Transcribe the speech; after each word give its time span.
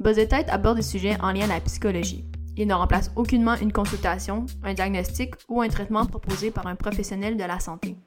Buzz 0.00 0.16
Tête 0.16 0.48
aborde 0.48 0.76
des 0.76 0.82
sujets 0.82 1.20
en 1.20 1.30
lien 1.30 1.44
à 1.44 1.48
la 1.48 1.60
psychologie. 1.60 2.24
Il 2.56 2.66
ne 2.66 2.72
remplace 2.72 3.10
aucunement 3.16 3.56
une 3.56 3.70
consultation, 3.70 4.46
un 4.62 4.72
diagnostic 4.72 5.34
ou 5.46 5.60
un 5.60 5.68
traitement 5.68 6.06
proposé 6.06 6.50
par 6.50 6.66
un 6.66 6.74
professionnel 6.74 7.36
de 7.36 7.44
la 7.44 7.60
santé. 7.60 7.98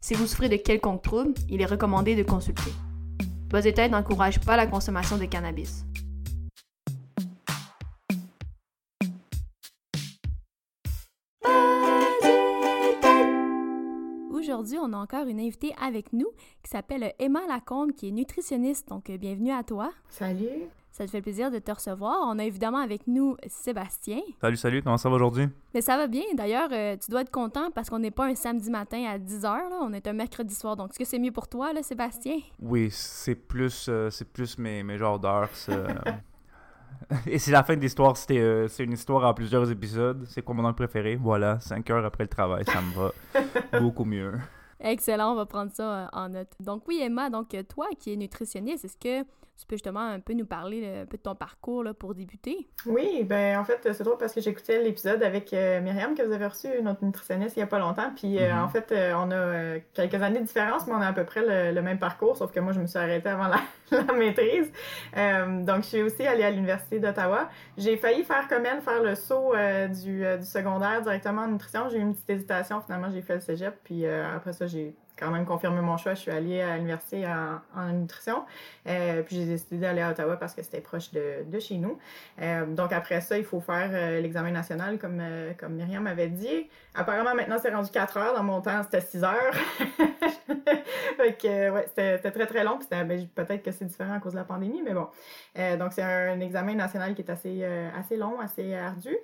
Si 0.00 0.14
vous 0.14 0.26
souffrez 0.26 0.48
de 0.48 0.56
quelconque 0.56 1.02
trouble, 1.02 1.34
il 1.48 1.62
est 1.62 1.66
recommandé 1.66 2.16
de 2.16 2.24
consulter. 2.24 2.72
Buzz 3.50 3.62
Tête 3.72 3.92
n'encourage 3.92 4.40
pas 4.40 4.56
la 4.56 4.66
consommation 4.66 5.16
de 5.16 5.26
cannabis. 5.26 5.84
Aujourd'hui, 14.32 14.78
on 14.82 14.92
a 14.92 14.96
encore 14.96 15.28
une 15.28 15.38
invitée 15.38 15.72
avec 15.80 16.12
nous 16.12 16.30
qui 16.64 16.70
s'appelle 16.70 17.14
Emma 17.20 17.46
Lacombe, 17.46 17.92
qui 17.92 18.08
est 18.08 18.12
nutritionniste. 18.12 18.88
Donc, 18.88 19.08
bienvenue 19.08 19.52
à 19.52 19.62
toi. 19.62 19.92
Salut. 20.08 20.68
Ça 20.98 21.06
te 21.06 21.12
fait 21.12 21.22
plaisir 21.22 21.52
de 21.52 21.60
te 21.60 21.70
recevoir. 21.70 22.16
On 22.24 22.40
a 22.40 22.44
évidemment 22.44 22.78
avec 22.78 23.06
nous 23.06 23.36
Sébastien. 23.46 24.18
Salut, 24.40 24.56
salut, 24.56 24.82
comment 24.82 24.96
ça 24.96 25.08
va 25.08 25.14
aujourd'hui? 25.14 25.46
Mais 25.72 25.80
ça 25.80 25.96
va 25.96 26.08
bien. 26.08 26.24
D'ailleurs, 26.34 26.70
euh, 26.72 26.96
tu 26.96 27.12
dois 27.12 27.20
être 27.20 27.30
content 27.30 27.70
parce 27.72 27.88
qu'on 27.88 28.00
n'est 28.00 28.10
pas 28.10 28.26
un 28.26 28.34
samedi 28.34 28.68
matin 28.68 29.04
à 29.04 29.16
10h, 29.16 29.60
on 29.80 29.92
est 29.92 30.08
un 30.08 30.12
mercredi 30.12 30.56
soir. 30.56 30.74
Donc, 30.74 30.90
est-ce 30.90 30.98
que 30.98 31.04
c'est 31.04 31.20
mieux 31.20 31.30
pour 31.30 31.46
toi, 31.46 31.72
là, 31.72 31.84
Sébastien? 31.84 32.38
Oui, 32.60 32.88
c'est 32.90 33.36
plus, 33.36 33.86
euh, 33.88 34.10
c'est 34.10 34.24
plus 34.24 34.58
mes, 34.58 34.82
mes 34.82 34.98
genres 34.98 35.20
d'heures. 35.20 35.50
Et 37.28 37.38
c'est 37.38 37.52
la 37.52 37.62
fin 37.62 37.76
de 37.76 37.80
l'histoire. 37.80 38.16
Euh, 38.32 38.66
c'est 38.66 38.82
une 38.82 38.94
histoire 38.94 39.22
en 39.22 39.34
plusieurs 39.34 39.70
épisodes. 39.70 40.26
C'est 40.26 40.42
quoi 40.42 40.56
mon 40.56 40.64
nom 40.64 40.74
préféré? 40.74 41.14
Voilà, 41.14 41.60
5 41.60 41.88
heures 41.90 42.04
après 42.04 42.24
le 42.24 42.28
travail, 42.28 42.64
ça 42.64 42.80
me 42.80 42.92
va 42.92 43.80
beaucoup 43.80 44.04
mieux. 44.04 44.32
Excellent, 44.80 45.30
on 45.30 45.36
va 45.36 45.46
prendre 45.46 45.70
ça 45.72 46.10
en 46.12 46.28
note. 46.28 46.50
Donc 46.58 46.88
oui, 46.88 46.98
Emma, 47.00 47.30
donc 47.30 47.54
toi 47.68 47.86
qui 48.00 48.12
es 48.12 48.16
nutritionniste, 48.16 48.84
est-ce 48.84 48.96
que 48.96 49.24
tu 49.58 49.66
peux 49.66 49.74
justement 49.74 50.00
un 50.00 50.20
peu 50.20 50.34
nous 50.34 50.46
parler 50.46 51.00
un 51.02 51.06
peu 51.06 51.16
de 51.16 51.22
ton 51.22 51.34
parcours 51.34 51.82
là, 51.82 51.92
pour 51.92 52.14
débuter? 52.14 52.68
Oui, 52.86 53.24
ben 53.24 53.58
en 53.58 53.64
fait, 53.64 53.80
c'est 53.82 54.04
drôle 54.04 54.16
parce 54.16 54.32
que 54.32 54.40
j'écoutais 54.40 54.80
l'épisode 54.80 55.20
avec 55.20 55.52
euh, 55.52 55.80
Myriam 55.80 56.14
que 56.14 56.22
vous 56.22 56.32
avez 56.32 56.46
reçu, 56.46 56.68
notre 56.80 57.04
nutritionniste, 57.04 57.56
il 57.56 57.60
n'y 57.60 57.64
a 57.64 57.66
pas 57.66 57.80
longtemps. 57.80 58.12
Puis 58.14 58.38
euh, 58.38 58.50
mm-hmm. 58.50 58.62
en 58.62 58.68
fait, 58.68 58.92
euh, 58.92 59.12
on 59.16 59.32
a 59.32 59.80
quelques 59.94 60.22
années 60.22 60.38
de 60.38 60.44
différence, 60.44 60.86
mais 60.86 60.92
on 60.92 61.00
a 61.00 61.08
à 61.08 61.12
peu 61.12 61.24
près 61.24 61.72
le, 61.72 61.82
même 61.82 61.98
parcours, 61.98 62.36
sauf 62.36 62.52
que 62.52 62.60
moi, 62.60 62.72
je 62.72 62.80
me 62.80 62.86
suis 62.86 62.98
arrêtée 62.98 63.30
avant 63.30 63.48
la, 63.48 63.60
la 63.90 64.12
maîtrise. 64.12 64.70
donc, 65.66 65.82
je 65.82 65.88
suis 65.88 66.02
aussi 66.02 66.24
allée 66.24 66.44
à 66.44 66.50
l'Université 66.50 67.00
d'Ottawa. 67.00 67.48
J'ai 67.76 67.96
failli 67.96 68.22
faire 68.22 68.46
comme 68.46 68.64
elle, 68.64 68.80
faire 68.80 69.02
le 69.02 69.16
saut 69.16 69.54
du, 70.02 70.22
du, 70.38 70.44
secondaire 70.44 71.02
directement 71.02 71.42
en 71.42 71.48
nutrition. 71.48 71.88
J'ai 71.88 71.98
eu 71.98 72.02
une 72.02 72.14
petite 72.14 72.30
hésitation. 72.30 72.80
Finalement, 72.80 73.10
j'ai 73.10 73.22
fait 73.22 73.34
le 73.34 73.40
cégep. 73.40 73.74
Puis 73.82 74.06
après 74.06 74.52
ça, 74.52 74.66
j'ai 74.68 74.94
quand 75.18 75.30
même 75.30 75.44
confirmé 75.44 75.80
mon 75.80 75.96
choix. 75.96 76.14
Je 76.14 76.20
suis 76.20 76.30
allée 76.30 76.60
à 76.60 76.76
l'université 76.76 77.26
en, 77.26 77.92
nutrition. 77.92 78.44
Euh, 78.86 79.22
puis 79.22 79.36
j'ai 79.36 79.46
décidé 79.46 79.78
d'aller 79.78 80.02
à 80.02 80.10
Ottawa 80.10 80.36
parce 80.36 80.54
que 80.54 80.62
c'était 80.62 80.80
proche 80.80 81.10
de, 81.12 81.58
chez 81.58 81.76
nous. 81.76 81.98
Euh, 82.40 82.66
donc 82.66 82.92
après 82.92 83.20
ça, 83.20 83.36
il 83.36 83.44
faut 83.44 83.60
faire 83.60 83.90
euh, 83.92 84.20
l'examen 84.20 84.50
national 84.50 84.98
comme, 84.98 85.22
comme 85.58 85.74
Myriam 85.74 86.02
m'avait 86.02 86.28
dit. 86.28 86.68
Apparemment, 86.94 87.34
maintenant, 87.34 87.56
c'est 87.60 87.74
rendu 87.74 87.90
4 87.90 88.16
heures. 88.16 88.34
Dans 88.34 88.42
mon 88.42 88.60
temps, 88.60 88.82
c'était 88.84 89.00
6 89.00 89.24
heures. 89.24 89.54
fait 91.16 91.36
que, 91.40 91.70
ouais, 91.70 91.86
c'était 91.88 92.30
très, 92.30 92.46
très 92.46 92.64
long. 92.64 92.78
Ben, 92.90 93.28
peut-être 93.34 93.62
que 93.62 93.72
c'est 93.72 93.84
différent 93.84 94.14
à 94.14 94.20
cause 94.20 94.32
de 94.32 94.38
la 94.38 94.44
pandémie, 94.44 94.82
mais 94.82 94.94
bon. 94.94 95.08
donc, 95.78 95.92
c'est 95.92 96.02
un, 96.02 96.40
examen 96.40 96.74
national 96.74 97.14
qui 97.14 97.22
est 97.22 97.30
assez, 97.30 97.64
assez 97.64 98.16
long, 98.16 98.40
assez 98.40 98.74
ardu. 98.74 99.16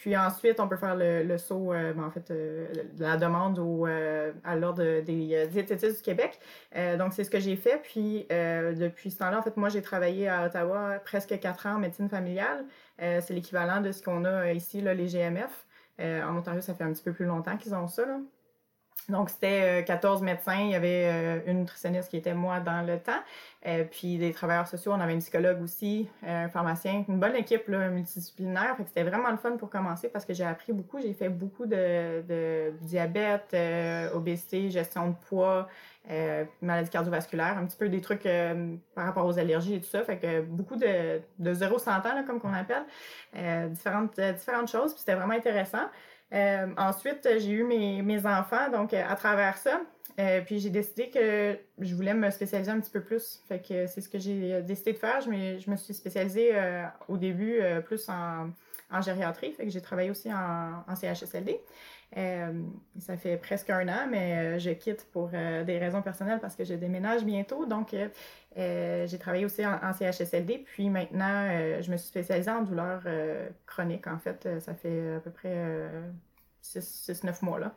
Puis 0.00 0.16
ensuite, 0.16 0.60
on 0.60 0.66
peut 0.66 0.78
faire 0.78 0.96
le, 0.96 1.36
saut, 1.36 1.74
euh, 1.74 1.92
ben, 1.92 2.04
en 2.04 2.10
fait, 2.10 2.30
euh, 2.30 2.66
la 2.98 3.18
demande 3.18 3.58
au, 3.58 3.86
euh, 3.86 4.32
à 4.44 4.56
l'Ordre 4.56 5.02
des 5.02 5.46
diététistes 5.46 5.98
du 5.98 6.02
Québec. 6.02 6.40
donc, 6.98 7.12
c'est 7.12 7.22
ce 7.22 7.30
que 7.30 7.38
j'ai 7.38 7.54
fait. 7.54 7.82
Puis, 7.82 8.26
depuis 8.30 9.10
ce 9.10 9.18
temps-là, 9.18 9.40
en 9.40 9.42
fait, 9.42 9.58
moi, 9.58 9.68
j'ai 9.68 9.82
travaillé 9.82 10.26
à 10.26 10.46
Ottawa 10.46 11.00
presque 11.04 11.38
quatre 11.38 11.66
ans 11.66 11.74
en 11.74 11.78
médecine 11.78 12.08
familiale. 12.08 12.64
c'est 12.98 13.30
l'équivalent 13.30 13.82
de 13.82 13.92
ce 13.92 14.02
qu'on 14.02 14.24
a 14.24 14.52
ici, 14.52 14.80
là, 14.80 14.94
les 14.94 15.06
GMF. 15.06 15.66
en 15.98 16.38
Ontario, 16.38 16.62
ça 16.62 16.74
fait 16.74 16.84
un 16.84 16.92
petit 16.94 17.02
peu 17.02 17.12
plus 17.12 17.26
longtemps 17.26 17.58
qu'ils 17.58 17.74
ont 17.74 17.86
ça. 17.86 18.06
Là. 18.06 18.20
Donc, 19.08 19.30
c'était 19.30 19.84
14 19.86 20.20
euh, 20.20 20.24
médecins. 20.24 20.60
Il 20.60 20.70
y 20.70 20.74
avait 20.74 21.06
euh, 21.06 21.40
une 21.46 21.60
nutritionniste 21.60 22.10
qui 22.10 22.16
était 22.16 22.34
moi 22.34 22.60
dans 22.60 22.86
le 22.86 22.98
temps. 22.98 23.12
Euh, 23.66 23.84
puis 23.84 24.18
des 24.18 24.32
travailleurs 24.32 24.68
sociaux. 24.68 24.92
On 24.92 25.00
avait 25.00 25.12
une 25.12 25.20
psychologue 25.20 25.60
aussi, 25.62 26.08
un 26.26 26.48
pharmacien. 26.48 27.04
Une 27.08 27.18
bonne 27.18 27.36
équipe 27.36 27.68
là, 27.68 27.88
multidisciplinaire. 27.88 28.76
Fait 28.76 28.84
que 28.84 28.88
c'était 28.88 29.02
vraiment 29.02 29.30
le 29.30 29.36
fun 29.36 29.56
pour 29.56 29.68
commencer 29.68 30.08
parce 30.08 30.24
que 30.24 30.32
j'ai 30.32 30.44
appris 30.44 30.72
beaucoup. 30.72 31.00
J'ai 31.00 31.12
fait 31.12 31.28
beaucoup 31.28 31.66
de, 31.66 32.72
diabète, 32.80 33.54
obésité, 34.14 34.70
gestion 34.70 35.08
de 35.08 35.14
poids, 35.28 35.68
maladie 36.62 36.88
cardiovasculaire. 36.88 37.58
Un 37.58 37.66
petit 37.66 37.76
peu 37.76 37.90
des 37.90 38.00
trucs 38.00 38.26
par 38.94 39.04
rapport 39.04 39.26
aux 39.26 39.38
allergies 39.38 39.74
et 39.74 39.80
tout 39.80 39.90
ça. 39.90 40.04
Fait 40.04 40.18
que 40.18 40.40
beaucoup 40.40 40.76
de, 40.76 41.20
de 41.38 41.52
zéro 41.52 41.78
cent 41.78 41.98
ans, 41.98 42.24
comme 42.26 42.40
qu'on 42.40 42.54
appelle. 42.54 42.84
différentes, 43.68 44.18
différentes 44.18 44.70
choses. 44.70 44.92
Puis 44.94 45.00
c'était 45.00 45.16
vraiment 45.16 45.34
intéressant. 45.34 45.86
Euh, 46.32 46.66
ensuite, 46.76 47.28
j'ai 47.38 47.50
eu 47.50 47.64
mes, 47.64 48.02
mes, 48.02 48.26
enfants, 48.26 48.70
donc 48.70 48.94
à 48.94 49.14
travers 49.16 49.58
ça. 49.58 49.80
Euh, 50.18 50.40
puis 50.42 50.58
j'ai 50.58 50.70
décidé 50.70 51.08
que 51.08 51.56
je 51.78 51.94
voulais 51.94 52.14
me 52.14 52.30
spécialiser 52.30 52.70
un 52.70 52.80
petit 52.80 52.90
peu 52.90 53.00
plus. 53.00 53.42
Fait 53.48 53.60
que 53.60 53.86
c'est 53.86 54.00
ce 54.00 54.08
que 54.08 54.18
j'ai 54.18 54.62
décidé 54.62 54.92
de 54.92 54.98
faire. 54.98 55.20
Je 55.20 55.30
me, 55.30 55.58
je 55.58 55.70
me 55.70 55.76
suis 55.76 55.94
spécialisée 55.94 56.50
euh, 56.54 56.84
au 57.08 57.16
début 57.16 57.60
plus 57.84 58.08
en, 58.08 58.50
en, 58.90 59.00
gériatrie. 59.00 59.52
Fait 59.52 59.64
que 59.64 59.70
j'ai 59.70 59.80
travaillé 59.80 60.10
aussi 60.10 60.32
en, 60.32 60.84
en 60.86 60.94
CHSLD. 60.94 61.60
Ça 62.14 63.16
fait 63.16 63.36
presque 63.36 63.70
un 63.70 63.88
an, 63.88 64.08
mais 64.10 64.58
je 64.58 64.70
quitte 64.70 65.06
pour 65.12 65.28
des 65.28 65.78
raisons 65.78 66.02
personnelles 66.02 66.40
parce 66.40 66.56
que 66.56 66.64
je 66.64 66.74
déménage 66.74 67.24
bientôt. 67.24 67.66
Donc, 67.66 67.94
j'ai 68.56 69.18
travaillé 69.18 69.44
aussi 69.44 69.64
en, 69.64 69.78
en, 69.82 69.92
CHSLD. 69.92 70.64
Puis 70.66 70.90
maintenant, 70.90 71.46
je 71.80 71.90
me 71.90 71.96
suis 71.96 72.08
spécialisée 72.08 72.50
en 72.50 72.62
douleurs 72.62 73.04
chroniques. 73.66 74.06
En 74.06 74.18
fait, 74.18 74.48
ça 74.60 74.74
fait 74.74 75.14
à 75.16 75.20
peu 75.20 75.30
près 75.30 75.88
6-9 76.62 77.44
mois 77.44 77.60
là, 77.60 77.74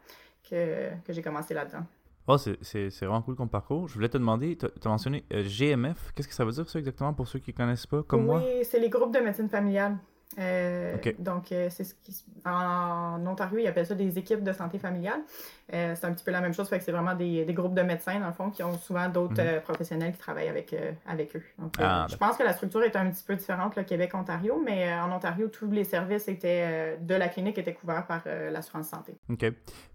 que, 0.49 0.89
que 1.05 1.13
j'ai 1.13 1.21
commencé 1.21 1.53
là-dedans. 1.53 1.85
Oh, 2.25 2.37
c'est 2.37 2.89
vraiment 3.01 3.21
cool 3.21 3.35
comme 3.35 3.49
parcours. 3.49 3.89
Je 3.89 3.95
voulais 3.95 4.07
te 4.07 4.17
demander, 4.17 4.57
tu 4.57 4.65
as, 4.65 4.89
mentionné 4.89 5.25
euh, 5.33 5.43
GMF. 5.43 6.13
Qu'est-ce 6.15 6.27
que 6.27 6.33
ça 6.33 6.45
veut 6.45 6.53
dire, 6.53 6.69
ça, 6.69 6.79
exactement, 6.79 7.13
pour 7.13 7.27
ceux 7.27 7.39
qui 7.39 7.51
ne 7.51 7.57
connaissent 7.57 7.85
pas, 7.85 8.01
comme 8.03 8.25
moi? 8.25 8.41
Oui, 8.41 8.63
c'est 8.63 8.79
les 8.79 8.89
groupes 8.89 9.13
de 9.13 9.19
médecine 9.19 9.49
familiale. 9.49 9.97
Euh, 10.39 10.97
donc, 11.19 11.51
euh, 11.51 11.67
c'est 11.69 11.83
ce 11.83 11.93
qui. 11.95 12.23
En 12.45 13.25
Ontario, 13.25 13.59
ils 13.59 13.67
appellent 13.67 13.85
ça 13.85 13.95
des 13.95 14.17
équipes 14.17 14.43
de 14.43 14.51
santé 14.51 14.79
familiale. 14.79 15.21
Euh, 15.73 15.95
c'est 15.95 16.05
un 16.05 16.13
petit 16.13 16.23
peu 16.23 16.31
la 16.31 16.41
même 16.41 16.53
chose, 16.53 16.67
fait 16.67 16.77
que 16.77 16.83
c'est 16.83 16.91
vraiment 16.91 17.15
des, 17.15 17.45
des, 17.45 17.53
groupes 17.53 17.73
de 17.73 17.81
médecins, 17.81 18.19
dans 18.19 18.27
le 18.27 18.33
fond, 18.33 18.49
qui 18.49 18.63
ont 18.63 18.77
souvent 18.77 19.07
d'autres 19.07 19.41
mhm. 19.41 19.61
professionnels 19.61 20.11
qui 20.11 20.19
travaillent 20.19 20.49
avec, 20.49 20.75
avec 21.05 21.35
eux. 21.35 21.43
Donc, 21.57 21.75
ah, 21.79 22.05
je 22.09 22.15
pense 22.17 22.37
que 22.37 22.43
la 22.43 22.53
structure 22.53 22.83
est 22.83 22.95
un 22.95 23.09
petit 23.09 23.23
peu 23.23 23.35
différente, 23.35 23.75
le 23.75 23.83
Québec-Ontario, 23.83 24.61
mais 24.63 24.93
en 24.93 25.11
Ontario, 25.11 25.47
tous 25.47 25.71
les 25.71 25.85
services 25.85 26.27
étaient 26.27 26.97
de 26.99 27.15
la 27.15 27.29
clinique 27.29 27.57
étaient 27.57 27.73
couverts 27.73 28.05
par 28.05 28.23
l'assurance 28.51 28.89
santé. 28.89 29.15
OK. 29.29 29.45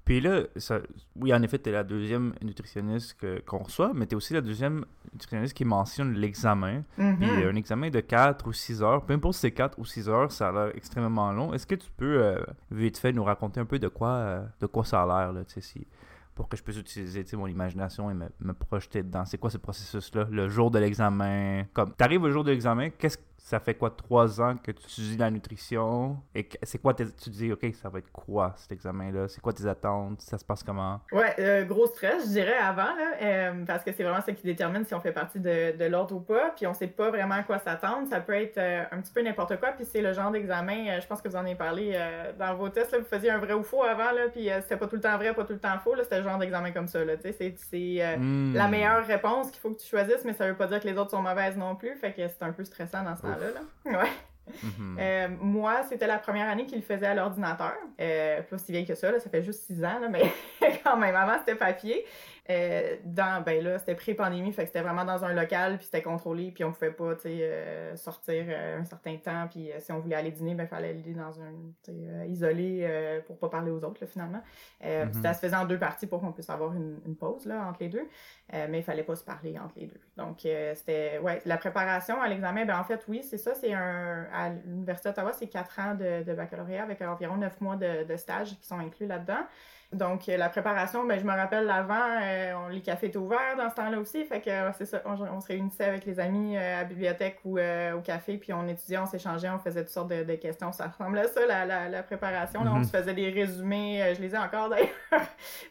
Puis 0.05 0.21
là, 0.23 0.45
ça, 0.57 0.81
oui, 1.17 1.35
en 1.35 1.43
effet, 1.43 1.59
tu 1.59 1.69
es 1.69 1.73
la 1.73 1.85
deuxième 1.85 2.35
nutritionniste 2.43 3.17
qu'on 3.45 3.59
reçoit, 3.59 3.93
mais 3.95 4.07
tu 4.07 4.13
es 4.13 4.17
aussi 4.17 4.33
la 4.33 4.41
deuxième 4.41 4.87
nutritionniste 5.13 5.55
qui 5.55 5.65
mentionne 5.65 6.15
l'examen. 6.15 6.83
Mhm. 6.97 7.17
Puis 7.19 7.45
un 7.45 7.55
examen 7.57 7.91
de 7.91 8.01
4 8.01 8.47
ou 8.47 8.53
6 8.53 8.83
heures, 8.83 9.05
peu 9.05 9.15
importe 9.15 9.35
si 9.35 9.41
c'est 9.41 9.53
4 9.53 9.79
ou 9.79 9.85
6 9.85 10.09
heures, 10.09 10.33
ça 10.33 10.49
a 10.49 10.53
l'air 10.53 10.77
extrêmement 10.77 11.33
long. 11.33 11.53
Est-ce 11.53 11.67
que 11.67 11.75
tu 11.75 11.91
peux, 11.97 12.23
euh, 12.23 12.39
vite 12.71 12.99
fait, 12.99 13.13
nous 13.13 13.25
raconter 13.25 13.61
un 13.61 13.65
peu 13.65 13.79
de 13.79 13.89
quoi, 13.89 14.11
euh, 14.11 14.45
de 14.61 14.67
quoi 14.67 14.85
ça 14.85 15.03
a 15.03 15.07
l'air, 15.07 15.33
là, 15.33 15.41
si, 15.47 15.87
pour 16.35 16.49
que 16.49 16.57
je 16.57 16.63
puisse 16.63 16.79
utiliser 16.79 17.25
mon 17.37 17.47
imagination 17.47 18.11
et 18.11 18.15
me, 18.15 18.27
me 18.41 18.53
projeter 18.53 19.03
dedans? 19.03 19.25
C'est 19.25 19.39
quoi 19.39 19.51
ce 19.51 19.59
processus-là, 19.59 20.29
le 20.31 20.49
jour 20.49 20.71
de 20.71 20.79
l'examen? 20.79 21.65
Comme, 21.73 21.93
tu 21.97 22.05
arrives 22.05 22.23
au 22.23 22.31
jour 22.31 22.45
de 22.45 22.51
l'examen, 22.51 22.91
qu'est-ce 22.91 23.19
ça 23.39 23.61
fait 23.61 23.75
quoi, 23.75 23.91
trois 23.91 24.41
ans 24.41 24.57
que 24.57 24.73
tu 24.73 24.83
étudies 24.83 25.17
la 25.17 25.31
nutrition? 25.31 26.19
Et 26.35 26.49
c'est 26.65 26.79
quoi, 26.79 26.93
tes, 26.93 27.07
tu 27.11 27.31
dis, 27.31 27.53
OK, 27.53 27.67
ça 27.73 27.89
va 27.89 28.01
être 28.01 28.11
quoi 28.13 28.53
cet 28.57 28.73
examen-là? 28.73 29.29
C'est 29.29 29.41
quoi 29.41 29.53
tes 29.53 29.65
attentes? 29.67 30.21
Ça 30.21 30.37
se 30.39 30.45
passe 30.45 30.63
comment? 30.63 31.01
Ouais, 31.13 31.35
euh, 31.39 31.65
gros 31.65 31.87
stress, 31.87 32.25
je 32.25 32.33
dirais, 32.33 32.59
avant, 32.59 32.83
là, 32.83 33.13
euh, 33.23 33.65
parce 33.65 33.85
que 33.85 33.93
c'est 33.93 34.03
vraiment 34.03 34.21
ça 34.21 34.33
qui 34.33 34.43
détermine 34.43 34.85
si 34.85 34.93
on 34.93 35.01
fait 35.01 35.13
partie 35.13 35.39
de, 35.39 35.77
de 35.77 35.85
l'ordre 35.85 36.17
ou 36.17 36.21
pas, 36.21 36.51
puis 36.57 36.67
on 36.67 36.75
sait 36.75 36.89
pas 36.89 37.11
vraiment 37.11 37.37
à 37.37 37.43
quoi 37.45 37.59
s'attendre. 37.59 38.09
Ça 38.09 38.21
peut 38.21 38.35
être 38.35 38.59
euh, 38.59 38.85
un 38.91 39.01
petit 39.01 39.13
peu 39.13 39.23
n'importe 39.23 39.59
quoi, 39.59 39.71
puis 39.71 39.87
c'est 39.87 40.03
le 40.03 40.13
genre 40.13 40.31
d'examen, 40.31 41.01
je 41.01 41.07
pense 41.07 41.23
que 41.23 41.29
vous 41.29 41.37
en 41.37 41.41
avez 41.45 41.55
parlé 41.55 41.99
dans 42.39 42.55
vos 42.57 42.69
tests, 42.69 42.93
là, 42.93 42.99
vous 42.99 43.05
faisiez 43.05 43.31
un 43.31 43.39
vrai 43.39 43.55
ou 43.55 43.63
faux 43.63 43.85
avant, 43.85 44.11
là, 44.13 44.29
puis 44.33 44.51
c'était 44.63 44.77
pas 44.77 44.89
tout 44.89 44.97
le 44.97 45.03
temps 45.03 45.17
vrai, 45.17 45.33
pas 45.33 45.45
tout 45.45 45.53
le 45.53 45.61
temps 45.61 45.79
faux, 45.79 45.95
c'était 46.03 46.19
le 46.19 46.25
genre 46.25 46.39
d'examen 46.39 46.73
comme 46.73 46.89
ça, 46.89 47.05
là, 47.05 47.17
tu 47.17 47.33
sais, 47.33 47.55
c'est 47.57 48.17
hmm. 48.19 48.55
la 48.55 48.69
meilleure 48.69 49.07
réponse 49.07 49.51
qu'il 49.51 49.61
faut 49.61 49.71
que 49.71 49.81
tu 49.81 49.87
choisisses, 49.87 50.25
mais 50.25 50.33
ça 50.33 50.47
veut 50.47 50.57
pas 50.57 50.67
dire 50.67 50.81
que 50.81 50.89
les 50.89 50.99
autres 50.99 51.11
sont 51.11 51.23
mauvaises 51.23 51.57
non 51.57 51.77
plus, 51.77 51.95
fait 51.97 52.13
que 52.13 52.27
c'est 52.27 52.43
un 52.43 52.53
peu 52.53 52.65
stressant 52.65 53.03
dans 53.03 53.17
ce 53.17 53.28
temps-là. 53.33 53.91
Là. 53.93 53.99
Ouais. 53.99 54.11
Mm-hmm. 54.49 54.97
Euh, 54.99 55.29
moi, 55.41 55.83
c'était 55.89 56.07
la 56.07 56.19
première 56.19 56.49
année 56.49 56.67
qu'il 56.67 56.79
le 56.79 56.85
faisait 56.85 57.07
à 57.07 57.15
l'ordinateur. 57.15 57.75
Euh, 58.01 58.43
pas 58.43 58.59
si 58.59 58.73
vieille 58.73 58.87
que 58.87 58.95
ça, 58.95 59.11
là, 59.11 59.21
ça 59.21 59.31
fait 59.31 59.43
juste 59.43 59.65
six 59.65 59.85
ans, 59.85 59.99
là, 60.01 60.09
mais 60.09 60.33
quand 60.85 60.97
même, 60.97 61.15
avant 61.15 61.39
c'était 61.39 61.55
papier. 61.55 62.05
Euh, 62.51 62.97
dans, 63.05 63.43
ben 63.45 63.63
là, 63.63 63.79
c'était 63.79 63.95
pré-pandémie, 63.95 64.53
fait 64.53 64.63
que 64.63 64.69
c'était 64.69 64.81
vraiment 64.81 65.05
dans 65.05 65.23
un 65.23 65.35
local, 65.35 65.77
puis 65.77 65.85
c'était 65.85 66.01
contrôlé, 66.01 66.51
puis 66.51 66.65
on 66.65 66.73
pouvait 66.73 66.93
pas, 66.93 67.15
tu 67.15 67.23
sais, 67.23 67.39
euh, 67.43 67.95
sortir 67.95 68.47
euh, 68.49 68.81
un 68.81 68.85
certain 68.85 69.17
temps, 69.17 69.47
puis 69.51 69.71
si 69.79 69.93
on 69.93 69.99
voulait 69.99 70.17
aller 70.17 70.31
dîner, 70.31 70.55
ben, 70.55 70.65
il 70.65 70.69
fallait 70.69 70.91
aller 70.91 71.13
dans 71.13 71.39
un, 71.43 72.25
isolé 72.27 73.23
pour 73.27 73.39
pas 73.39 73.51
parler 73.51 73.71
aux 73.71 73.85
autres, 73.85 73.99
là, 74.01 74.07
finalement. 74.07 74.43
Mm-hmm. 74.83 75.21
Ça 75.21 75.35
se 75.35 75.41
faisait 75.41 75.57
en 75.57 75.67
deux 75.67 75.79
parties 75.79 76.07
pour 76.07 76.21
qu'on 76.21 76.33
puisse 76.33 76.49
avoir 76.49 76.73
une, 76.73 76.99
une, 77.07 77.17
pause, 77.17 77.45
là, 77.45 77.67
entre 77.67 77.81
les 77.81 77.89
deux, 77.89 78.09
mais 78.53 78.79
il 78.79 78.83
fallait 78.83 79.03
pas 79.03 79.17
se 79.17 79.25
parler 79.25 79.59
entre 79.59 79.75
les 79.77 79.87
deux. 79.87 80.01
Donc, 80.17 80.39
c'était, 80.41 81.19
ouais, 81.19 81.43
la 81.45 81.59
préparation 81.59 82.21
à 82.23 82.29
l'examen, 82.29 82.65
ben, 82.65 82.79
en 82.79 82.85
fait, 82.85 83.05
oui, 83.09 83.23
c'est 83.23 83.39
ça, 83.39 83.55
c'est 83.55 83.75
un, 83.75 84.27
à 84.33 84.51
l'Université 84.51 85.11
d'Ottawa, 85.11 85.33
c'est 85.33 85.49
quatre 85.49 85.79
ans 85.81 85.95
de, 85.95 86.23
de, 86.23 86.33
baccalauréat 86.35 86.83
avec 86.83 87.03
environ 87.03 87.37
neuf 87.37 87.61
mois 87.61 87.77
de, 87.77 88.05
de 88.05 88.17
stage 88.17 88.59
qui 88.59 88.67
sont 88.67 88.79
inclus 88.79 89.07
là-dedans. 89.07 89.45
Donc, 89.93 90.27
la 90.27 90.51
préparation, 90.51 91.07
ben, 91.07 91.19
je 91.19 91.25
me 91.25 91.33
rappelle 91.33 91.65
l'avant, 91.65 92.21
euh, 92.39 92.55
on, 92.57 92.69
les 92.69 92.81
cafés 92.81 93.07
étaient 93.07 93.19
ouverts 93.19 93.57
dans 93.57 93.69
ce 93.69 93.75
temps-là 93.75 93.99
aussi. 93.99 94.25
Fait 94.25 94.41
que 94.41 94.51
c'est 94.77 94.87
ça, 94.87 95.03
on, 95.05 95.41
se 95.41 95.47
réunissait 95.47 95.85
avec 95.85 96.05
les 96.05 96.21
amis 96.21 96.57
euh, 96.57 96.77
à 96.77 96.79
la 96.79 96.85
bibliothèque 96.85 97.39
ou 97.45 97.59
au 97.59 98.01
café, 98.01 98.39
puis 98.39 98.53
on 98.53 98.67
étudiait, 98.69 98.99
on 98.99 99.07
s'échangeait, 99.07 99.51
on 99.51 99.59
faisait 99.59 99.83
toutes 99.83 99.93
sortes 99.93 100.09
de, 100.09 100.35
questions. 100.37 100.73
Ça 100.73 100.87
ressemblait 100.89 101.23
à 101.23 101.29
ça, 101.29 101.47
la, 101.47 101.89
la, 101.89 102.03
préparation. 102.03 102.61
On 102.61 102.79
mhm. 102.79 102.85
se 102.85 102.91
faisait 102.91 103.15
des 103.15 103.31
résumés, 103.31 104.15
je 104.15 104.21
les 104.21 104.35
ai 104.35 104.39
encore 104.39 104.69
d'ailleurs. 104.71 104.89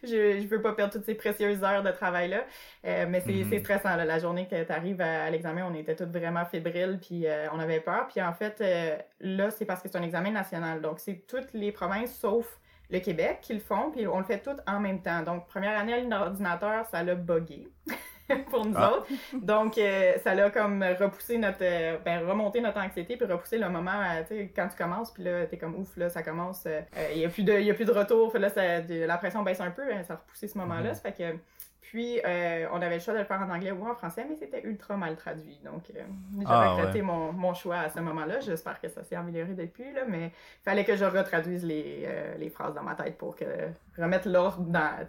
je 0.04 0.42
ne 0.42 0.48
veux 0.48 0.62
pas 0.62 0.74
perdre 0.74 0.94
toutes 0.94 1.06
ces 1.06 1.16
précieuses 1.16 1.64
heures 1.64 1.84
de 1.84 1.92
travail-là. 1.92 2.44
mais 2.84 3.22
c'est 3.22 3.34
mhm. 3.34 3.60
stressant, 3.60 3.96
la 3.96 4.20
journée 4.20 4.48
que 4.48 4.64
tu 4.64 4.72
arrives 4.72 5.02
à, 5.02 5.30
l'examen, 5.30 5.66
on 5.70 5.74
était 5.74 5.96
toutes 5.96 6.16
vraiment 6.16 6.46
fébriles, 6.46 7.00
puis 7.02 7.26
on 7.54 7.60
avait 7.60 7.80
peur. 7.80 8.08
Puis 8.08 8.22
en 8.22 8.34
fait, 8.34 8.64
là, 9.20 9.50
c'est 9.52 9.66
parce 9.66 9.82
que 9.82 9.90
c'est 9.90 9.98
un 9.98 10.04
examen 10.04 10.32
national. 10.32 10.82
Donc, 10.82 11.00
c'est 11.00 11.26
toutes 11.28 11.54
les 11.54 11.72
provinces 11.72 12.14
sauf 12.14 12.60
le 12.90 13.00
Québec 13.00 13.40
qui 13.42 13.54
le 13.54 13.60
font, 13.60 13.92
puis 13.92 14.08
on 14.08 14.20
le 14.20 14.26
fait 14.26 14.40
tout 14.40 14.56
en 14.66 14.80
même 14.80 15.02
temps. 15.02 15.22
Donc, 15.24 15.48
première 15.48 15.78
année 15.78 15.94
à 15.94 16.00
l'ordinateur, 16.00 16.86
ça 16.86 17.04
l'a 17.04 17.16
buggé 17.16 17.68
pour 18.50 18.66
nous 18.66 18.76
ah. 18.78 18.94
autres. 18.94 19.08
Donc, 19.34 19.78
euh, 19.78 20.14
ça 20.24 20.34
l'a 20.34 20.50
comme 20.50 20.84
repoussé 20.84 21.38
notre, 21.38 21.64
euh, 21.64 21.98
ben, 22.04 22.28
remonté 22.28 22.62
notre 22.62 22.80
anxiété, 22.80 23.18
puis 23.18 23.26
repousser 23.26 23.58
le 23.58 23.70
moment, 23.70 23.92
euh, 23.92 24.22
tu 24.22 24.36
sais, 24.36 24.52
quand 24.56 24.68
tu 24.68 24.78
commences, 24.78 25.12
puis 25.12 25.24
là, 25.24 25.46
t'es 25.46 25.58
comme 25.58 25.76
ouf, 25.76 25.96
là, 25.98 26.10
ça 26.10 26.24
commence, 26.24 26.68
il 27.14 27.20
n'y 27.20 27.26
a, 27.26 27.30
plus 27.30 27.44
de, 27.44 27.54
y 27.54 27.72
a 27.72 27.74
plus 27.74 27.86
de 27.86 27.92
retour, 27.92 28.38
là, 28.38 28.50
ça, 28.50 28.80
la 28.80 29.18
pression 29.18 29.44
baisse 29.44 29.62
un 29.62 29.72
peu, 29.72 29.94
hein, 29.94 30.04
ça 30.04 30.14
a 30.14 30.18
repoussé 30.18 30.48
ce 30.48 30.58
moment-là, 30.58 30.92
mm-hmm. 30.92 30.96
ça 30.96 31.02
fait 31.02 31.14
que 31.14 31.38
puis, 31.88 32.20
euh, 32.26 32.68
on 32.74 32.82
avait 32.82 32.96
le 32.96 33.00
choix 33.00 33.14
de 33.14 33.20
le 33.20 33.24
faire 33.24 33.42
en 33.42 33.50
anglais 33.50 33.72
ou 33.72 33.88
en 33.88 33.96
français, 33.96 34.26
mais 34.28 34.36
c'était 34.36 34.62
ultra 34.68 34.98
mal 34.98 35.16
traduit. 35.16 35.58
Donc, 35.64 35.84
euh, 35.96 36.04
j'ai 36.38 36.46
ah, 36.46 36.74
regretté 36.74 37.02
mon, 37.02 37.32
mon, 37.32 37.54
choix 37.54 37.78
à 37.78 37.90
ce 37.90 38.02
moment-là. 38.02 38.42
J'espère 38.42 38.82
que 38.82 38.90
ça 38.90 39.06
s'est 39.06 39.16
amélioré 39.16 39.54
depuis, 39.54 39.94
là, 39.94 40.02
mais 40.06 40.26
il 40.26 40.64
fallait 40.66 40.84
que 40.84 40.98
je 40.98 41.06
retraduise 41.06 41.64
les, 41.64 42.04
euh, 42.06 42.36
les, 42.38 42.50
phrases 42.50 42.74
dans 42.74 42.84
ma 42.84 42.94
tête 42.94 43.18
pour 43.18 43.38
que 43.38 43.46
remettre 43.98 44.30
l'ordre 44.30 44.66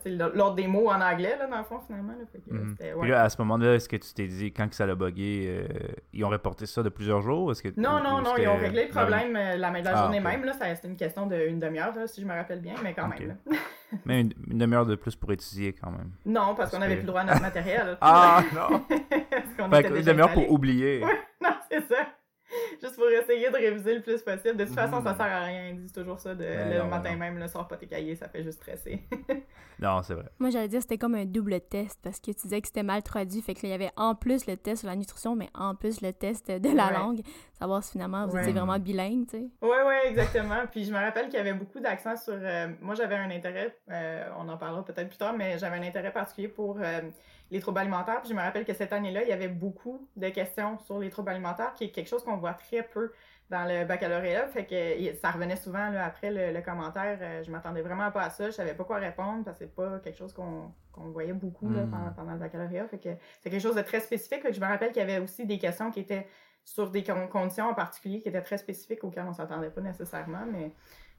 l'ordre 0.06 0.54
des 0.54 0.66
mots 0.66 0.88
en 0.88 1.00
anglais, 1.00 1.36
là, 1.38 1.46
dans 1.46 1.58
le 1.58 1.64
fond, 1.64 1.80
finalement. 1.86 2.14
Mhm. 2.50 2.76
Puis 3.00 3.10
là, 3.10 3.22
à 3.22 3.28
ce 3.28 3.40
moment-là, 3.42 3.74
est-ce 3.74 3.88
que 3.88 3.96
tu 3.96 4.12
t'es 4.14 4.26
dit, 4.26 4.52
quand 4.52 4.68
que 4.68 4.74
ça 4.74 4.86
l'a 4.86 4.94
bugué, 4.94 5.66
ils 6.12 6.24
ont 6.24 6.28
reporté 6.28 6.66
ça 6.66 6.82
de 6.82 6.88
plusieurs 6.88 7.20
jours? 7.20 7.50
Est-ce 7.52 7.62
que, 7.62 7.68
non, 7.76 8.02
non, 8.02 8.22
non, 8.22 8.36
ils 8.36 8.48
ont 8.48 8.56
réglé 8.56 8.84
le 8.84 8.90
problème 8.90 9.32
la, 9.32 9.56
la, 9.56 9.70
la 9.70 9.90
ah, 9.90 10.02
journée 10.02 10.20
même. 10.20 10.44
Là, 10.44 10.52
c'était 10.52 10.88
une 10.88 10.96
question 10.96 11.26
d'une 11.26 11.60
demi-heure, 11.60 11.94
si 12.06 12.20
je 12.20 12.26
me 12.26 12.34
rappelle 12.34 12.60
bien, 12.60 12.74
mais 12.82 12.94
quand 12.94 13.08
même. 13.08 13.36
Mais 14.04 14.20
une, 14.20 14.32
demi-heure 14.58 14.84
de 14.84 14.96
plus 14.96 15.16
pour 15.16 15.32
étudier 15.32 15.72
quand 15.72 15.90
même. 15.90 16.10
Non, 16.26 16.54
parce, 16.54 16.70
qu'on 16.70 16.78
n'avait 16.78 16.96
plus 16.96 17.02
le 17.02 17.08
droit 17.08 17.22
à 17.22 17.24
notre 17.24 17.40
matériel. 17.40 17.96
ah 18.02 18.42
non! 18.54 18.84
une 19.96 20.02
demi-heure 20.02 20.32
pour 20.32 20.50
oublier. 20.50 21.00
non, 21.40 21.54
c'est 21.70 21.80
ça. 21.88 22.06
Juste 22.82 22.96
pour 22.96 23.08
essayer 23.08 23.50
de 23.50 23.56
réviser 23.56 23.94
le 23.94 24.02
plus 24.02 24.22
possible. 24.22 24.56
De 24.56 24.64
toute 24.64 24.74
façon, 24.74 25.02
ça 25.02 25.12
mm. 25.12 25.16
sert 25.16 25.26
à 25.26 25.40
rien. 25.44 25.68
Ils 25.68 25.80
disent 25.80 25.92
toujours 25.92 26.18
ça 26.18 26.34
de, 26.34 26.44
le 26.44 26.84
matin 26.88 27.16
même, 27.16 27.38
le 27.38 27.48
sort 27.48 27.68
pas 27.68 27.76
tes 27.76 27.86
cahiers, 27.86 28.16
ça 28.16 28.28
fait 28.28 28.42
juste 28.42 28.58
stresser. 28.58 29.02
non, 29.78 30.02
c'est 30.02 30.14
vrai. 30.14 30.26
Moi, 30.38 30.50
j'allais 30.50 30.68
dire 30.68 30.80
c'était 30.80 30.98
comme 30.98 31.14
un 31.14 31.24
double 31.24 31.60
test 31.60 31.98
parce 32.02 32.18
que 32.18 32.30
tu 32.32 32.42
disais 32.42 32.60
que 32.60 32.68
c'était 32.68 32.82
mal 32.82 33.02
traduit. 33.02 33.42
Fait 33.42 33.54
qu'il 33.54 33.68
y 33.68 33.72
avait 33.72 33.90
en 33.96 34.14
plus 34.14 34.46
le 34.46 34.56
test 34.56 34.80
sur 34.80 34.88
la 34.88 34.96
nutrition, 34.96 35.34
mais 35.36 35.48
en 35.54 35.74
plus 35.74 36.00
le 36.00 36.12
test 36.12 36.50
de 36.50 36.74
la 36.74 36.90
langue. 36.90 37.20
Savoir 37.58 37.82
si 37.82 37.92
finalement 37.92 38.26
vous 38.26 38.36
étiez 38.36 38.52
vraiment 38.52 38.78
bilingue, 38.78 39.26
tu 39.26 39.38
sais. 39.38 39.46
Oui, 39.62 39.76
oui, 39.86 39.94
exactement. 40.06 40.66
Puis 40.70 40.84
je 40.84 40.92
me 40.92 40.98
rappelle 40.98 41.26
qu'il 41.26 41.34
y 41.34 41.40
avait 41.40 41.54
beaucoup 41.54 41.80
d'accent 41.80 42.16
sur. 42.16 42.34
Euh, 42.36 42.68
moi, 42.80 42.94
j'avais 42.94 43.16
un 43.16 43.30
intérêt, 43.30 43.76
euh, 43.90 44.28
on 44.38 44.48
en 44.48 44.56
parlera 44.56 44.84
peut-être 44.84 45.08
plus 45.08 45.18
tard, 45.18 45.34
mais 45.36 45.58
j'avais 45.58 45.76
un 45.76 45.82
intérêt 45.82 46.12
particulier 46.12 46.48
pour. 46.48 46.78
Euh, 46.80 47.00
les 47.50 47.60
troubles 47.60 47.78
alimentaires. 47.78 48.20
Puis 48.20 48.30
je 48.30 48.34
me 48.34 48.40
rappelle 48.40 48.64
que 48.64 48.74
cette 48.74 48.92
année-là, 48.92 49.22
il 49.22 49.28
y 49.28 49.32
avait 49.32 49.48
beaucoup 49.48 50.08
de 50.16 50.28
questions 50.28 50.78
sur 50.78 50.98
les 50.98 51.10
troubles 51.10 51.30
alimentaires, 51.30 51.74
qui 51.74 51.84
est 51.84 51.90
quelque 51.90 52.08
chose 52.08 52.22
qu'on 52.24 52.36
voit 52.36 52.54
très 52.54 52.82
peu 52.82 53.12
dans 53.50 53.64
le 53.64 53.84
baccalauréat. 53.84 54.48
Fait 54.48 54.66
que 54.66 55.14
ça 55.16 55.30
revenait 55.30 55.56
souvent 55.56 55.88
là, 55.90 56.04
après 56.04 56.30
le, 56.30 56.60
commentaire. 56.60 57.18
Euh, 57.20 57.42
je 57.42 57.50
m'attendais 57.50 57.80
vraiment 57.80 58.10
pas 58.10 58.22
à 58.22 58.30
ça. 58.30 58.46
Je 58.46 58.50
savais 58.50 58.74
pas 58.74 58.84
quoi 58.84 58.98
répondre 58.98 59.44
parce 59.44 59.58
que 59.58 59.64
c'est 59.64 59.74
pas 59.74 59.98
quelque 60.00 60.18
chose 60.18 60.34
qu'on 60.34 60.72
voyait 60.96 61.32
beaucoup 61.32 61.70
là, 61.70 61.84
hmm. 61.84 62.12
pendant, 62.14 62.32
le 62.32 62.38
baccalauréat. 62.38 62.86
Fait 62.88 62.98
que 62.98 63.10
c'est 63.40 63.50
quelque 63.50 63.62
chose 63.62 63.76
de 63.76 63.82
très 63.82 64.00
spécifique. 64.00 64.42
je 64.50 64.60
me 64.60 64.66
rappelle 64.66 64.92
qu'il 64.92 65.00
y 65.00 65.04
avait 65.10 65.18
aussi 65.18 65.46
des 65.46 65.58
questions 65.58 65.90
qui 65.90 66.00
étaient 66.00 66.26
sur 66.64 66.90
des 66.90 67.02
conditions 67.02 67.70
en 67.70 67.74
particulier 67.74 68.20
qui 68.20 68.28
étaient 68.28 68.42
très 68.42 68.58
spécifiques 68.58 69.02
auxquelles 69.02 69.24
on 69.26 69.32
s'attendait 69.32 69.70
pas 69.70 69.80
nécessairement. 69.80 70.44
Mais 70.52 70.72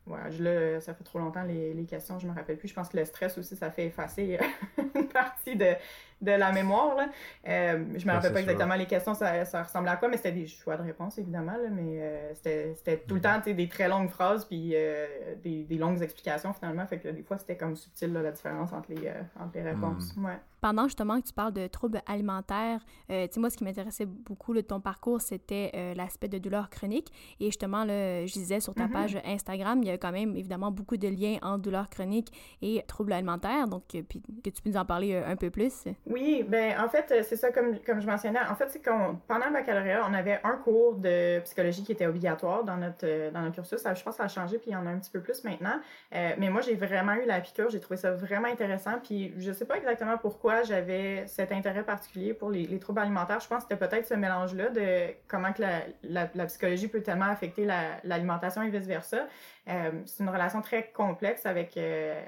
Ouais, 0.08 0.32
je, 0.32 0.80
ça 0.80 0.94
fait 0.96 1.04
trop 1.04 1.20
longtemps 1.20 1.44
les, 1.44 1.74
les, 1.74 1.86
questions, 1.86 2.18
je 2.18 2.28
me 2.28 2.34
rappelle 2.34 2.58
plus. 2.58 2.68
Je 2.68 2.74
pense 2.74 2.90
que 2.90 2.98
le 2.98 3.06
stress 3.06 3.38
aussi, 3.38 3.56
ça 3.56 3.70
fait 3.70 3.86
effacer 3.86 4.40
une 4.96 5.08
partie 5.08 5.56
de, 5.56 5.76
de 6.22 6.32
la 6.32 6.52
mémoire. 6.52 6.96
Là. 6.96 7.10
Euh, 7.48 7.86
je 7.96 8.06
me 8.06 8.12
rappelle 8.12 8.34
pas 8.34 8.42
exactement 8.42 8.76
les 8.76 8.86
questions, 8.86 9.14
ça, 9.14 9.46
ça, 9.46 9.64
ressemblait 9.64 9.92
à 9.92 9.96
quoi, 9.96 10.10
mais 10.10 10.18
c'était 10.18 10.32
des 10.32 10.48
choix 10.48 10.76
de 10.76 10.84
réponse, 10.84 11.18
évidemment. 11.18 11.54
Là, 11.54 11.70
mais 11.72 12.00
euh, 12.02 12.34
c'était 12.76 12.98
tout 13.08 13.16
le 13.16 13.22
temps 13.22 13.40
des 13.46 13.70
très 13.70 13.88
longues 13.88 14.10
phrases 14.10 14.46
puis 14.46 14.72
euh, 14.74 15.06
des, 15.44 15.64
des, 15.64 15.78
longues 15.78 16.02
explications, 16.02 16.54
finalement. 16.54 16.86
Fait 16.88 17.00
que 17.00 17.08
des 17.08 17.24
fois, 17.24 17.38
c'était 17.38 17.58
comme 17.58 17.76
subtil 17.76 18.14
la 18.14 18.32
différence 18.32 18.74
entre 18.74 18.92
les, 18.92 19.12
entre 19.40 19.52
les 19.56 19.62
réponses. 19.62 20.16
Hmm. 20.16 20.26
Ouais. 20.26 20.40
Pendant 20.62 20.84
justement 20.84 21.22
que 21.22 21.26
tu 21.26 21.34
parles 21.34 21.54
de 21.54 21.68
troubles 21.68 22.02
alimentaires, 22.06 22.82
tu 23.08 23.16
sais, 23.16 23.40
moi, 23.40 23.50
ce 23.50 23.56
qui 23.56 23.64
m'intéressait 23.64 24.06
beaucoup 24.06 24.54
de 24.54 24.60
ton 24.60 24.82
parcours, 24.82 25.22
c'était 25.22 25.94
l'aspect 25.96 26.28
de 26.28 26.38
douleur 26.38 26.70
chronique. 26.70 27.14
Et 27.40 27.46
justement, 27.46 27.86
là, 27.86 28.26
je 28.26 28.34
disais 28.34 28.60
sur 28.60 28.74
ta 28.74 28.88
mm-hmm. 28.88 28.92
page 28.92 29.22
Instagram, 29.24 29.80
il 29.82 29.88
y 29.88 29.92
a 29.92 29.98
quand 29.98 30.12
même 30.12 30.36
évidemment 30.36 30.70
beaucoup 30.70 30.98
de 30.98 31.08
liens 31.08 31.38
entre 31.42 31.62
douleur 31.62 31.90
chronique 31.90 32.34
et 32.62 32.84
troubles 32.88 33.14
alimentaires. 33.14 33.70
Donc, 33.70 33.84
puis 33.88 34.22
que 34.44 34.50
tu 34.50 34.62
peux 34.62 34.70
nous 34.70 34.76
en 34.76 34.84
parler 34.84 35.16
un 35.16 35.38
peu 35.38 35.50
plus? 35.50 35.86
Oui, 36.10 36.44
ben 36.48 36.74
en 36.80 36.90
fait, 36.90 37.24
c'est 37.24 37.36
ça 37.36 37.52
comme, 37.52 37.78
comme 37.86 38.02
je 38.02 38.08
mentionnais. 38.08 38.40
En 38.50 38.56
fait, 38.56 38.70
c'est 38.70 38.84
qu'on 38.84 39.20
pendant 39.28 39.46
le 39.46 39.54
baccalauréat, 39.54 40.04
on 40.10 40.14
avait 40.16 40.40
un 40.44 40.58
cours 40.58 40.96
de 40.96 41.40
psychologie 41.42 41.84
qui 41.84 41.92
était 41.92 42.08
obligatoire 42.08 42.64
dans 42.64 42.78
notre 42.78 43.06
euh, 43.06 43.30
dans 43.30 43.42
notre 43.42 43.54
cursus. 43.54 43.84
je 43.84 44.04
pense 44.04 44.04
que 44.04 44.12
ça 44.14 44.24
a 44.24 44.28
changé, 44.28 44.58
puis 44.58 44.72
il 44.72 44.74
y 44.74 44.76
en 44.76 44.88
a 44.88 44.90
un 44.90 44.98
petit 44.98 45.12
peu 45.12 45.22
plus 45.22 45.44
maintenant. 45.44 45.80
Euh, 46.16 46.32
mais 46.40 46.50
moi, 46.50 46.62
j'ai 46.62 46.74
vraiment 46.74 47.14
eu 47.14 47.26
la 47.28 47.40
piqûre. 47.42 47.70
J'ai 47.70 47.80
trouvé 47.80 47.98
ça 47.98 48.12
vraiment 48.12 48.48
intéressant. 48.48 49.00
Puis 49.04 49.36
je 49.38 49.52
sais 49.52 49.66
pas 49.66 49.78
exactement 49.78 50.18
pourquoi 50.18 50.64
j'avais 50.64 51.28
cet 51.28 51.52
intérêt 51.52 51.84
particulier 51.84 52.34
pour 52.34 52.50
les, 52.50 52.66
les 52.66 52.80
troubles 52.80 53.02
alimentaires. 53.02 53.40
Je 53.40 53.48
pense 53.48 53.66
que 53.66 53.70
c'était 53.70 53.88
peut-être 53.88 54.08
ce 54.08 54.16
mélange-là 54.16 54.70
de 54.70 55.14
comment 55.28 55.54
que 55.54 55.62
la, 55.62 56.28
la, 56.34 56.46
psychologie 56.48 56.88
peut 56.88 57.02
tellement 57.02 57.30
affecter 57.30 57.66
l'alimentation 58.04 58.64
et 58.64 58.70
vice 58.70 58.88
versa. 58.88 59.28
Euh, 59.70 59.92
c'est 60.06 60.24
une 60.24 60.30
relation 60.30 60.62
très 60.62 60.92
complexe 60.92 61.46
avec, 61.46 61.78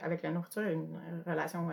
avec 0.04 0.24
la 0.24 0.32
nourriture, 0.32 0.62
une 0.62 0.88
relation 1.26 1.70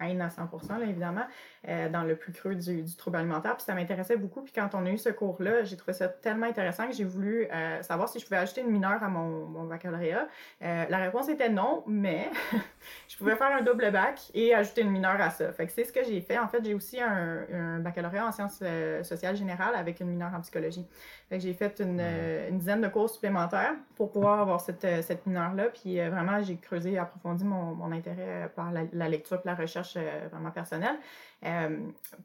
à 0.00 0.30
100 0.30 0.78
là, 0.78 0.86
évidemment, 0.86 1.24
euh, 1.68 1.88
dans 1.88 2.02
le 2.02 2.16
plus 2.16 2.32
creux 2.32 2.54
du, 2.54 2.82
du 2.82 2.96
trouble 2.96 3.16
alimentaire. 3.18 3.56
Puis 3.56 3.64
ça 3.64 3.74
m'intéressait 3.74 4.16
beaucoup. 4.16 4.42
Puis 4.42 4.52
quand 4.52 4.70
on 4.74 4.86
a 4.86 4.90
eu 4.90 4.98
ce 4.98 5.10
cours-là, 5.10 5.64
j'ai 5.64 5.76
trouvé 5.76 5.92
ça 5.92 6.08
tellement 6.08 6.46
intéressant 6.46 6.86
que 6.86 6.94
j'ai 6.94 7.04
voulu 7.04 7.46
euh, 7.52 7.82
savoir 7.82 8.08
si 8.08 8.18
je 8.18 8.24
pouvais 8.24 8.38
ajouter 8.38 8.62
une 8.62 8.70
mineure 8.70 9.02
à 9.02 9.08
mon, 9.08 9.46
mon 9.46 9.64
baccalauréat. 9.64 10.26
Euh, 10.62 10.84
la 10.88 10.98
réponse 10.98 11.28
était 11.28 11.48
non, 11.48 11.84
mais 11.86 12.30
je 13.08 13.16
pouvais 13.16 13.36
faire 13.36 13.54
un 13.54 13.62
double 13.62 13.90
bac 13.90 14.20
et 14.34 14.54
ajouter 14.54 14.82
une 14.82 14.90
mineure 14.90 15.20
à 15.20 15.30
ça. 15.30 15.52
Fait 15.52 15.66
que 15.66 15.72
c'est 15.72 15.84
ce 15.84 15.92
que 15.92 16.04
j'ai 16.04 16.20
fait. 16.20 16.38
En 16.38 16.48
fait, 16.48 16.64
j'ai 16.64 16.74
aussi 16.74 17.00
un, 17.00 17.44
un, 17.52 17.78
baccalauréat 17.80 18.26
en 18.26 18.32
sciences 18.32 18.62
sociales 19.02 19.36
générales 19.36 19.74
avec 19.74 20.00
une 20.00 20.08
mineure 20.08 20.32
en 20.34 20.40
psychologie. 20.40 20.86
Fait 21.28 21.36
que 21.36 21.42
j'ai 21.42 21.54
fait 21.54 21.80
une, 21.80 22.00
une, 22.00 22.58
dizaine 22.58 22.80
de 22.80 22.88
cours 22.88 23.10
supplémentaires 23.10 23.74
pour 23.96 24.10
pouvoir 24.10 24.40
avoir 24.40 24.60
cette, 24.60 24.99
cette 25.02 25.26
mineure-là. 25.26 25.68
Puis 25.68 25.96
vraiment, 25.96 26.42
j'ai 26.42 26.56
creusé 26.56 26.92
et 26.92 26.98
approfondi 26.98 27.44
mon, 27.44 27.92
intérêt 27.92 28.50
par 28.54 28.70
la, 28.72 29.08
lecture 29.08 29.38
et 29.38 29.46
la 29.46 29.54
recherche 29.54 29.94
euh, 29.96 30.28
vraiment 30.30 30.50
personnelle. 30.50 30.96
Euh, 31.44 31.78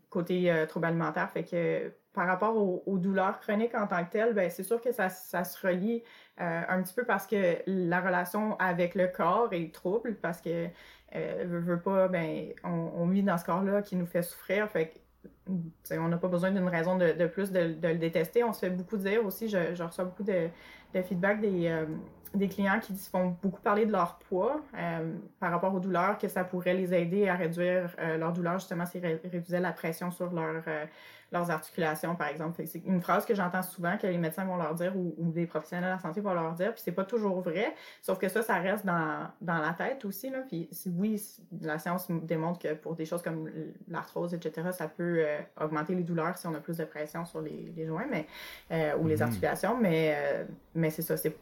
côté 0.10 0.52
euh, 0.52 0.66
trouble 0.66 0.88
alimentaire, 0.88 1.30
fait 1.30 1.44
que 1.44 1.92
par 2.14 2.28
rapport 2.28 2.56
aux, 2.56 2.98
douleurs 2.98 3.40
chroniques 3.42 3.76
en 3.76 3.88
tant 3.88 4.04
que 4.06 4.12
telles, 4.12 4.34
ben, 4.34 4.50
c'est 4.50 4.64
sûr 4.64 4.82
que 4.82 4.92
ça, 4.94 5.10
se 5.10 5.68
relie 5.68 6.02
un 6.38 6.82
petit 6.82 6.94
peu 6.94 7.04
parce 7.04 7.28
que 7.28 7.58
la 7.68 8.00
relation 8.00 8.58
avec 8.58 8.96
le 8.96 9.08
corps 9.08 9.50
est 9.52 9.74
trouble, 9.74 10.16
parce 10.16 10.40
que 10.40 10.68
veut, 11.14 11.80
pas, 11.82 12.08
ben, 12.08 12.54
on, 12.64 13.06
vit 13.08 13.22
dans 13.22 13.38
ce 13.38 13.44
corps-là 13.44 13.82
qui 13.82 13.98
nous 13.98 14.06
fait 14.06 14.22
souffrir. 14.22 14.70
Fait 14.70 14.94
on 15.92 16.08
n'a 16.08 16.18
pas 16.18 16.30
besoin 16.30 16.52
d'une 16.52 16.70
raison 16.70 16.98
de, 16.98 17.28
plus 17.28 17.52
de, 17.52 17.76
le 17.82 17.96
détester. 17.96 18.46
On 18.46 18.54
se 18.54 18.60
fait 18.60 18.70
beaucoup 18.70 18.96
dire 18.96 19.26
aussi, 19.26 19.50
je 19.50 19.84
reçois 19.84 20.06
beaucoup 20.06 20.24
de, 20.24 20.48
le 20.96 21.04
feedback 21.04 21.42
des, 21.42 21.86
des 22.34 22.48
clients 22.48 22.80
qui 22.80 22.96
font 22.96 23.36
beaucoup 23.44 23.62
parler 23.62 23.86
de 23.86 23.92
leur 23.92 24.18
poids 24.30 24.62
par 25.40 25.52
rapport 25.52 25.76
aux 25.76 25.80
douleurs, 25.80 26.18
que 26.18 26.28
ça 26.28 26.44
pourrait 26.44 26.74
les 26.74 26.94
aider 26.94 27.28
à 27.30 27.36
réduire 27.36 27.96
leur 28.18 28.34
douleur, 28.34 28.60
justement, 28.60 28.86
s'ils 28.86 29.06
réduisaient 29.06 29.60
la 29.60 29.74
pression 29.74 30.10
sur 30.10 30.32
leur, 30.32 30.64
leurs 31.32 31.52
articulations, 31.52 32.16
par 32.16 32.28
exemple. 32.28 32.62
C'est 32.66 32.84
une 32.86 33.02
phrase 33.02 33.26
que 33.26 33.36
j'entends 33.36 33.64
souvent 33.64 33.98
que 33.98 34.08
les 34.08 34.18
médecins 34.18 34.46
vont 34.46 34.58
leur 34.58 34.76
dire 34.76 34.96
ou, 34.96 35.32
des 35.32 35.46
professionnels 35.46 35.86
de 35.86 35.96
la 35.96 36.00
santé 36.00 36.22
vont 36.22 36.34
leur 36.34 36.54
dire, 36.54 36.74
puis 36.74 36.82
c'est 36.84 36.92
pas 36.92 37.04
toujours 37.04 37.42
vrai, 37.42 37.74
sauf 38.02 38.18
que 38.18 38.30
ça, 38.30 38.42
ça 38.42 38.56
reste 38.56 38.86
dans, 38.86 39.28
dans 39.42 39.58
la 39.58 39.74
tête 39.74 40.06
aussi. 40.06 40.30
Là. 40.30 40.40
Puis 40.48 40.70
oui, 40.98 41.22
la 41.62 41.80
science 41.80 42.08
démontre 42.10 42.60
que 42.60 42.74
pour 42.74 42.96
des 42.96 43.06
choses 43.06 43.22
comme 43.22 43.50
l'arthrose, 43.88 44.34
etc., 44.34 44.70
ça 44.72 44.88
peut 44.88 45.18
euh, 45.20 45.40
augmenter 45.60 45.96
les 45.96 46.04
douleurs 46.04 46.38
si 46.38 46.48
on 46.48 46.54
a 46.54 46.60
plus 46.60 46.78
de 46.78 46.86
pression 46.86 47.26
sur 47.26 47.42
les, 47.42 47.74
les 47.76 47.86
joints 47.86 48.08
mais, 48.10 48.28
euh, 48.72 48.98
ou 48.98 49.08
les 49.08 49.18
mm-hmm. 49.18 49.24
articulations, 49.24 49.78
mais, 49.78 50.16
euh, 50.16 50.46
mais 50.74 50.90
c'est 50.90 51.02
ça, 51.02 51.18
c'est 51.18 51.36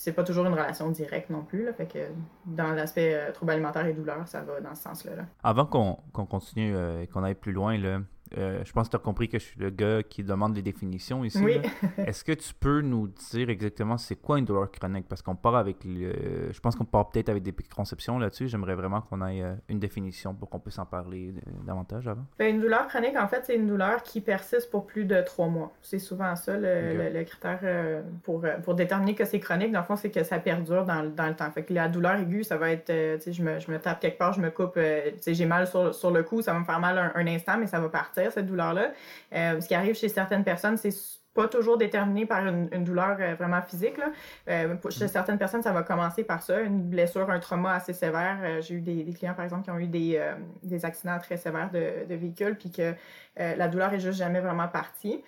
c'est 0.00 0.12
pas 0.12 0.22
toujours 0.22 0.46
une 0.46 0.52
relation 0.52 0.88
directe 0.90 1.28
non 1.28 1.42
plus. 1.42 1.64
Là, 1.64 1.72
fait 1.72 1.86
que 1.86 1.98
dans 2.46 2.72
l'aspect 2.72 3.32
trouble 3.32 3.50
alimentaire 3.50 3.84
et 3.84 3.92
douleur, 3.92 4.28
ça 4.28 4.42
va 4.42 4.60
dans 4.60 4.74
ce 4.76 4.82
sens-là. 4.84 5.16
Là. 5.16 5.24
Avant 5.42 5.66
qu'on 5.66 5.96
continue 6.26 6.76
et 7.02 7.08
qu'on 7.08 7.24
aille 7.24 7.34
plus 7.34 7.50
loin, 7.50 7.76
là, 7.76 8.00
euh, 8.36 8.60
je 8.64 8.72
pense 8.72 8.88
que 8.88 8.90
tu 8.90 8.96
as 8.96 9.00
compris 9.00 9.28
que 9.28 9.38
je 9.38 9.44
suis 9.44 9.60
le 9.60 9.70
gars 9.70 10.02
qui 10.02 10.22
demande 10.22 10.52
des 10.52 10.62
définitions 10.62 11.24
ici. 11.24 11.42
Oui. 11.42 11.60
Est-ce 11.98 12.24
que 12.24 12.32
tu 12.32 12.52
peux 12.54 12.80
nous 12.80 13.08
dire 13.08 13.48
exactement 13.48 13.96
c'est 13.96 14.16
quoi 14.16 14.38
une 14.38 14.44
douleur 14.44 14.70
chronique? 14.70 15.06
Parce 15.08 15.22
qu'on 15.22 15.36
part 15.36 15.56
avec 15.56 15.84
le... 15.84 16.52
Je 16.52 16.60
pense 16.60 16.76
qu'on 16.76 16.84
part 16.84 17.08
peut-être 17.10 17.28
avec 17.28 17.42
des 17.42 17.54
conceptions 17.74 18.18
là-dessus. 18.18 18.48
J'aimerais 18.48 18.74
vraiment 18.74 19.00
qu'on 19.00 19.26
ait 19.26 19.42
euh, 19.42 19.54
une 19.68 19.78
définition 19.78 20.34
pour 20.34 20.50
qu'on 20.50 20.58
puisse 20.58 20.78
en 20.78 20.86
parler 20.86 21.32
euh, 21.36 21.50
davantage 21.66 22.06
avant. 22.08 22.26
Ben, 22.38 22.54
une 22.54 22.60
douleur 22.60 22.86
chronique, 22.88 23.16
en 23.16 23.28
fait, 23.28 23.42
c'est 23.44 23.56
une 23.56 23.66
douleur 23.66 24.02
qui 24.02 24.20
persiste 24.20 24.70
pour 24.70 24.86
plus 24.86 25.04
de 25.04 25.20
trois 25.22 25.48
mois. 25.48 25.72
C'est 25.80 25.98
souvent 25.98 26.36
ça 26.36 26.56
le, 26.56 27.22
critère 27.24 28.02
pour, 28.22 28.44
pour 28.62 28.74
déterminer 28.74 29.14
que 29.14 29.24
c'est 29.24 29.40
chronique. 29.40 29.72
Dans 29.72 29.80
le 29.80 29.84
fond, 29.84 29.96
c'est 29.96 30.10
que 30.10 30.22
ça 30.22 30.38
perdure 30.38 30.84
dans, 30.84 31.02
le 31.02 31.34
temps. 31.34 31.50
Fait 31.50 31.62
que 31.62 31.72
la 31.72 31.88
douleur 31.88 32.16
aiguë, 32.16 32.44
ça 32.44 32.56
va 32.56 32.70
être, 32.70 32.90
je 32.90 33.42
me, 33.42 33.58
je 33.58 33.70
me 33.70 33.78
tape 33.78 34.00
quelque 34.00 34.18
part, 34.18 34.32
je 34.32 34.40
me 34.40 34.50
coupe, 34.50 34.78
j'ai 35.26 35.46
mal 35.46 35.66
sur, 35.66 35.94
sur, 35.94 36.10
le 36.10 36.22
cou, 36.22 36.42
ça 36.42 36.52
va 36.52 36.60
me 36.60 36.64
faire 36.64 36.80
mal 36.80 37.12
un 37.14 37.26
instant, 37.26 37.58
mais 37.58 37.66
ça 37.66 37.80
va 37.80 37.88
partir 37.88 38.17
cette 38.30 38.46
douleur-là. 38.46 38.92
Euh, 39.34 39.60
ce 39.60 39.68
qui 39.68 39.74
arrive 39.74 39.94
chez 39.94 40.08
certaines 40.08 40.44
personnes, 40.44 40.76
c'est 40.76 40.94
pas 41.34 41.46
toujours 41.46 41.78
déterminé 41.78 42.26
par 42.26 42.46
une, 42.46 42.68
douleur 42.84 43.16
euh, 43.20 43.34
vraiment 43.34 43.62
physique. 43.62 43.96
Là. 43.96 44.10
Euh, 44.48 44.74
chez 44.90 45.06
certaines 45.08 45.38
personnes, 45.38 45.62
ça 45.62 45.72
va 45.72 45.82
commencer 45.82 46.24
par 46.24 46.42
ça, 46.42 46.60
une 46.60 46.82
blessure, 46.82 47.30
un 47.30 47.38
trauma 47.38 47.74
assez 47.74 47.92
sévère. 47.92 48.60
J'ai 48.60 48.74
eu 48.74 48.80
des, 48.80 49.04
clients, 49.12 49.34
par 49.34 49.44
exemple, 49.44 49.62
qui 49.64 49.70
ont 49.70 49.78
eu 49.78 49.86
des, 49.86 50.20
des 50.62 50.84
accidents 50.84 51.18
très 51.18 51.36
sévères 51.36 51.70
de, 51.70 52.06
de 52.08 52.14
véhicules, 52.14 52.56
puis 52.56 52.70
que 52.70 52.94
la 53.36 53.68
douleur 53.68 53.92
est 53.94 54.00
juste 54.00 54.18
jamais 54.18 54.40
vraiment 54.40 54.68
partie. 54.68 55.22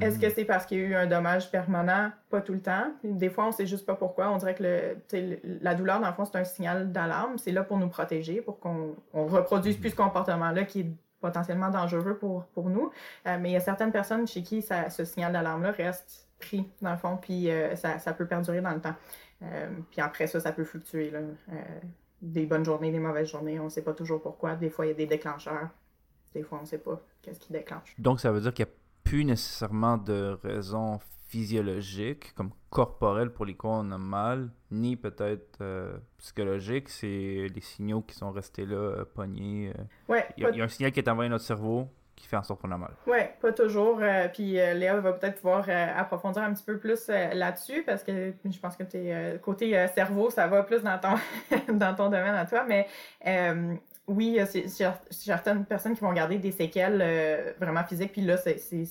Est-ce 0.00 0.18
que 0.18 0.30
c'est 0.30 0.46
parce 0.46 0.64
qu'il 0.64 0.78
y 0.78 0.80
a 0.80 0.84
eu 0.84 0.94
un 0.94 1.06
dommage 1.06 1.50
permanent? 1.50 2.10
Pas 2.30 2.40
tout 2.40 2.54
le 2.54 2.60
temps. 2.60 2.86
Des 3.02 3.28
fois, 3.28 3.46
on 3.48 3.52
sait 3.52 3.66
juste 3.66 3.84
pas 3.84 3.94
pourquoi. 3.94 4.30
On 4.30 4.38
dirait 4.38 4.54
que 4.54 4.62
le, 4.62 5.38
la 5.60 5.74
douleur, 5.74 6.00
dans 6.00 6.06
le 6.06 6.14
fond, 6.14 6.24
c'est 6.24 6.38
un 6.38 6.44
signal 6.44 6.90
d'alarme. 6.90 7.36
C'est 7.36 7.52
là 7.52 7.62
pour 7.62 7.76
nous 7.76 7.88
protéger, 7.88 8.40
pour 8.40 8.58
qu'on 8.58 8.94
on 9.12 9.26
reproduise 9.26 9.76
plus 9.76 9.90
ce 9.90 9.96
comportement-là 9.96 10.64
qui 10.64 10.80
est 10.80 10.86
potentiellement 11.24 11.70
dangereux 11.70 12.18
pour, 12.18 12.44
pour 12.48 12.68
nous. 12.68 12.90
Euh, 13.26 13.38
mais 13.40 13.48
il 13.48 13.52
y 13.52 13.56
a 13.56 13.60
certaines 13.60 13.92
personnes 13.92 14.26
chez 14.26 14.42
qui 14.42 14.60
ce 14.60 15.04
signal 15.06 15.32
d'alarme-là 15.32 15.70
reste 15.70 16.28
pris, 16.38 16.68
dans 16.82 16.90
le 16.90 16.98
fond, 16.98 17.16
puis 17.16 17.50
euh, 17.50 17.74
ça, 17.76 17.98
ça, 17.98 18.12
peut 18.12 18.26
perdurer 18.26 18.60
dans 18.60 18.74
le 18.74 18.80
temps. 18.80 18.94
Euh, 19.42 19.70
puis 19.90 20.02
après 20.02 20.26
ça, 20.26 20.38
ça 20.38 20.52
peut 20.52 20.64
fluctuer. 20.64 21.10
Là. 21.10 21.20
des 22.20 22.44
bonnes 22.44 22.64
journées, 22.64 22.92
des 22.92 22.98
mauvaises 22.98 23.30
journées, 23.30 23.58
on 23.58 23.64
ne 23.64 23.68
sait 23.70 23.80
pas 23.80 23.94
toujours 23.94 24.20
pourquoi. 24.20 24.54
Des 24.54 24.68
fois, 24.68 24.84
il 24.84 24.90
y 24.90 24.92
a 24.92 24.94
des 24.94 25.06
déclencheurs. 25.06 25.70
Des 26.34 26.42
fois, 26.42 26.58
on 26.58 26.62
ne 26.62 26.66
sait 26.66 26.78
pas 26.78 27.00
qu'est-ce 27.22 27.40
qui 27.40 27.54
déclenche. 27.54 27.94
Donc, 27.98 28.20
ça 28.20 28.30
veut 28.30 28.42
dire 28.42 28.52
qu'il 28.52 28.66
n'y 28.66 28.70
a 28.70 28.74
plus 29.04 29.24
nécessairement 29.24 29.96
de 29.96 30.38
raison 30.42 30.98
physiologique, 31.34 32.32
comme 32.36 32.50
corporel 32.70 33.30
pour 33.30 33.44
lesquels 33.44 33.70
on 33.72 33.90
a 33.90 33.98
mal, 33.98 34.50
ni 34.70 34.94
peut-être 34.94 35.58
euh, 35.60 35.96
psychologique. 36.18 36.88
C'est 36.88 37.48
les 37.52 37.60
signaux 37.60 38.02
qui 38.02 38.14
sont 38.14 38.30
restés 38.30 38.64
là, 38.64 38.76
euh, 38.76 39.04
pognés. 39.04 39.72
Euh. 39.76 40.12
Ouais, 40.12 40.24
il, 40.36 40.44
y 40.44 40.60
a, 40.60 40.64
un 40.64 40.68
signal 40.68 40.92
qui 40.92 41.00
est 41.00 41.08
envoyé 41.08 41.26
à 41.26 41.30
notre 41.32 41.44
cerveau 41.44 41.88
qui 42.14 42.28
fait 42.28 42.36
en 42.36 42.44
sorte 42.44 42.62
qu'on 42.62 42.70
a 42.70 42.78
mal. 42.78 42.92
Oui, 43.08 43.18
pas 43.42 43.52
toujours. 43.52 44.00
puis 44.32 44.52
Léa 44.52 45.00
va 45.00 45.12
peut-être 45.14 45.40
pouvoir 45.40 45.68
approfondir 45.96 46.42
un 46.42 46.54
petit 46.54 46.62
peu 46.62 46.78
plus 46.78 47.08
là-dessus 47.08 47.82
parce 47.82 48.04
que 48.04 48.32
je 48.44 48.58
pense 48.60 48.76
que 48.76 49.36
côté 49.38 49.88
cerveau, 49.96 50.30
ça 50.30 50.46
va 50.46 50.62
plus 50.62 50.84
dans 50.84 50.96
ton, 51.00 51.16
dans 51.74 51.96
ton 51.96 52.04
domaine 52.04 52.36
à 52.36 52.46
toi. 52.46 52.64
Mais 52.68 52.86
oui, 54.06 54.26
il 54.26 54.34
y 54.34 54.84
a 54.84 54.94
certaines 55.10 55.64
personnes 55.64 55.94
qui 55.94 56.02
vont 56.02 56.12
garder 56.12 56.38
des 56.38 56.52
séquelles 56.52 57.56
vraiment 57.58 57.82
physiques. 57.82 58.12
Puis 58.12 58.22
là, 58.22 58.36
c'est 58.36 58.84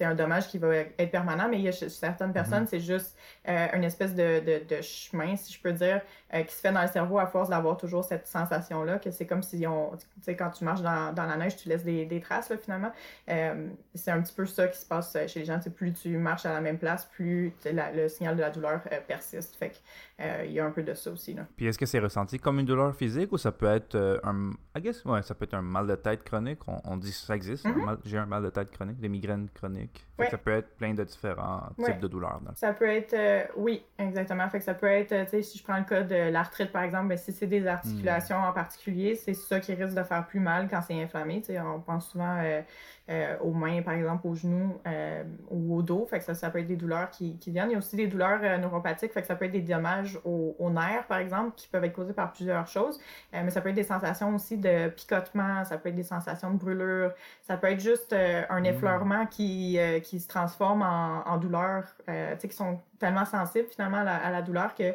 c'est 0.00 0.06
un 0.06 0.14
dommage 0.14 0.48
qui 0.48 0.56
va 0.56 0.76
être 0.76 1.10
permanent, 1.10 1.46
mais 1.46 1.58
il 1.58 1.64
y 1.64 1.68
a 1.68 1.72
certaines 1.72 2.32
personnes, 2.32 2.62
mhm. 2.62 2.68
c'est 2.70 2.80
juste 2.80 3.18
euh, 3.46 3.66
une 3.74 3.84
espèce 3.84 4.14
de, 4.14 4.40
de, 4.40 4.80
chemin, 4.80 5.36
si 5.36 5.52
je 5.52 5.60
peux 5.60 5.74
dire, 5.74 6.00
euh, 6.32 6.42
qui 6.42 6.54
se 6.54 6.60
fait 6.62 6.72
dans 6.72 6.80
le 6.80 6.88
cerveau 6.88 7.18
à 7.18 7.26
force 7.26 7.50
d'avoir 7.50 7.76
toujours 7.76 8.02
cette 8.02 8.26
sensation-là, 8.26 8.98
que 8.98 9.10
c'est 9.10 9.26
comme 9.26 9.42
si 9.42 9.66
on, 9.66 9.90
tu 9.90 10.06
sais, 10.22 10.36
quand 10.36 10.48
tu 10.52 10.64
marches 10.64 10.80
dans, 10.80 11.12
dans, 11.12 11.26
la 11.26 11.36
neige, 11.36 11.56
tu 11.56 11.68
laisses 11.68 11.84
des, 11.84 12.06
des 12.06 12.18
traces, 12.22 12.48
là, 12.48 12.56
finalement. 12.56 12.92
Euh, 13.28 13.68
c'est 13.94 14.10
un 14.10 14.22
petit 14.22 14.32
peu 14.32 14.46
ça 14.46 14.68
qui 14.68 14.78
se 14.78 14.86
passe 14.86 15.14
chez 15.26 15.40
les 15.40 15.44
gens. 15.44 15.60
plus 15.76 15.92
tu 15.92 16.16
marches 16.16 16.46
à 16.46 16.54
la 16.54 16.62
même 16.62 16.78
place, 16.78 17.04
plus 17.04 17.52
le 17.66 18.08
signal 18.08 18.36
de 18.36 18.40
la 18.40 18.48
douleur 18.48 18.80
persiste. 19.06 19.54
Fait 19.56 19.68
que, 19.68 20.46
il 20.46 20.52
y 20.52 20.60
a 20.60 20.64
un 20.64 20.70
peu 20.70 20.82
de 20.82 20.94
ça 20.94 21.10
aussi. 21.10 21.34
Là. 21.34 21.46
Puis 21.58 21.66
est-ce 21.66 21.78
que 21.78 21.86
c'est 21.86 21.98
ressenti 21.98 22.38
comme 22.38 22.58
une 22.58 22.66
douleur 22.66 22.94
physique 22.94 23.32
ou 23.32 23.38
ça 23.38 23.52
peut 23.52 23.66
être 23.66 24.20
un, 24.24 24.52
I 24.74 24.80
guess, 24.80 25.04
ouais, 25.04 25.20
ça 25.22 25.34
peut 25.34 25.44
être 25.44 25.54
un 25.54 25.62
mal 25.62 25.86
de 25.86 25.94
tête 25.94 26.24
chronique? 26.24 26.60
On, 26.66 26.96
dit 26.96 27.10
que 27.10 27.16
ça 27.16 27.36
existe. 27.36 27.66
Mhm. 27.66 27.98
J'ai 28.04 28.16
un 28.16 28.26
mal 28.26 28.42
de 28.42 28.50
tête 28.50 28.70
chronique, 28.70 28.98
des 28.98 29.10
migraines 29.10 29.48
chroniques. 29.52 29.89
Ça 30.30 30.38
peut 30.38 30.52
être 30.52 30.76
plein 30.76 30.92
de 30.92 31.04
différents 31.04 31.62
types 31.82 31.98
de 31.98 32.08
douleurs. 32.08 32.40
Ça 32.54 32.72
peut 32.72 32.88
être, 32.88 33.14
euh, 33.14 33.44
oui, 33.56 33.82
exactement. 33.98 34.48
Fait 34.50 34.58
que 34.58 34.64
ça 34.64 34.74
peut 34.74 34.86
être, 34.86 35.24
tu 35.24 35.30
sais, 35.30 35.42
si 35.42 35.58
je 35.58 35.64
prends 35.64 35.78
le 35.78 35.84
cas 35.84 36.02
de 36.02 36.30
l'arthrite 36.30 36.72
par 36.72 36.82
exemple, 36.82 37.08
ben, 37.08 37.16
si 37.16 37.32
c'est 37.32 37.46
des 37.46 37.66
articulations 37.66 38.38
hmm. 38.38 38.44
en 38.44 38.52
particulier, 38.52 39.14
c'est 39.14 39.34
ça 39.34 39.60
qui 39.60 39.72
risque 39.74 39.96
de 39.96 40.02
faire 40.02 40.26
plus 40.26 40.40
mal 40.40 40.68
quand 40.68 40.82
c'est 40.82 41.00
inflammé. 41.02 41.42
On 41.64 41.80
pense 41.80 42.10
souvent 42.10 42.36
euh, 42.42 42.60
euh, 43.10 43.36
aux 43.40 43.52
mains, 43.52 43.82
par 43.82 43.94
exemple, 43.94 44.24
aux 44.28 44.36
genoux 44.36 44.78
euh, 44.86 45.24
ou 45.50 45.76
au 45.76 45.82
dos. 45.82 46.06
Fait 46.06 46.20
que 46.20 46.24
ça, 46.24 46.34
ça 46.34 46.48
peut 46.48 46.60
être 46.60 46.68
des 46.68 46.76
douleurs 46.76 47.10
qui, 47.10 47.36
qui 47.38 47.50
viennent. 47.50 47.70
Il 47.70 47.72
y 47.72 47.74
a 47.74 47.78
aussi 47.78 47.96
des 47.96 48.06
douleurs 48.06 48.38
euh, 48.42 48.56
neuropathiques, 48.58 49.12
fait 49.12 49.22
que 49.22 49.26
ça 49.26 49.34
peut 49.34 49.46
être 49.46 49.52
des 49.52 49.62
dommages 49.62 50.16
aux, 50.24 50.70
nerfs, 50.70 51.06
par 51.08 51.18
exemple, 51.18 51.52
qui 51.56 51.66
peuvent 51.66 51.82
être 51.82 51.92
causés 51.92 52.12
par 52.12 52.32
plusieurs 52.32 52.68
choses. 52.68 53.00
mais 53.32 53.50
ça 53.50 53.60
peut 53.60 53.70
être 53.70 53.74
des 53.74 53.82
sensations 53.82 54.32
aussi 54.34 54.58
de 54.58 54.88
picotement, 54.90 55.64
ça 55.64 55.76
peut 55.78 55.88
être 55.88 55.96
des 55.96 56.04
sensations 56.04 56.52
de 56.52 56.58
brûlure, 56.58 57.12
ça 57.42 57.56
peut 57.56 57.66
être 57.66 57.80
juste 57.80 58.12
un 58.12 58.60
mmh. 58.60 58.66
effleurement 58.66 59.26
qui, 59.26 59.78
qui 60.04 60.20
se 60.20 60.28
transforme 60.28 60.82
en, 60.82 61.26
en 61.26 61.38
douleur, 61.38 61.84
tu 62.06 62.12
sais, 62.38 62.48
qui 62.48 62.56
sont 62.56 62.78
tellement 63.00 63.24
sensibles 63.24 63.66
finalement 63.68 63.98
à 63.98 64.30
la, 64.30 64.42
douleur 64.42 64.74
que 64.74 64.94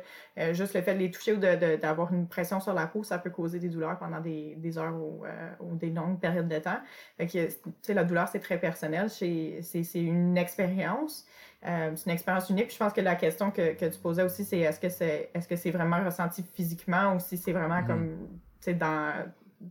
juste 0.54 0.74
le 0.74 0.82
fait 0.82 0.94
de 0.94 1.00
les 1.00 1.12
toucher 1.12 1.34
ou 1.34 1.38
d'avoir 1.38 2.14
une 2.14 2.28
pression 2.28 2.60
sur 2.60 2.74
la 2.74 2.88
peau, 2.88 3.04
ça 3.04 3.18
peut 3.18 3.30
causer 3.30 3.60
des 3.60 3.68
douleurs 3.68 3.98
pendant 3.98 4.22
des, 4.22 4.56
des 4.56 4.78
heures 4.78 4.96
ou, 4.96 5.24
ou, 5.60 5.76
des 5.76 5.90
longues 5.90 6.20
périodes 6.20 6.48
de 6.48 6.60
temps. 6.60 6.80
Fait 7.18 7.28
que, 7.28 7.94
la 7.94 8.04
douleur, 8.04 8.28
c'est 8.28 8.40
très 8.40 8.60
personnel. 8.60 9.10
C'est 9.10 9.60
une 9.96 10.38
expérience. 10.38 11.26
Euh, 11.66 11.92
c'est 11.96 12.06
une 12.06 12.12
expérience 12.12 12.50
unique. 12.50 12.72
je 12.72 12.78
pense 12.78 12.94
que 12.94 13.02
la 13.02 13.16
question 13.16 13.50
que, 13.50 13.74
que 13.74 13.86
tu 13.86 14.00
posais 14.00 14.24
aussi, 14.24 14.46
c'est 14.46 14.60
est-ce 14.60 14.80
que 14.80 14.90
c'est 14.90 15.32
est-ce 15.34 15.48
que 15.48 15.56
c'est 15.56 15.72
vraiment 15.72 16.04
ressenti 16.04 16.44
physiquement 16.54 17.16
ou 17.16 17.20
si 17.20 17.38
c'est 17.38 17.54
vraiment 17.54 17.82
mm-hmm. 17.82 17.88
comme 17.88 18.78
dans, 18.78 19.14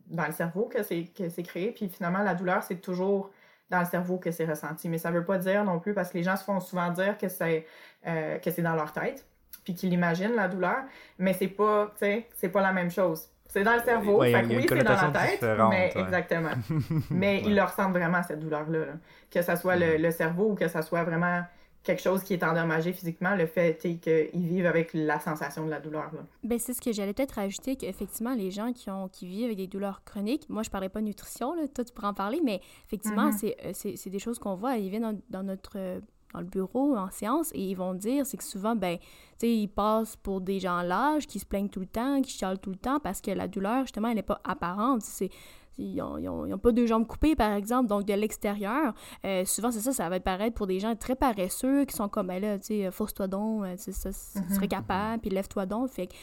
dans 0.09 0.27
le 0.27 0.33
cerveau 0.33 0.65
que 0.65 0.83
c'est 0.83 1.43
créé. 1.43 1.73
Puis 1.73 1.89
finalement, 1.89 2.23
la 2.23 2.35
douleur, 2.35 2.63
c'est 2.63 2.81
toujours 2.81 3.31
dans 3.71 3.81
le 3.81 3.87
cerveau 3.87 4.19
que 4.19 4.31
c'est 4.31 4.47
ressenti. 4.47 4.89
Mais 4.89 4.99
ça 4.99 5.11
ne 5.11 5.19
veut 5.19 5.25
pas 5.25 5.39
dire 5.39 5.65
non 5.65 5.79
plus, 5.81 5.95
parce 5.95 6.11
que 6.11 6.19
les 6.19 6.25
gens 6.25 6.37
se 6.37 6.45
font 6.45 6.61
souvent 6.61 6.91
dire 6.91 7.19
que 7.19 7.29
c'est 7.29 7.67
euh, 8.07 8.39
que 8.39 8.51
c'est 8.51 8.63
dans 8.63 8.75
leur 8.75 8.93
tête, 8.93 9.27
puis 9.65 9.75
qu'ils 9.75 9.93
imaginent 9.93 10.35
la 10.35 10.49
douleur, 10.49 10.83
mais 11.19 11.33
c'est 11.33 11.49
pas, 11.49 11.93
c'est 11.99 12.49
pas 12.51 12.61
la 12.63 12.73
même 12.73 12.91
chose. 12.91 13.29
C'est 13.47 13.63
dans 13.63 13.75
le 13.75 13.83
cerveau. 13.83 14.21
fait 14.23 14.43
que 14.43 14.47
oui, 14.49 14.67
c'est 14.69 14.83
dans 14.83 14.93
la 14.95 15.11
tête. 15.11 15.45
Mais 15.71 15.93
exactement. 15.95 16.51
mais 17.11 17.41
il 17.43 17.55
leur 17.55 17.71
ressemble 17.71 17.99
vraiment 17.99 18.23
cette 18.23 18.41
douleur-là. 18.41 18.95
Que 19.31 19.43
ce 19.43 19.55
soit 19.57 19.77
le, 19.77 19.97
le, 19.97 20.11
cerveau 20.11 20.51
ou 20.51 20.55
que 20.55 20.67
ce 20.67 20.83
soit 20.83 21.05
vraiment 21.05 21.43
quelque 21.85 22.03
chose 22.03 22.25
qui 22.25 22.33
est 22.33 22.43
endommagé 22.43 22.93
physiquement, 22.93 23.37
le 23.37 23.47
fait 23.47 23.79
qu'ils 23.79 24.47
vivent 24.47 24.67
avec 24.67 24.91
la 24.95 25.21
sensation 25.21 25.65
de 25.67 25.71
la 25.71 25.81
douleur. 25.81 26.11
Ben, 26.43 26.59
c'est 26.59 26.73
ce 26.73 26.81
que 26.81 26.93
j'allais 26.93 27.13
peut-être 27.13 27.33
rajouter, 27.33 27.77
qu'effectivement, 27.77 28.35
les 28.35 28.51
gens 28.51 28.73
qui, 28.73 28.91
ont, 28.91 29.09
qui 29.09 29.27
vivent 29.27 29.45
avec 29.45 29.59
des 29.59 29.67
douleurs 29.67 30.03
chroniques, 30.05 30.49
moi, 30.49 30.63
je 30.63 30.71
ne 30.71 30.73
parlais 30.73 30.89
pas 30.89 31.01
de 31.01 31.07
nutrition, 31.07 31.55
là, 31.55 31.69
toi, 31.69 31.85
tu 31.85 31.93
pourrais 31.93 32.09
en 32.09 32.15
parler, 32.15 32.41
mais 32.43 32.61
effectivement, 32.87 33.31
mm-hmm. 33.31 33.55
euh, 33.67 33.73
c'est 33.75 34.11
des 34.11 34.19
choses 34.19 34.39
qu'on 34.39 34.55
voit, 34.55 34.77
ils 34.79 34.89
viennent 34.89 35.03
dans, 35.03 35.21
dans 35.29 35.43
notre 35.43 36.01
dans 36.35 36.41
le 36.41 36.47
bureau, 36.47 36.97
en 36.97 37.11
séance, 37.11 37.51
et 37.55 37.61
ils 37.61 37.77
vont 37.77 37.95
dire, 37.95 38.27
c'est 38.27 38.37
que 38.37 38.45
souvent, 38.45 38.75
ben, 38.75 38.99
tu 38.99 39.05
sais, 39.39 39.55
ils 39.55 39.69
passent 39.69 40.17
pour 40.17 40.41
des 40.41 40.59
gens 40.59 40.83
lâches, 40.83 41.29
qui 41.29 41.39
se 41.39 41.47
plaignent 41.47 41.69
tout 41.69 41.81
le 41.81 41.87
temps, 41.87 42.21
qui 42.23 42.33
chialent 42.33 42.59
tout 42.59 42.71
le 42.71 42.77
temps, 42.77 42.99
parce 42.99 43.21
que 43.21 43.31
la 43.31 43.47
douleur, 43.47 43.83
justement, 43.83 44.09
elle 44.09 44.17
n'est 44.17 44.23
pas 44.23 44.41
apparente. 44.43 45.03
C'est 45.03 45.31
ils 45.79 45.97
n'ont 45.97 46.59
pas 46.59 46.73
deux 46.73 46.87
jambes 46.87 47.07
coupées, 47.07 47.35
par 47.35 47.53
exemple, 47.53 47.89
donc 47.89 48.05
de 48.05 48.15
l'extérieur. 48.15 48.95
Euh, 49.25 49.45
souvent, 49.45 49.71
c'est 49.71 49.81
ça, 49.81 49.93
ça 49.93 50.09
va 50.09 50.21
paraître 50.21 50.55
pour 50.55 50.67
des 50.67 50.79
gens 50.79 50.95
très 50.95 51.17
paresseux 51.17 51.85
qui 51.85 51.97
sont 51.97 52.09
comme, 52.09 52.29
ben 52.29 52.41
là, 52.41 52.59
tu 52.59 52.67
sais, 52.67 52.91
force-toi 52.91 53.27
donc, 53.27 53.65
tu 53.83 53.93
ça, 53.93 54.11
tu 54.11 54.55
serais 54.55 54.67
mhm. 54.67 54.69
capable, 54.69 55.21
puis 55.21 55.31
lève-toi 55.31 55.67
donc. 55.67 55.91
Fait 55.91 56.07
que 56.07 56.15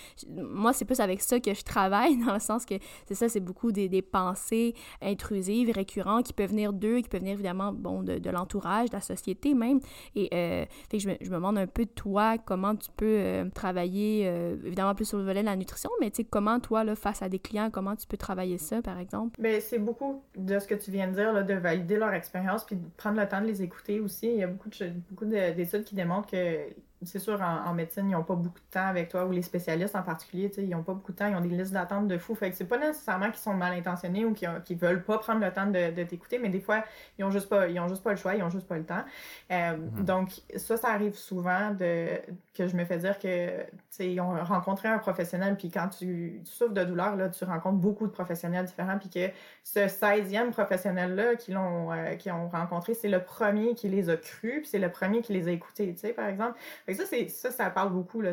moi, 0.41 0.73
c'est 0.73 0.85
plus 0.85 0.99
avec 0.99 1.21
ça 1.21 1.39
que 1.39 1.53
je 1.53 1.63
travaille, 1.63 2.17
dans 2.25 2.33
le 2.33 2.39
sens 2.39 2.65
que 2.65 2.75
c'est 3.05 3.15
ça, 3.15 3.27
c'est 3.29 3.39
beaucoup 3.39 3.71
des, 3.71 3.89
des, 3.89 4.01
pensées 4.01 4.73
intrusives, 5.01 5.71
récurrentes, 5.71 6.25
qui 6.25 6.33
peuvent 6.33 6.49
venir 6.49 6.73
d'eux, 6.73 6.99
qui 7.01 7.09
peuvent 7.09 7.21
venir 7.21 7.33
évidemment, 7.33 7.71
bon, 7.73 8.03
de, 8.03 8.17
de 8.17 8.29
l'entourage, 8.29 8.89
de 8.89 8.95
la 8.95 9.01
société 9.01 9.53
même. 9.53 9.79
Et 10.15 10.27
fait 10.31 10.97
que 10.97 10.99
je 10.99 11.09
me, 11.09 11.15
je 11.21 11.29
me 11.29 11.35
demande 11.35 11.57
un 11.57 11.67
peu, 11.67 11.85
toi, 11.85 12.37
comment 12.37 12.75
tu 12.75 12.89
peux 12.95 13.49
travailler, 13.53 14.25
évidemment, 14.65 14.95
plus 14.95 15.05
sur 15.05 15.17
le 15.17 15.23
volet 15.23 15.41
de 15.41 15.45
la 15.45 15.55
nutrition, 15.55 15.89
mais 15.99 16.09
tu 16.09 16.17
sais, 16.17 16.23
comment 16.23 16.59
toi, 16.59 16.83
là, 16.83 16.95
face 16.95 17.21
à 17.21 17.29
des 17.29 17.39
clients, 17.39 17.69
comment 17.71 17.95
tu 17.95 18.07
peux 18.07 18.17
travailler 18.17 18.57
ça, 18.57 18.81
par 18.81 18.97
exemple? 18.97 19.40
Bien, 19.41 19.59
c'est 19.59 19.79
beaucoup 19.79 20.23
de 20.37 20.59
ce 20.59 20.67
que 20.67 20.75
tu 20.75 20.91
viens 20.91 21.07
de 21.07 21.13
dire, 21.13 21.33
là, 21.33 21.41
de 21.41 21.55
valider 21.55 21.97
leur 21.97 22.13
expérience, 22.13 22.63
puis 22.63 22.75
de 22.75 22.87
prendre 22.95 23.19
le 23.19 23.27
temps 23.27 23.41
de 23.41 23.47
les 23.47 23.63
écouter 23.63 23.99
aussi. 23.99 24.27
Il 24.27 24.37
y 24.37 24.43
a 24.43 24.47
beaucoup 24.47 24.69
beaucoup 25.09 25.25
d'études 25.25 25.83
qui 25.83 25.95
démontrent 25.95 26.29
que 26.29 26.67
c'est 27.03 27.19
sûr, 27.19 27.41
en, 27.41 27.73
médecine, 27.73 28.07
ils 28.09 28.11
n'ont 28.11 28.23
pas 28.23 28.35
beaucoup 28.35 28.59
de 28.59 28.69
temps 28.71 28.85
avec 28.85 29.09
toi, 29.09 29.25
ou 29.25 29.31
les 29.31 29.41
spécialistes 29.41 29.95
en 29.95 30.03
particulier, 30.03 30.51
ils 30.57 30.69
n'ont 30.69 30.83
pas 30.83 30.93
beaucoup 30.93 31.11
de 31.11 31.17
temps, 31.17 31.27
ils 31.27 31.35
ont 31.35 31.41
des 31.41 31.49
listes 31.49 31.73
d'attente 31.73 32.07
de 32.07 32.17
fou. 32.19 32.35
Fait 32.35 32.51
que 32.51 32.55
c'est 32.55 32.65
pas 32.65 32.77
nécessairement 32.77 33.31
qu'ils 33.31 33.41
sont 33.41 33.55
mal 33.55 33.73
intentionnés 33.73 34.23
ou 34.23 34.33
qu'ils 34.33 34.77
veulent 34.77 35.03
pas 35.03 35.17
prendre 35.17 35.43
le 35.43 35.51
temps 35.51 35.65
de, 35.65 36.03
t'écouter, 36.03 36.37
mais 36.37 36.49
des 36.49 36.59
fois, 36.59 36.83
ils 37.17 37.25
n'ont 37.25 37.31
juste, 37.31 37.49
pas, 37.49 37.67
ils 37.67 37.79
ont 37.79 37.87
juste 37.87 38.03
pas 38.03 38.11
le 38.11 38.17
choix, 38.17 38.35
ils 38.35 38.41
n'ont 38.41 38.51
juste 38.51 38.67
pas 38.67 38.77
le 38.77 38.85
temps. 38.85 39.03
Euh, 39.49 39.77
mm-hmm. 39.77 40.03
Donc, 40.03 40.29
ça, 40.55 40.77
ça 40.77 40.89
arrive 40.89 41.15
souvent 41.15 41.71
de, 41.71 42.07
que 42.53 42.67
je 42.67 42.75
me 42.75 42.83
fais 42.85 42.97
dire 42.97 43.17
que, 43.17 43.65
ils 43.99 44.19
ont 44.19 44.43
rencontré 44.43 44.87
un 44.87 44.97
professionnel, 44.97 45.55
puis 45.57 45.69
quand 45.69 45.87
tu, 45.87 46.41
souffres 46.45 46.73
de 46.73 46.83
douleur, 46.83 47.15
là, 47.15 47.29
tu 47.29 47.43
rencontres 47.45 47.77
beaucoup 47.77 48.07
de 48.07 48.11
professionnels 48.11 48.65
différents, 48.65 48.97
puis 48.97 49.09
que 49.09 49.33
ce 49.63 49.79
16e 49.79 50.51
professionnel-là 50.51 51.35
qu'ils 51.35 51.57
ont, 51.57 51.91
euh, 51.93 52.15
ont 52.27 52.49
rencontré, 52.49 52.93
c'est 52.93 53.09
le 53.09 53.23
premier 53.23 53.75
qui 53.75 53.89
les 53.89 54.09
a 54.09 54.17
crus, 54.17 54.61
puis 54.61 54.67
c'est 54.67 54.79
le 54.79 54.91
premier 54.91 55.21
qui 55.21 55.33
les 55.33 55.47
a 55.47 55.51
écoutés, 55.51 55.93
tu 55.93 55.99
sais, 55.99 56.13
par 56.13 56.27
exemple 56.27 56.59
ça, 56.93 57.05
ça, 57.29 57.51
ça 57.51 57.69
parle 57.69 57.91
beaucoup. 57.93 58.21
Là, 58.21 58.31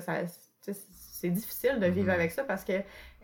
c'est 1.21 1.31
difficile 1.31 1.81
de 1.81 1.87
vivre 1.87 2.11
mm-hmm. 2.11 2.15
avec 2.15 2.31
ça 2.31 2.45
parce 2.45 2.65
que, 2.65 2.73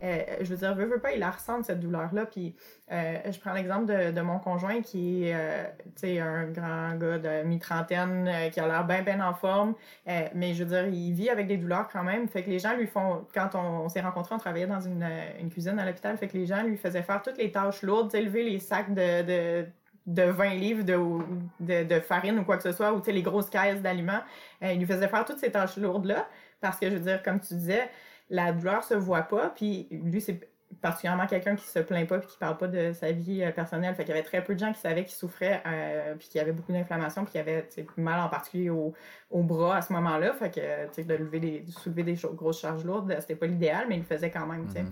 euh, 0.03 0.23
je 0.41 0.47
veux 0.47 0.57
dire, 0.57 0.75
veut, 0.75 0.87
veut 0.87 0.99
pas, 0.99 1.13
il 1.13 1.21
la 1.21 1.31
ressent 1.31 1.63
cette 1.63 1.81
douleur-là. 1.81 2.27
Puis, 2.27 2.55
euh, 2.91 3.19
je 3.31 3.39
prends 3.39 3.53
l'exemple 3.53 3.87
de, 3.87 4.21
mon 4.21 4.39
conjoint 4.39 4.83
qui 4.83 5.29
est, 5.29 5.35
euh, 5.35 6.21
un 6.21 6.47
grand 6.47 6.97
gars 6.97 7.19
de 7.19 7.43
mi-trentaine 7.45 8.51
qui 8.51 8.61
a 8.61 8.67
l'air 8.67 8.85
bien, 8.85 9.03
bien 9.03 9.27
en 9.27 9.35
forme. 9.35 9.75
mais 10.07 10.55
je 10.55 10.65
veux 10.65 10.71
dire, 10.71 10.87
il 10.89 11.13
vit 11.13 11.31
avec 11.31 11.47
des 11.47 11.57
douleurs 11.57 11.89
quand 11.89 12.03
même. 12.03 12.29
Fait 12.29 12.43
que 12.43 12.51
les 12.51 12.59
gens 12.59 12.77
lui 12.77 12.87
font, 12.87 13.27
quand 13.33 13.55
on, 13.55 13.89
s'est 13.89 14.01
rencontrés, 14.01 14.35
on 14.35 14.39
travaillait 14.39 14.67
dans 14.67 14.81
une, 14.81 15.07
cuisine 15.51 15.79
à 15.79 15.87
l'hôpital. 15.87 16.17
Fait 16.19 16.29
que 16.29 16.37
les 16.37 16.47
gens 16.47 16.63
lui 16.63 16.77
faisaient 16.77 17.03
faire 17.03 17.23
toutes 17.23 17.39
les 17.39 17.53
tâches 17.53 17.83
lourdes, 17.83 18.15
élever 18.15 18.43
les 18.43 18.59
sacs 18.59 18.93
de 18.93 19.67
de 20.07 20.23
20 20.23 20.55
livres 20.55 20.83
de, 20.83 21.83
de, 21.83 22.01
farine 22.01 22.39
ou 22.39 22.45
quoi 22.45 22.57
que 22.57 22.63
ce 22.63 22.73
soit, 22.73 22.93
ou 22.93 23.03
les 23.07 23.23
grosses 23.23 23.49
caisses 23.49 23.81
d'aliments. 23.81 24.21
Euh, 24.63 24.73
il 24.73 24.81
nous 24.81 24.87
faisait 24.87 25.09
faire 25.09 25.25
toutes 25.25 25.39
ces 25.39 25.51
tâches 25.51 25.77
lourdes-là, 25.77 26.29
parce 26.61 26.79
que 26.79 26.89
je 26.89 26.95
veux 26.95 27.01
dire, 27.01 27.23
comme 27.23 27.41
tu 27.41 27.55
disais, 27.55 27.89
la 28.31 28.53
douleur 28.53 28.85
se 28.85 28.95
voit 28.95 29.23
pas, 29.23 29.51
puis 29.51 29.89
lui, 29.91 30.21
c'est 30.21 30.41
particulièrement 30.81 31.27
quelqu'un 31.27 31.57
qui 31.57 31.67
se 31.67 31.79
plaint 31.79 32.07
pas 32.09 32.19
puis 32.19 32.29
qui 32.29 32.39
parle 32.39 32.57
pas 32.57 32.69
de 32.69 32.93
sa 32.93 33.13
vie 33.13 33.43
euh, 33.43 33.51
personnelle. 33.53 33.95
Fait 33.95 34.05
qu'il 34.05 34.15
y 34.15 34.19
avait 34.19 34.27
très 34.27 34.43
peu 34.43 34.55
de 34.55 34.59
gens 34.59 34.73
qui 34.73 34.81
savaient 34.81 35.05
qu'il 35.05 35.15
souffrait 35.15 35.63
euh, 35.67 36.15
puis 36.17 36.29
qu'il 36.29 36.39
y 36.39 36.43
avait 36.43 36.53
beaucoup 36.53 36.73
d'inflammation 36.73 37.25
puis 37.25 37.33
qu'il 37.33 37.41
avait 37.41 37.67
mal 37.97 38.21
en 38.21 38.29
particulier 38.29 38.71
au, 38.71 38.93
au 39.31 39.43
bras 39.43 39.77
à 39.77 39.83
ce 39.83 39.93
moment-là. 39.93 40.33
Fait 40.35 40.51
que 40.51 41.03
de 41.03 41.15
lever 41.15 41.41
des, 41.41 41.61
de 41.61 41.71
soulever 41.71 42.03
des 42.03 42.19
grosses 42.35 42.61
charges 42.61 42.85
lourdes, 42.85 43.15
c'était 43.21 43.37
pas 43.37 43.47
l'idéal, 43.47 43.87
mais 43.89 43.97
il 43.97 44.01
le 44.01 44.05
faisait 44.05 44.31
quand 44.31 44.47
même. 44.47 44.67
Mm-hmm. 44.67 44.87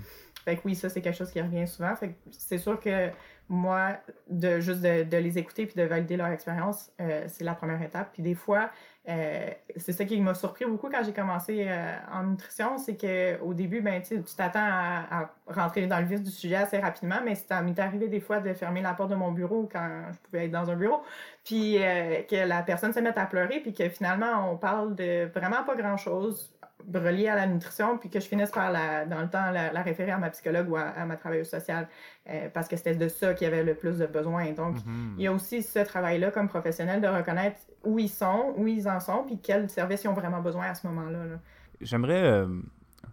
Fait 0.44 0.56
que 0.56 0.62
oui, 0.64 0.74
ça 0.74 0.88
c'est 0.88 1.00
quelque 1.00 1.16
chose 1.16 1.30
qui 1.30 1.40
revient 1.40 1.66
souvent. 1.66 1.94
Fait 1.96 2.10
que 2.10 2.14
c'est 2.30 2.58
sûr 2.58 2.78
que 2.80 3.10
moi, 3.48 3.98
de 4.28 4.60
juste 4.60 4.80
de, 4.80 5.16
les 5.16 5.38
écouter 5.38 5.66
puis 5.66 5.74
de 5.74 5.82
valider 5.82 6.16
leur 6.16 6.28
expérience, 6.28 6.90
euh, 7.00 7.24
c'est 7.28 7.44
la 7.44 7.54
première 7.54 7.82
étape. 7.82 8.10
Puis 8.12 8.22
des 8.22 8.34
fois, 8.34 8.70
euh, 9.08 9.50
c'est 9.76 9.92
ça 9.92 10.04
qui 10.04 10.20
m'a 10.20 10.34
surpris 10.34 10.64
beaucoup 10.64 10.88
quand 10.88 11.02
j'ai 11.04 11.12
commencé 11.12 11.66
euh, 11.68 11.96
en 12.10 12.24
nutrition, 12.24 12.78
c'est 12.78 12.96
qu'au 12.96 13.52
début, 13.52 13.80
ben, 13.80 14.00
tu 14.00 14.22
t'attends 14.36 14.60
à, 14.60 15.30
rentrer 15.46 15.86
dans 15.86 15.98
le 15.98 16.06
vif 16.06 16.22
du 16.22 16.30
sujet 16.30 16.56
assez 16.56 16.78
rapidement, 16.78 17.20
mais 17.24 17.34
ça 17.34 17.60
m'est 17.62 17.78
arrivé 17.78 18.08
des 18.08 18.20
fois 18.20 18.40
de 18.40 18.54
fermer 18.54 18.80
la 18.80 18.94
porte 18.94 19.10
de 19.10 19.16
mon 19.16 19.32
bureau 19.32 19.68
quand 19.70 20.04
je 20.12 20.18
pouvais 20.18 20.46
être 20.46 20.52
dans 20.52 20.70
un 20.70 20.76
bureau, 20.76 21.02
puis 21.44 21.74
que 21.74 22.46
la 22.46 22.62
personne 22.62 22.92
se 22.92 23.00
mette 23.00 23.18
à 23.18 23.26
pleurer, 23.26 23.60
puis 23.60 23.74
que 23.74 23.88
finalement, 23.88 24.50
on 24.50 24.56
parle 24.56 24.94
de 24.94 25.26
vraiment 25.34 25.64
pas 25.64 25.74
grand-chose 25.74 26.51
relié 26.94 27.28
à 27.28 27.36
la 27.36 27.46
nutrition, 27.46 27.98
puis 27.98 28.08
que 28.08 28.20
je 28.20 28.26
finisse 28.26 28.50
par, 28.50 28.70
la, 28.70 29.04
dans 29.04 29.20
le 29.20 29.28
temps, 29.28 29.50
la, 29.50 29.82
référer 29.82 30.10
à 30.10 30.18
ma 30.18 30.30
psychologue 30.30 30.70
ou 30.70 30.76
à, 30.76 31.04
ma 31.04 31.16
travailleuse 31.16 31.48
sociale, 31.48 31.88
euh, 32.28 32.48
parce 32.52 32.68
que 32.68 32.76
c'était 32.76 32.94
de 32.94 33.08
ça 33.08 33.34
qu'il 33.34 33.46
y 33.46 33.50
avait 33.50 33.64
le 33.64 33.74
plus 33.74 33.98
de 33.98 34.06
besoin. 34.06 34.52
Donc, 34.52 34.76
mhm. 34.84 35.14
il 35.18 35.24
y 35.24 35.26
a 35.26 35.32
aussi 35.32 35.62
ce 35.62 35.78
travail-là 35.80 36.30
comme 36.30 36.48
professionnel 36.48 37.00
de 37.00 37.08
reconnaître 37.08 37.60
où 37.84 37.98
ils 37.98 38.08
sont, 38.08 38.54
où 38.56 38.66
ils 38.66 38.88
en 38.88 39.00
sont, 39.00 39.24
puis 39.26 39.38
quels 39.38 39.68
services 39.68 40.04
ils 40.04 40.08
ont 40.08 40.14
vraiment 40.14 40.40
besoin 40.40 40.66
à 40.66 40.74
ce 40.74 40.86
moment-là. 40.86 41.38
J'aimerais, 41.80 42.22
euh, 42.22 42.46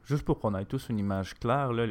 juste 0.06 0.24
pour 0.24 0.40
qu'on 0.40 0.56
ait 0.56 0.66
tous 0.66 0.90
une 0.90 1.00
image 1.00 1.36
claire, 1.36 1.74
là, 1.74 1.86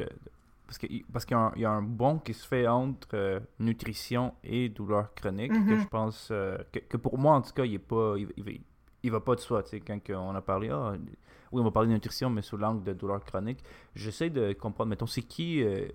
parce 0.67 0.79
qu'il 0.79 1.05
parce 1.07 1.25
qu'il 1.25 1.37
y, 1.57 1.65
a 1.65 1.71
un 1.71 1.83
bon 1.83 2.19
qui 2.19 2.35
se 2.35 2.47
fait 2.47 2.69
entre 2.69 3.09
euh, 3.15 3.41
nutrition 3.59 4.35
et 4.45 4.69
douleur 4.69 5.15
chronique, 5.15 5.53
que 5.53 5.59
mhm. 5.59 5.81
je 5.81 5.89
pense, 5.89 6.29
que, 6.29 6.97
pour 6.97 7.19
moi 7.19 7.35
en 7.35 7.43
tout 7.43 7.53
cas, 7.53 7.65
il 7.65 7.75
est 7.75 7.79
pas... 7.79 8.15
Il, 8.17 8.61
il, 9.05 9.13
va 9.13 9.21
pas 9.21 9.37
de 9.37 9.41
soi, 9.41 9.63
tu 9.63 9.71
sais, 9.71 9.81
quand 9.81 9.99
on 10.11 10.35
a 10.35 10.43
parlé, 10.43 10.71
ah, 10.71 10.95
oui, 11.53 11.61
on 11.61 11.65
va 11.65 11.71
parler 11.71 11.89
de 11.89 11.95
nutrition, 11.95 12.31
mais 12.31 12.43
sous 12.43 12.57
l'angle 12.57 12.85
de 12.85 12.93
douleur 12.93 13.25
chronique. 13.25 13.63
J'essaie 13.95 14.31
de 14.31 14.53
comprendre, 14.53 14.91
mettons, 14.91 15.07
c'est 15.07 15.23
qui, 15.23 15.63
euh, 15.63 15.89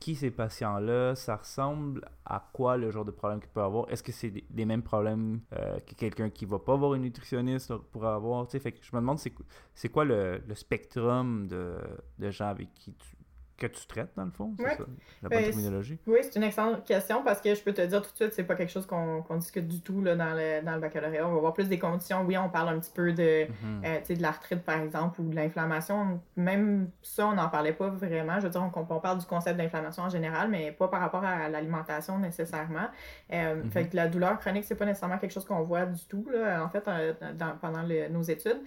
qui 0.00 0.14
ces 0.14 0.30
patients-là? 0.30 1.14
Ça 1.14 1.36
ressemble 1.36 2.02
à 2.24 2.48
quoi 2.52 2.76
le 2.76 2.90
genre 2.90 3.04
de 3.04 3.10
problème 3.10 3.40
qu'ils 3.40 3.50
peuvent 3.50 3.64
avoir? 3.64 3.90
Est-ce 3.90 4.02
que 4.02 4.12
c'est 4.12 4.32
les 4.54 4.64
mêmes 4.64 4.82
problèmes 4.82 5.40
euh, 5.52 5.78
que 5.80 5.94
quelqu'un 5.94 6.30
qui 6.30 6.44
va 6.44 6.58
pas 6.58 6.76
voir 6.76 6.94
une 6.94 7.02
nutritionniste 7.02 7.74
pourrait 7.92 8.08
avoir? 8.08 8.48
Fait 8.50 8.72
que 8.72 8.78
je 8.82 8.94
me 8.94 9.00
demande, 9.00 9.18
c'est 9.18 9.88
quoi 9.88 10.04
le, 10.04 10.42
le 10.46 10.54
spectrum 10.54 11.46
de 11.48 12.30
gens 12.30 12.48
avec 12.48 12.72
qui 12.74 12.92
tu, 12.94 13.16
que 13.56 13.66
tu 13.66 13.86
traites, 13.86 14.10
dans 14.16 14.24
le 14.24 14.30
fond? 14.30 14.54
C'est 14.58 14.76
ça, 14.76 14.84
la 15.22 15.28
bonne 15.28 15.42
terminologie? 15.44 15.98
Oui, 16.06 16.18
c'est 16.22 16.36
une 16.36 16.42
excellente 16.42 16.84
question 16.84 17.22
parce 17.24 17.40
que 17.40 17.54
je 17.54 17.62
peux 17.62 17.72
te 17.72 17.80
dire 17.80 18.02
tout 18.02 18.10
de 18.10 18.16
suite, 18.16 18.32
c'est 18.34 18.44
pas 18.44 18.54
quelque 18.54 18.72
chose 18.72 18.86
qu'on 18.86 19.24
discute 19.36 19.66
du 19.66 19.80
tout 19.80 20.02
là, 20.02 20.14
dans, 20.14 20.34
le, 20.34 20.62
dans 20.64 20.74
le 20.74 20.80
baccalauréat. 20.80 21.26
On 21.26 21.34
va 21.34 21.40
voir 21.40 21.54
plus 21.54 21.68
des 21.68 21.78
conditions. 21.78 22.22
Oui, 22.26 22.36
on 22.36 22.48
parle 22.50 22.68
un 22.68 22.78
petit 22.78 22.90
peu 22.92 23.12
de, 23.12 23.46
mhm. 23.46 23.82
euh, 23.84 24.14
de 24.14 24.22
l'arthrite, 24.22 24.62
par 24.62 24.80
exemple, 24.80 25.20
ou 25.20 25.28
de 25.30 25.34
l'inflammation. 25.34 26.20
Même 26.36 26.90
ça, 27.02 27.28
on 27.28 27.34
n'en 27.34 27.48
parlait 27.48 27.72
pas 27.72 27.88
vraiment. 27.88 28.38
Je 28.40 28.44
veux 28.44 28.50
dire, 28.50 28.62
on, 28.62 28.86
on 28.90 29.00
parle 29.00 29.18
du 29.18 29.26
concept 29.26 29.56
d'inflammation 29.56 30.02
en 30.02 30.10
général, 30.10 30.50
mais 30.50 30.72
pas 30.72 30.88
par 30.88 31.00
rapport 31.00 31.24
à 31.24 31.48
l'alimentation 31.48 32.18
nécessairement. 32.18 32.88
Euh, 33.32 33.56
mhm. 33.56 33.70
Fait 33.70 33.88
que 33.88 33.96
la 33.96 34.08
douleur 34.08 34.38
chronique, 34.38 34.64
c'est 34.64 34.76
pas 34.76 34.86
nécessairement 34.86 35.18
quelque 35.18 35.32
chose 35.32 35.46
qu'on 35.46 35.62
voit 35.62 35.86
du 35.86 36.04
tout, 36.04 36.26
là, 36.30 36.62
en 36.62 36.68
fait, 36.68 36.86
euh, 36.88 37.14
pendant 37.60 37.82
nos 38.10 38.22
études. 38.22 38.60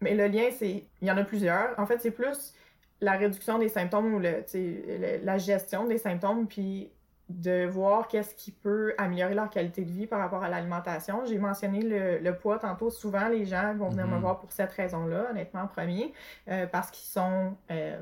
mais 0.00 0.14
le 0.14 0.26
lien, 0.26 0.48
c'est. 0.58 0.84
Il 1.02 1.08
y 1.08 1.10
en 1.10 1.18
a 1.18 1.24
plusieurs. 1.24 1.78
En 1.78 1.84
fait, 1.84 2.00
c'est 2.00 2.10
plus 2.10 2.54
la 3.00 3.12
réduction 3.12 3.58
des 3.58 3.68
symptômes 3.68 4.14
ou 4.14 4.18
le, 4.18 4.44
la 5.24 5.38
gestion 5.38 5.86
des 5.86 5.98
symptômes, 5.98 6.46
puis 6.46 6.90
de 7.30 7.66
voir 7.66 8.08
qu'est-ce 8.08 8.34
qui 8.34 8.50
peut 8.50 8.92
améliorer 8.98 9.34
leur 9.34 9.48
qualité 9.50 9.84
de 9.84 9.90
vie 9.90 10.06
par 10.06 10.18
rapport 10.18 10.42
à 10.42 10.48
l'alimentation. 10.48 11.24
J'ai 11.26 11.38
mentionné 11.38 11.80
le, 11.82 12.32
poids 12.36 12.58
tantôt. 12.58 12.90
Souvent, 12.90 13.28
les 13.28 13.46
gens 13.46 13.74
vont 13.74 13.88
venir 13.88 14.06
me 14.06 14.14
mhm. 14.14 14.20
voir 14.20 14.38
pour 14.38 14.50
cette 14.52 14.72
raison-là, 14.72 15.28
honnêtement, 15.30 15.62
en 15.62 15.68
premier, 15.68 16.12
euh, 16.48 16.66
parce 16.66 16.90
qu'ils 16.90 17.08
sont... 17.08 17.56
Euh, 17.70 18.00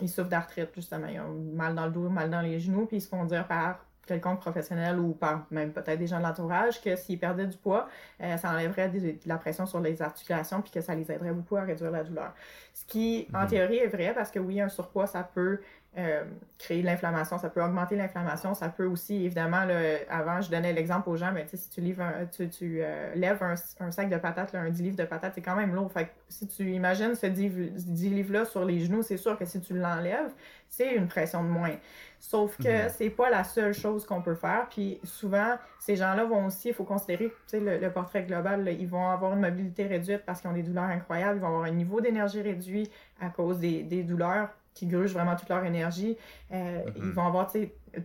ils 0.00 0.08
souffrent 0.08 0.28
d'arthrite, 0.28 0.70
justement. 0.76 1.08
Ils 1.08 1.18
ont 1.18 1.34
mal 1.54 1.74
dans 1.74 1.86
le 1.86 1.90
dos, 1.90 2.08
mal 2.08 2.30
dans 2.30 2.40
les 2.40 2.60
genoux, 2.60 2.86
puis 2.86 2.98
ils 2.98 3.00
se 3.00 3.08
font 3.08 3.24
dire 3.24 3.48
par 3.48 3.84
quelconque 4.08 4.40
professionnel 4.40 4.98
ou 4.98 5.12
par 5.12 5.46
même 5.50 5.72
peut-être 5.72 5.98
des 5.98 6.06
gens 6.06 6.18
de 6.18 6.24
l'entourage 6.24 6.80
que 6.80 6.96
s'ils 6.96 7.18
perdaient 7.18 7.46
du 7.46 7.56
poids, 7.56 7.88
euh, 8.20 8.36
ça 8.36 8.50
enlèverait 8.50 8.88
de, 8.88 9.14
la 9.26 9.36
pression 9.36 9.66
sur 9.66 9.80
les 9.80 10.02
articulations 10.02 10.62
puis 10.62 10.72
que 10.72 10.80
ça 10.80 10.94
les 10.94 11.10
aiderait 11.12 11.32
beaucoup 11.32 11.56
à 11.56 11.62
réduire 11.62 11.90
la 11.90 12.02
douleur. 12.02 12.32
Ce 12.72 12.84
qui, 12.84 13.28
en 13.34 13.42
mhm. 13.42 13.48
théorie, 13.48 13.78
est 13.78 13.88
vrai 13.88 14.12
parce 14.14 14.30
que 14.30 14.38
oui, 14.38 14.60
un 14.60 14.68
surpoids, 14.68 15.06
ça 15.06 15.22
peut 15.22 15.60
euh, 15.98 16.22
créer 16.58 16.80
de 16.80 16.86
l'inflammation, 16.86 17.38
ça 17.38 17.50
peut 17.50 17.62
augmenter 17.62 17.96
l'inflammation, 17.96 18.54
ça 18.54 18.68
peut 18.68 18.86
aussi, 18.86 19.24
évidemment, 19.24 19.66
avant, 20.08 20.40
je 20.40 20.50
donnais 20.50 20.72
l'exemple 20.72 21.08
aux 21.08 21.16
gens, 21.16 21.32
mais 21.32 21.46
si 21.52 21.68
tu, 21.68 21.80
livres 21.80 22.04
tu, 22.30 22.48
tu 22.48 22.78
euh, 22.80 23.14
lèves 23.14 23.42
un, 23.42 23.90
sac 23.90 24.08
de 24.08 24.16
patates, 24.16 24.54
un 24.54 24.70
10 24.70 24.82
livres 24.82 24.96
de 24.96 25.04
patates, 25.04 25.32
c'est 25.34 25.42
quand 25.42 25.56
même 25.56 25.74
lourd. 25.74 25.90
Fait 25.90 26.10
si 26.28 26.46
tu 26.46 26.70
imagines 26.70 27.14
ce 27.14 27.26
10, 27.26 28.10
livres-là 28.10 28.44
sur 28.44 28.64
les 28.64 28.80
genoux, 28.80 29.02
c'est 29.02 29.16
sûr 29.16 29.36
que 29.36 29.44
si 29.44 29.60
tu 29.60 29.74
l'enlèves, 29.74 30.30
c'est 30.68 30.94
une 30.94 31.08
pression 31.08 31.42
de 31.42 31.48
moins. 31.48 31.74
Sauf 32.20 32.56
que 32.58 32.84
mhm. 32.84 32.90
c'est 32.96 33.10
pas 33.10 33.30
la 33.30 33.42
seule 33.42 33.72
chose 33.72 34.06
qu'on 34.06 34.22
peut 34.22 34.34
faire. 34.34 34.66
Puis 34.70 35.00
souvent, 35.02 35.56
ces 35.80 35.96
gens-là 35.96 36.24
vont 36.24 36.46
aussi, 36.46 36.68
il 36.68 36.74
faut 36.74 36.84
considérer 36.84 37.32
le, 37.52 37.78
le 37.78 37.90
portrait 37.90 38.22
global, 38.22 38.68
ils 38.68 38.88
vont 38.88 39.08
avoir 39.08 39.32
une 39.32 39.40
mobilité 39.40 39.86
réduite 39.86 40.22
parce 40.24 40.40
qu'ils 40.40 40.50
ont 40.50 40.54
des 40.54 40.62
douleurs 40.62 40.84
incroyables, 40.84 41.38
ils 41.38 41.40
vont 41.40 41.48
avoir 41.48 41.64
un 41.64 41.70
niveau 41.70 42.00
d'énergie 42.00 42.42
réduit 42.42 42.88
à 43.20 43.30
cause 43.30 43.58
des, 43.58 43.82
des 43.82 44.02
douleurs 44.02 44.50
qui 44.78 44.86
grugent 44.86 45.12
vraiment 45.12 45.34
toute 45.34 45.48
leur 45.48 45.64
énergie. 45.64 46.16
Euh, 46.52 46.82
ils 46.94 47.02
mhm. 47.02 47.12
vont 47.12 47.26
avoir 47.26 47.50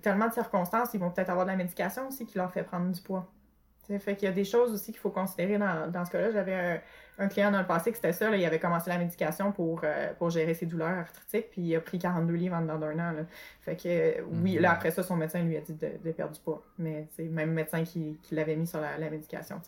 tellement 0.02 0.28
de 0.28 0.34
circonstances, 0.34 0.90
ils 0.94 1.00
vont 1.00 1.12
peut-être 1.12 1.30
avoir 1.30 1.46
de 1.46 1.52
la 1.52 1.58
médication 1.58 2.08
aussi 2.08 2.26
qui 2.26 2.38
leur 2.38 2.52
fait 2.52 2.64
prendre 2.64 2.92
du 2.92 3.00
poids. 3.00 3.32
fait 4.00 4.16
qu'il 4.16 4.28
y 4.28 4.32
a 4.32 4.34
des 4.34 4.44
choses 4.44 4.74
aussi 4.74 4.92
qu'il 4.92 5.00
faut 5.00 5.12
considérer 5.12 5.60
dans, 5.60 5.92
dans 5.92 6.04
ce 6.04 6.10
cas-là. 6.10 6.32
J'avais 6.32 6.82
un, 7.20 7.28
client 7.28 7.52
dans 7.52 7.60
le 7.60 7.68
passé 7.68 7.92
qui 7.92 7.98
c'était 7.98 8.12
ça, 8.12 8.32
là, 8.32 8.38
il 8.38 8.46
avait 8.46 8.58
commencé 8.58 8.90
la 8.90 8.98
médication 8.98 9.52
pour, 9.52 9.82
euh, 9.84 10.14
pour 10.18 10.32
gérer 10.32 10.56
ses 10.56 10.66
douleurs 10.66 10.98
arthritiques, 10.98 11.52
puis 11.52 11.62
il 11.62 11.76
a 11.76 11.80
pris 11.80 12.00
42 12.00 12.34
livres 12.34 12.56
en 12.56 12.62
dedans 12.62 12.80
d'un 12.80 12.94
an. 12.94 13.12
Là. 13.12 13.26
Fait 13.62 13.76
que 13.76 14.24
oui, 14.24 14.56
là 14.56 14.70
mhm. 14.70 14.76
après 14.76 14.90
ça, 14.90 15.04
son 15.04 15.16
médecin 15.16 15.44
lui 15.44 15.56
a 15.58 15.62
dit 15.62 15.74
de, 15.74 15.92
de 16.04 16.12
perdre 16.12 16.34
du 16.34 16.40
poids. 16.40 16.64
Mais 16.80 17.08
c'est 17.16 17.26
même 17.26 17.52
médecin 17.52 17.84
qui, 17.84 18.18
qui 18.24 18.34
l'avait 18.34 18.56
mis 18.56 18.66
sur 18.66 18.82
la, 18.82 18.98
la 18.98 19.12
médication. 19.12 19.62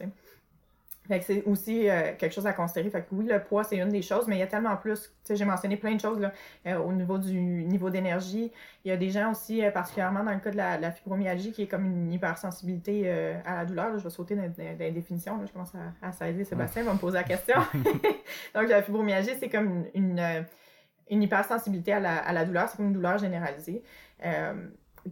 Fait 1.07 1.19
que 1.19 1.25
c'est 1.25 1.43
aussi 1.43 1.89
euh, 1.89 2.13
quelque 2.17 2.33
chose 2.33 2.47
à 2.47 2.53
considérer. 2.53 2.89
Fait 2.89 3.01
que 3.01 3.07
oui, 3.11 3.25
le 3.25 3.39
poids, 3.41 3.63
c'est 3.63 3.77
une 3.77 3.89
des 3.89 4.01
choses, 4.01 4.27
mais 4.27 4.37
il 4.37 4.39
y 4.39 4.43
a 4.43 4.47
tellement 4.47 4.75
plus. 4.75 5.01
Tu 5.01 5.09
sais, 5.23 5.35
j'ai 5.35 5.45
mentionné 5.45 5.77
plein 5.77 5.93
de 5.93 6.01
choses 6.01 6.19
là, 6.19 6.31
euh, 6.65 6.77
au 6.77 6.91
niveau 6.93 7.17
du 7.17 7.39
niveau 7.39 7.89
d'énergie. 7.89 8.51
Il 8.83 8.89
y 8.89 8.91
a 8.91 8.97
des 8.97 9.09
gens 9.09 9.31
aussi, 9.31 9.63
euh, 9.63 9.71
particulièrement 9.71 10.23
dans 10.23 10.31
le 10.31 10.39
cas 10.39 10.51
de 10.51 10.57
la, 10.57 10.91
fibromyalgie, 10.91 11.51
qui 11.51 11.63
est 11.63 11.67
comme 11.67 11.85
une 11.85 12.11
hypersensibilité 12.11 13.09
à 13.45 13.57
la 13.57 13.65
douleur. 13.65 13.97
je 13.97 14.03
vais 14.03 14.09
sauter 14.09 14.35
dans, 14.35 14.51
les 14.57 14.91
définitions. 14.91 15.37
Là, 15.37 15.45
je 15.45 15.51
commence 15.51 15.73
à, 15.75 16.07
à 16.07 16.11
saisir 16.11 16.45
Sébastien, 16.45 16.83
va 16.83 16.93
me 16.93 16.99
poser 16.99 17.17
la 17.17 17.23
question. 17.23 17.55
Donc, 18.55 18.67
la 18.67 18.81
fibromyalgie, 18.81 19.31
c'est 19.39 19.49
comme 19.49 19.85
une, 19.93 20.45
une, 21.09 21.23
hypersensibilité 21.23 21.93
à 21.93 21.99
la, 21.99 22.17
à 22.17 22.33
la 22.33 22.45
douleur. 22.45 22.69
C'est 22.69 22.77
comme 22.77 22.87
une 22.87 22.93
douleur 22.93 23.17
généralisée 23.17 23.83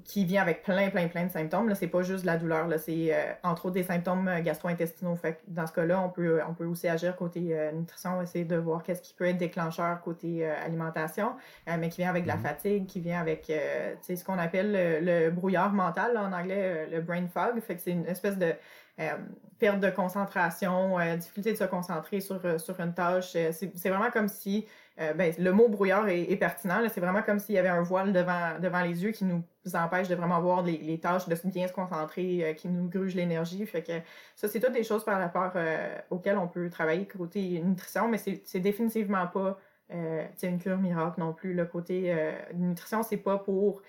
qui 0.06 0.26
vient 0.26 0.42
avec 0.42 0.64
plein, 0.64 0.90
plein, 0.90 1.08
plein 1.08 1.26
de 1.26 1.32
symptômes. 1.32 1.70
Là, 1.70 1.76
c'est 1.76 1.88
pas 1.88 2.02
juste 2.02 2.26
la 2.26 2.38
douleur, 2.38 2.68
là, 2.68 2.78
c'est 2.78 3.14
euh, 3.14 3.34
entre 3.44 3.68
autres 3.68 3.76
des 3.76 3.84
symptômes 3.84 4.28
euh, 4.28 4.42
gastro-intestinaux. 4.42 5.16
Fait 5.16 5.40
dans 5.48 5.68
ce 5.68 5.74
cas-là, 5.74 6.02
on 6.02 6.10
peut, 6.10 6.42
on 6.48 6.54
peut 6.54 6.66
aussi 6.66 6.88
agir 6.88 7.16
côté 7.16 7.50
euh, 7.52 7.72
nutrition, 7.72 8.22
essayer 8.22 8.46
de 8.46 8.56
voir 8.56 8.84
qu'est-ce 8.84 9.02
qui 9.02 9.14
peut 9.14 9.26
être 9.26 9.38
déclencheur 9.38 10.02
côté 10.02 10.46
alimentation, 10.46 11.34
mais 11.68 11.90
qui 11.90 12.02
vient 12.02 12.10
avec 12.10 12.24
de 12.24 12.28
la 12.28 12.36
mm-hmm. 12.36 12.42
fatigue, 12.42 12.86
qui 12.88 13.00
vient 13.00 13.20
avec 13.20 13.46
ce 13.46 14.24
qu'on 14.24 14.40
appelle 14.40 15.04
le, 15.04 15.30
brouillard 15.30 15.74
mental, 15.74 16.18
en 16.18 16.32
anglais, 16.34 16.88
le 16.92 17.02
brain 17.02 17.28
fog. 17.28 17.60
Fait 17.62 17.76
que 17.76 17.82
c'est 17.82 17.92
une 17.92 18.06
espèce 18.06 18.38
de 18.38 18.54
perte 19.60 19.80
de 19.80 19.90
concentration, 19.90 20.98
difficulté 21.16 21.52
de 21.54 21.58
se 21.58 21.64
concentrer 21.64 22.20
sur, 22.20 22.60
sur 22.60 22.80
une 22.80 22.94
tâche. 22.94 23.32
c'est 23.32 23.90
vraiment 23.90 24.12
comme 24.12 24.28
si 24.28 24.66
euh, 25.00 25.14
ben, 25.14 25.34
le 25.40 25.52
mot 25.52 25.70
brouillard 25.70 26.08
est, 26.08 26.36
pertinent. 26.36 26.80
C'est 26.90 27.02
vraiment 27.02 27.24
comme 27.24 27.40
s'il 27.40 27.56
y 27.56 27.58
avait 27.58 27.70
un 27.70 27.82
voile 27.82 28.14
devant, 28.14 28.60
devant 28.60 28.82
les 28.82 29.04
yeux 29.04 29.12
qui 29.12 29.26
nous 29.26 29.44
empêche 29.74 30.08
de 30.08 30.16
vraiment 30.16 30.40
voir 30.40 30.62
les, 30.62 31.00
tâches, 31.00 31.28
de 31.28 31.36
bien 31.50 31.68
se 31.68 31.74
concentrer, 31.74 32.44
euh, 32.44 32.54
qui 32.54 32.68
nous 32.68 32.88
gruge 32.88 33.16
l'énergie. 33.16 33.66
Fait 33.66 33.82
que 33.82 33.94
ça, 34.36 34.48
c'est 34.48 34.60
toutes 34.60 34.74
des 34.74 34.84
choses 34.84 35.04
par 35.04 35.20
rapport 35.20 35.52
euh, 35.56 35.98
auxquelles 36.12 36.38
on 36.38 36.48
peut 36.48 36.70
travailler 36.70 37.08
côté 37.08 37.60
nutrition, 37.62 38.08
mais 38.08 38.18
c'est 38.18 38.60
définitivement 38.60 39.28
pas 39.28 39.58
une 40.44 40.60
cure 40.60 40.78
miracle 40.78 41.20
non 41.20 41.34
plus. 41.34 41.54
Le 41.54 41.66
côté 41.66 42.16
nutrition, 42.56 43.04
c'est 43.04 43.18
pas 43.18 43.38
pour 43.38 43.82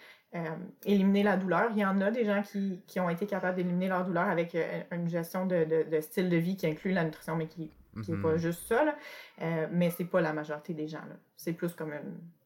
éliminer 0.85 1.23
la 1.23 1.37
douleur. 1.37 1.71
Il 1.73 1.79
y 1.79 1.85
en 1.85 2.01
a 2.01 2.11
des 2.11 2.25
gens 2.25 2.43
qui, 2.43 3.01
ont 3.01 3.09
été 3.09 3.27
capables 3.27 3.57
d'éliminer 3.57 3.89
leur 3.89 4.05
douleur 4.05 4.29
avec 4.29 4.57
une 4.91 5.09
gestion 5.09 5.47
de, 5.47 5.85
de, 5.91 6.01
style 6.01 6.29
de 6.29 6.37
vie 6.37 6.57
qui 6.57 6.67
inclut 6.67 6.93
la 6.93 7.05
nutrition, 7.05 7.37
mais 7.37 7.47
qui 7.47 7.71
qui 8.03 8.13
n'est 8.13 8.23
pas 8.23 8.33
mhm. 8.33 8.39
juste 8.39 8.67
ça, 8.67 8.85
là. 8.85 8.97
Euh, 9.43 9.69
mais 9.71 9.91
c'est 9.91 10.05
pas 10.05 10.21
la 10.21 10.33
majorité 10.33 10.75
des 10.75 10.89
gens. 10.89 11.01
C'est 11.37 11.53
plus 11.53 11.75
comme 11.75 11.93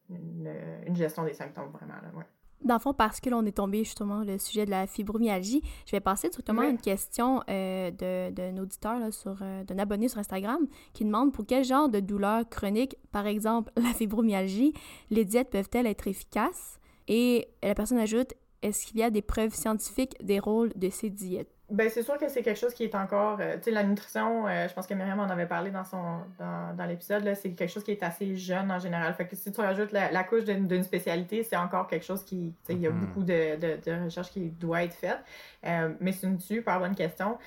une, 0.09 0.49
une, 0.87 0.95
gestion 0.95 1.23
des 1.23 1.33
symptômes, 1.33 1.71
vraiment. 1.71 1.95
Là, 1.95 2.11
ouais. 2.15 2.25
Dans 2.61 2.75
le 2.75 2.79
fond, 2.79 2.93
parce 2.93 3.21
que 3.21 3.29
l'on 3.29 3.45
est 3.45 3.55
tombé 3.55 3.85
justement 3.85 4.23
le 4.23 4.37
sujet 4.37 4.65
de 4.65 4.71
la 4.71 4.85
fibromyalgie, 4.85 5.61
je 5.85 5.91
vais 5.91 6.01
passer 6.01 6.27
directement 6.29 6.61
à 6.61 6.67
une 6.67 6.77
question 6.77 7.41
euh, 7.49 7.89
d'un 8.31 8.57
auditeur, 8.57 8.99
là, 8.99 9.11
sur, 9.11 9.37
euh, 9.41 9.63
d'un 9.63 9.79
abonné 9.79 10.09
sur 10.09 10.19
Instagram, 10.19 10.67
qui 10.93 11.05
demande 11.05 11.31
pour 11.31 11.45
quel 11.45 11.63
genre 11.63 11.87
de 11.87 12.01
douleur 12.01 12.47
chronique, 12.49 12.97
par 13.13 13.27
exemple 13.27 13.71
la 13.77 13.93
fibromyalgie, 13.93 14.73
les 15.09 15.23
diètes 15.23 15.49
peuvent-elles 15.49 15.87
être 15.87 16.07
efficaces? 16.07 16.79
Et 17.07 17.47
la 17.63 17.75
personne 17.75 17.97
ajoute, 17.97 18.33
est-ce 18.61 18.85
qu'il 18.85 18.97
y 18.97 19.03
a 19.03 19.09
des 19.09 19.21
preuves 19.21 19.53
scientifiques 19.53 20.15
des 20.21 20.39
rôles 20.39 20.73
de 20.75 20.89
ces 20.89 21.09
diètes? 21.09 21.58
Ben, 21.71 21.87
c'est 21.89 22.01
sûr 22.01 22.17
que 22.17 22.27
c'est 22.29 22.41
quelque 22.41 22.59
chose 22.59 22.73
qui 22.73 22.83
est 22.83 22.95
encore. 22.95 23.37
Euh, 23.39 23.55
tu 23.57 23.65
sais, 23.65 23.71
la 23.71 23.83
nutrition, 23.83 24.47
euh, 24.47 24.67
je 24.67 24.73
pense 24.73 24.87
que 24.87 24.93
Myriam 24.95 25.19
en 25.19 25.29
avait 25.29 25.45
parlé 25.45 25.69
dans 25.69 25.83
son 25.83 26.21
dans, 26.39 26.75
dans 26.75 26.85
l'épisode, 26.85 27.31
c'est 27.35 27.51
quelque 27.51 27.69
chose 27.69 27.83
qui 27.83 27.91
est 27.91 28.01
assez 28.01 28.35
jeune 28.35 28.71
en 28.71 28.79
général. 28.79 29.13
Fait 29.13 29.27
que 29.27 29.35
si 29.35 29.51
tu 29.51 29.61
rajoutes 29.61 29.91
la, 29.91 30.23
couche 30.23 30.45
d'une 30.45 30.83
spécialité, 30.83 31.43
c'est 31.43 31.57
encore 31.57 31.87
quelque 31.87 32.05
chose 32.05 32.23
qui. 32.23 32.55
Tu 32.65 32.67
sais, 32.67 32.73
il 32.73 32.81
y 32.81 32.87
a 32.87 32.89
mm-hmm. 32.89 32.99
beaucoup 32.99 33.23
de, 33.23 33.55
de, 33.55 33.79
de 33.85 34.03
recherches 34.05 34.31
qui 34.31 34.49
doit 34.49 34.83
être 34.83 34.95
faites. 34.95 35.19
Euh, 35.65 35.93
mais 35.99 36.11
c'est 36.11 36.27
une 36.27 36.39
super 36.39 36.79
bonne 36.79 36.95
question. 36.95 37.37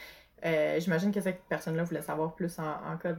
Euh, 0.44 0.81
j'imagine 0.81 1.12
que 1.12 1.20
cette 1.20 1.42
personne-là 1.44 1.85
voulait 1.85 2.02
savoir 2.02 2.35
plus 2.35 2.59
en, 2.59 2.92
en 2.92 2.96
cas 2.96 3.14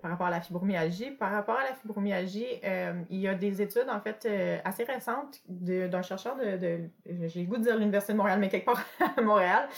par 0.00 0.10
rapport 0.10 0.26
à 0.26 0.30
la 0.30 0.40
fibromyalgie. 0.40 1.10
Par 1.10 1.30
rapport 1.30 1.56
à 1.56 1.64
la 1.64 1.74
fibromyalgie, 1.74 2.46
euh, 2.64 2.94
il 3.10 3.20
y 3.20 3.28
a 3.28 3.34
des 3.34 3.60
études 3.60 3.88
en 3.90 4.00
fait 4.00 4.26
euh, 4.26 4.58
assez 4.64 4.84
récentes 4.84 5.42
d'un 5.48 6.02
chercheur 6.02 6.36
de, 6.36 6.56
de 6.56 6.80
j'ai 7.26 7.42
le 7.42 7.46
goût 7.46 7.58
de 7.58 7.62
dire 7.62 7.76
l'Université 7.76 8.12
de 8.14 8.18
Montréal, 8.18 8.38
mais 8.38 8.48
quelque 8.48 8.64
part 8.64 8.82
à 9.16 9.20
Montréal, 9.20 9.68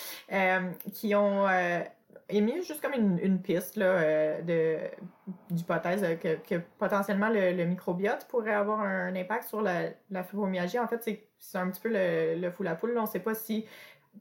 qui 0.92 1.14
ont 1.14 1.46
émis 2.29 2.62
juste 2.62 2.81
comme 2.81 2.92
une, 2.92 3.18
une 3.20 3.40
piste 3.40 3.77
là, 3.77 4.40
d'hypothèse 5.51 6.18
que, 6.20 6.37
que, 6.37 6.61
potentiellement 6.79 7.29
le, 7.29 7.64
microbiote 7.64 8.27
pourrait 8.29 8.55
avoir 8.55 8.81
un, 8.81 9.14
impact 9.14 9.44
sur 9.44 9.61
la, 9.61 9.90
la 10.11 10.22
fibromyalgie. 10.22 10.79
En 10.79 10.87
fait, 10.87 11.03
c'est 11.38 11.59
un 11.59 11.68
petit 11.68 11.81
peu 11.81 11.88
le, 11.88 12.40
le 12.40 12.51
fou 12.51 12.62
la 12.62 12.75
poule. 12.75 12.96
On 12.96 13.03
ne 13.03 13.07
sait 13.07 13.20
pas 13.20 13.35
si 13.35 13.66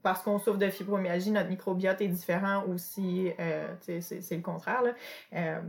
parce 0.03 0.21
qu'on 0.21 0.39
souffre 0.39 0.57
de 0.57 0.69
fibromyalgie, 0.69 1.31
notre 1.31 1.49
microbiote 1.49 2.01
est 2.01 2.07
différent 2.07 2.63
ou 2.67 2.77
si 2.77 3.31
euh, 3.39 3.73
c'est 3.79 4.35
le 4.35 4.41
contraire. 4.41 4.81
Là. 4.81 4.91
Euh, 5.33 5.61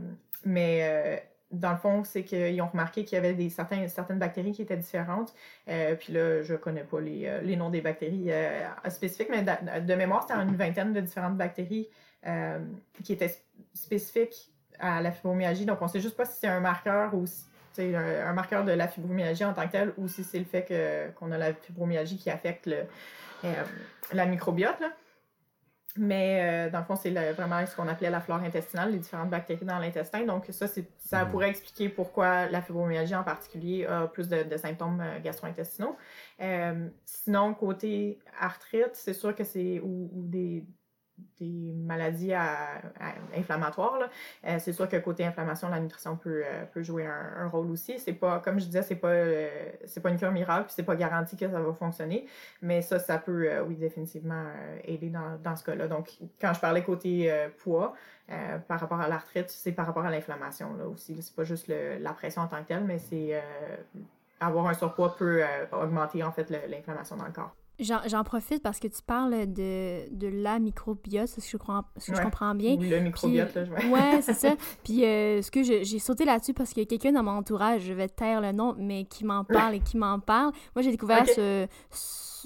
mais 0.45 0.79
euh, 0.81 1.17
dans 1.51 1.71
le 1.71 1.77
fond, 1.77 2.03
c'est 2.03 2.23
qu'ils 2.23 2.61
ont 2.61 2.67
remarqué 2.67 3.03
qu'il 3.05 3.15
y 3.15 3.19
avait 3.19 3.33
des, 3.33 3.49
certaines 3.49 4.19
bactéries 4.19 4.51
qui 4.51 4.61
étaient 4.61 4.77
différentes. 4.77 5.33
puis 5.65 6.13
là, 6.13 6.43
je 6.43 6.55
connais 6.55 6.83
pas 6.83 6.99
les, 6.99 7.55
noms 7.55 7.69
des 7.69 7.81
bactéries 7.81 8.29
spécifiques, 8.89 9.29
mais 9.29 9.43
de, 9.43 9.95
mémoire, 9.95 10.25
c'était 10.27 10.41
une 10.41 10.57
vingtaine 10.57 10.91
de 10.91 10.99
différentes 10.99 11.37
bactéries 11.37 11.87
qui 13.01 13.13
étaient 13.13 13.33
spécifiques 13.73 14.51
à 14.77 15.01
la 15.01 15.11
fibromyalgie. 15.11 15.65
Donc, 15.65 15.81
on 15.81 15.87
sait 15.87 16.01
juste 16.01 16.17
pas 16.17 16.25
si 16.25 16.37
c'est 16.41 16.47
un 16.47 16.59
marqueur 16.59 17.15
ou 17.15 17.25
si 17.25 17.95
un, 17.95 18.33
marqueur 18.33 18.65
de 18.65 18.73
la 18.73 18.89
fibromyalgie 18.89 19.45
en 19.45 19.53
tant 19.53 19.67
que 19.67 19.71
tel 19.71 19.93
ou 19.97 20.09
si 20.09 20.25
c'est 20.25 20.39
le 20.39 20.45
fait 20.45 21.13
qu'on 21.15 21.31
a 21.31 21.37
la 21.37 21.53
fibromyalgie 21.53 22.17
qui 22.17 22.29
affecte 22.29 22.65
le, 22.65 22.83
euh, 23.45 23.63
la 24.13 24.25
microbiote. 24.25 24.79
Là. 24.79 24.91
Mais 25.95 26.67
euh, 26.67 26.69
dans 26.69 26.79
le 26.79 26.85
fond, 26.85 26.95
c'est 26.95 27.09
vraiment 27.09 27.65
ce 27.65 27.75
qu'on 27.75 27.87
appelait 27.87 28.11
la 28.11 28.21
flore 28.21 28.41
intestinale, 28.41 28.91
les 28.91 28.99
différentes 28.99 29.29
bactéries 29.29 29.65
dans 29.65 29.79
l'intestin. 29.79 30.25
Donc, 30.25 30.45
ça, 30.51 30.67
ça 30.99 31.25
mhm. 31.25 31.31
pourrait 31.31 31.49
expliquer 31.49 31.89
pourquoi 31.89 32.47
la 32.47 32.61
fibromyalgie 32.61 33.15
en 33.15 33.23
particulier 33.23 33.85
a 33.85 34.07
plus 34.07 34.29
de, 34.29 34.57
symptômes 34.57 35.01
euh, 35.01 35.19
gastro-intestinaux. 35.19 35.95
sinon, 37.05 37.53
côté 37.53 38.19
arthrite, 38.39 38.93
c'est 38.93 39.13
sûr 39.13 39.35
que 39.35 39.43
c'est. 39.43 39.79
ou, 39.83 40.09
des, 40.13 40.63
des 41.39 41.73
maladies 41.73 42.33
inflammatoires. 43.35 44.09
Euh, 44.45 44.57
c'est 44.59 44.73
sûr 44.73 44.87
que 44.87 44.97
côté 44.97 45.25
inflammation, 45.25 45.69
la 45.69 45.79
nutrition 45.79 46.15
peut, 46.15 46.43
euh, 46.45 46.65
peut 46.65 46.83
jouer 46.83 47.05
un, 47.05 47.47
rôle 47.47 47.71
aussi. 47.71 47.99
C'est 47.99 48.13
pas, 48.13 48.39
comme 48.39 48.59
je 48.59 48.65
disais, 48.65 48.81
c'est 48.81 48.95
pas, 48.95 49.09
euh, 49.09 49.71
c'est 49.85 50.01
pas 50.01 50.09
une 50.09 50.17
cure 50.17 50.31
miracle, 50.31 50.65
puis 50.65 50.73
c'est 50.75 50.83
pas 50.83 50.95
garanti 50.95 51.37
que 51.37 51.49
ça 51.49 51.59
va 51.59 51.73
fonctionner, 51.73 52.27
mais 52.61 52.81
ça, 52.81 52.99
ça 52.99 53.17
peut, 53.17 53.49
oui, 53.61 53.75
définitivement 53.75 54.45
aider 54.83 55.09
dans, 55.09 55.37
dans 55.43 55.55
ce 55.55 55.63
cas-là. 55.63 55.87
Donc, 55.87 56.09
quand 56.41 56.53
je 56.53 56.59
parlais 56.59 56.83
côté 56.83 57.33
poids, 57.59 57.93
par 58.67 58.79
rapport 58.79 58.99
à 58.99 59.07
l'arthrite, 59.07 59.49
c'est 59.49 59.71
par 59.71 59.85
rapport 59.85 60.05
à 60.05 60.11
l'inflammation 60.11 60.75
là 60.75 60.85
aussi. 60.87 61.21
C'est 61.21 61.35
pas 61.35 61.45
juste 61.45 61.67
la 61.67 62.13
pression 62.13 62.41
en 62.41 62.47
tant 62.47 62.61
que 62.61 62.67
telle, 62.67 62.83
mais 62.83 62.99
c'est 62.99 63.41
avoir 64.39 64.67
un 64.67 64.73
surpoids 64.73 65.15
peut 65.15 65.43
augmenter 65.71 66.23
en 66.23 66.31
fait 66.31 66.49
l'inflammation 66.49 67.15
dans 67.15 67.25
le 67.25 67.31
corps. 67.31 67.55
J'en 67.79 68.23
profite 68.23 68.63
parce 68.63 68.79
que 68.79 68.87
tu 68.87 69.01
parles 69.05 69.53
de, 69.53 70.11
de 70.11 70.27
la 70.27 70.57
microbiote, 70.57 71.27
ce 71.27 71.35
que 71.35 71.41
je, 71.41 71.57
comprends, 71.57 71.83
ce 71.97 72.11
que 72.11 72.17
je 72.17 72.23
comprends 72.23 72.55
bien. 72.55 72.75
le 72.75 72.99
microbiote, 72.99 73.53
là, 73.53 73.65
je 73.65 73.69
vois. 73.69 73.85
Ouais, 73.85 74.21
c'est 74.21 74.33
ça. 74.33 74.55
Puis 74.83 75.05
euh, 75.05 75.41
ce 75.41 75.51
que 75.51 75.61
j'ai 75.61 75.99
sauté 75.99 76.25
là-dessus 76.25 76.53
parce 76.53 76.71
qu'il 76.71 76.81
y 76.81 76.85
a 76.85 76.87
quelqu'un 76.87 77.11
dans 77.11 77.23
mon 77.23 77.37
entourage, 77.37 77.83
je 77.83 77.93
vais 77.93 78.09
taire 78.09 78.41
le 78.41 78.51
nom, 78.51 78.75
mais 78.79 79.05
qui 79.05 79.25
m'en 79.25 79.43
parle 79.43 79.75
et 79.75 79.79
qui 79.79 79.97
m'en 79.97 80.19
parle. 80.19 80.51
Moi, 80.75 80.81
j'ai 80.81 80.91
découvert 80.91 81.27
ce, 81.27 81.67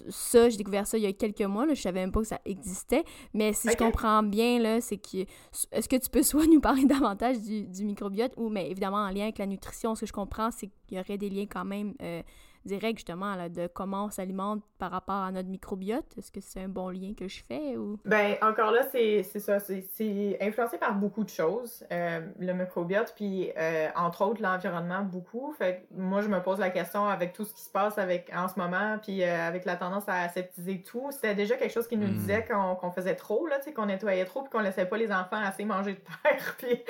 ça, 0.09 0.49
j'ai 0.49 0.57
découvert 0.57 0.87
ça 0.87 0.97
il 0.97 1.03
y 1.03 1.07
a 1.07 1.13
quelques 1.13 1.41
mois, 1.41 1.65
là, 1.65 1.73
je 1.73 1.81
savais 1.81 1.99
même 1.99 2.11
pas 2.11 2.21
que 2.21 2.27
ça 2.27 2.39
existait. 2.45 3.03
Mais 3.33 3.53
si 3.53 3.69
je 3.69 3.77
comprends 3.77 4.23
bien, 4.23 4.59
là, 4.59 4.81
c'est 4.81 4.97
que. 4.97 5.25
Est-ce 5.71 5.89
que 5.89 5.97
tu 5.97 6.09
peux 6.09 6.23
soit 6.23 6.47
nous 6.47 6.61
parler 6.61 6.85
davantage 6.85 7.39
du, 7.39 7.63
du, 7.63 7.85
microbiote 7.85 8.33
ou, 8.37 8.49
mais 8.49 8.69
évidemment, 8.69 8.97
en 8.97 9.09
lien 9.09 9.23
avec 9.23 9.37
la 9.37 9.45
nutrition, 9.45 9.95
ce 9.95 10.01
que 10.01 10.07
je 10.07 10.13
comprends, 10.13 10.51
c'est 10.51 10.69
qu'il 10.87 10.97
y 10.97 10.99
aurait 10.99 11.17
des 11.17 11.29
liens 11.29 11.47
quand 11.49 11.65
même. 11.65 11.93
Euh, 12.01 12.21
direct 12.65 12.99
justement 12.99 13.35
là, 13.35 13.49
de 13.49 13.67
comment 13.67 14.05
on 14.05 14.09
s'alimente 14.09 14.63
par 14.77 14.91
rapport 14.91 15.23
à 15.23 15.31
notre 15.31 15.49
microbiote? 15.49 16.05
Est-ce 16.17 16.31
que 16.31 16.41
c'est 16.41 16.61
un 16.61 16.67
bon 16.67 16.89
lien 16.89 17.13
que 17.17 17.27
je 17.27 17.43
fais 17.47 17.77
ou? 17.77 17.99
Ben 18.05 18.35
encore 18.41 18.71
là, 18.71 18.83
c'est 18.91 19.23
ça. 19.23 19.59
C'est 19.59 20.37
influencé 20.41 20.77
par 20.77 20.95
beaucoup 20.95 21.23
de 21.23 21.29
choses, 21.29 21.85
euh, 21.91 22.21
le 22.39 22.53
microbiote, 22.53 23.13
puis 23.15 23.51
euh, 23.57 23.87
entre 23.95 24.25
autres 24.25 24.41
l'environnement 24.41 25.01
beaucoup. 25.01 25.53
Fait 25.57 25.85
moi, 25.91 26.21
je 26.21 26.27
me 26.27 26.41
pose 26.41 26.59
la 26.59 26.69
question 26.69 27.07
avec 27.07 27.33
tout 27.33 27.45
ce 27.45 27.53
qui 27.53 27.61
se 27.61 27.69
passe 27.69 27.97
avec 27.97 28.31
en 28.35 28.47
ce 28.47 28.59
moment, 28.59 28.97
puis 29.01 29.23
euh, 29.23 29.47
avec 29.47 29.65
la 29.65 29.75
tendance 29.75 30.07
à 30.07 30.21
aseptiser 30.21 30.81
tout. 30.81 31.09
C'était 31.11 31.35
déjà 31.35 31.55
quelque 31.55 31.73
chose 31.73 31.87
qui 31.87 31.97
nous 31.97 32.07
hmm. 32.07 32.17
disait 32.17 32.45
qu'on 32.45 32.91
faisait 32.91 33.15
trop, 33.15 33.47
là, 33.47 33.59
qu'on 33.75 33.85
nettoyait 33.85 34.25
trop, 34.25 34.41
puis 34.41 34.51
qu'on 34.51 34.59
laissait 34.59 34.85
pas 34.85 34.97
les 34.97 35.11
enfants 35.11 35.41
assez 35.41 35.65
manger 35.65 35.93
de 35.93 35.99
terre, 35.99 36.55
puis 36.57 36.83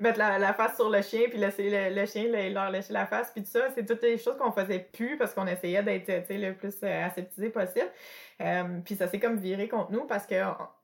mettre 0.00 0.18
la, 0.18 0.52
face 0.54 0.76
sur 0.76 0.90
le 0.90 1.02
chien, 1.02 1.22
puis 1.28 1.38
laisser 1.38 1.90
le, 1.90 2.06
chien 2.06 2.24
leur 2.50 2.70
lécher 2.70 2.92
la 2.92 3.06
face, 3.06 3.30
puis 3.32 3.42
tout 3.42 3.50
ça. 3.50 3.70
C'est 3.74 3.84
toutes 3.84 4.02
les 4.02 4.18
choses 4.18 4.36
qu'on 4.36 4.52
faisait 4.54 4.86
plus 4.92 5.16
parce 5.16 5.34
qu'on 5.34 5.46
essayait 5.46 5.82
d'être 5.82 6.30
le 6.30 6.52
plus 6.52 6.74
euh, 6.82 7.06
aseptisé 7.06 7.50
possible. 7.50 7.90
Euh, 8.40 8.80
puis 8.84 8.96
ça 8.96 9.06
s'est 9.06 9.20
comme 9.20 9.36
viré 9.36 9.68
contre 9.68 9.92
nous 9.92 10.06
parce 10.06 10.26
que 10.26 10.34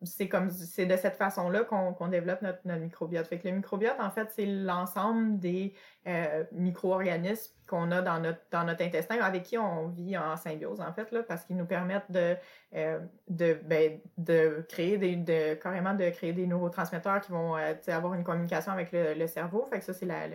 c'est 0.02 0.28
comme 0.28 0.50
c'est 0.50 0.86
de 0.86 0.96
cette 0.96 1.16
façon-là 1.16 1.64
qu'on 1.64 2.08
développe 2.08 2.42
notre, 2.42 2.60
notre, 2.64 2.80
microbiote. 2.80 3.26
Fait 3.26 3.38
que 3.38 3.48
le 3.48 3.54
microbiote, 3.54 3.98
en 3.98 4.10
fait, 4.10 4.28
c'est 4.30 4.46
l'ensemble 4.46 5.38
des 5.38 5.74
euh, 6.06 6.44
micro-organismes 6.52 7.52
qu'on 7.66 7.92
a 7.92 8.02
dans 8.02 8.18
notre, 8.18 8.40
dans 8.50 8.64
notre 8.64 8.82
intestin, 8.82 9.20
avec 9.20 9.44
qui 9.44 9.56
on 9.56 9.88
vit 9.88 10.16
en 10.16 10.36
symbiose, 10.36 10.80
en 10.80 10.92
fait, 10.92 11.10
là, 11.12 11.22
parce 11.22 11.44
qu'ils 11.44 11.56
nous 11.56 11.66
permettent 11.66 12.10
de, 12.10 12.36
euh, 12.74 12.98
de, 13.28 13.60
ben, 13.64 14.00
de 14.18 14.64
créer 14.68 14.98
des, 14.98 15.14
de, 15.14 15.54
carrément 15.54 15.94
de 15.94 16.08
créer 16.10 16.32
des 16.32 16.46
neurotransmetteurs 16.46 17.20
qui 17.20 17.30
vont 17.30 17.54
avoir 17.86 18.14
une 18.14 18.24
communication 18.24 18.72
avec 18.72 18.90
le, 18.90 19.14
le, 19.14 19.26
cerveau. 19.28 19.66
Fait 19.66 19.78
que 19.78 19.84
ça, 19.84 19.92
c'est 19.92 20.06
la, 20.06 20.28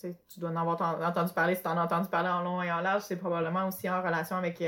tu 0.00 0.40
dois 0.40 0.50
en 0.50 0.56
avoir 0.56 1.00
entendu 1.02 1.32
parler, 1.32 1.54
si 1.54 1.62
tu 1.62 1.68
en 1.68 1.76
as 1.78 1.84
entendu 1.84 2.08
parler 2.08 2.28
en 2.28 2.42
long 2.42 2.62
et 2.62 2.72
en 2.72 2.80
large, 2.80 3.02
c'est 3.02 3.16
probablement 3.16 3.68
aussi 3.68 3.88
en 3.88 4.02
relation 4.02 4.36
avec 4.36 4.60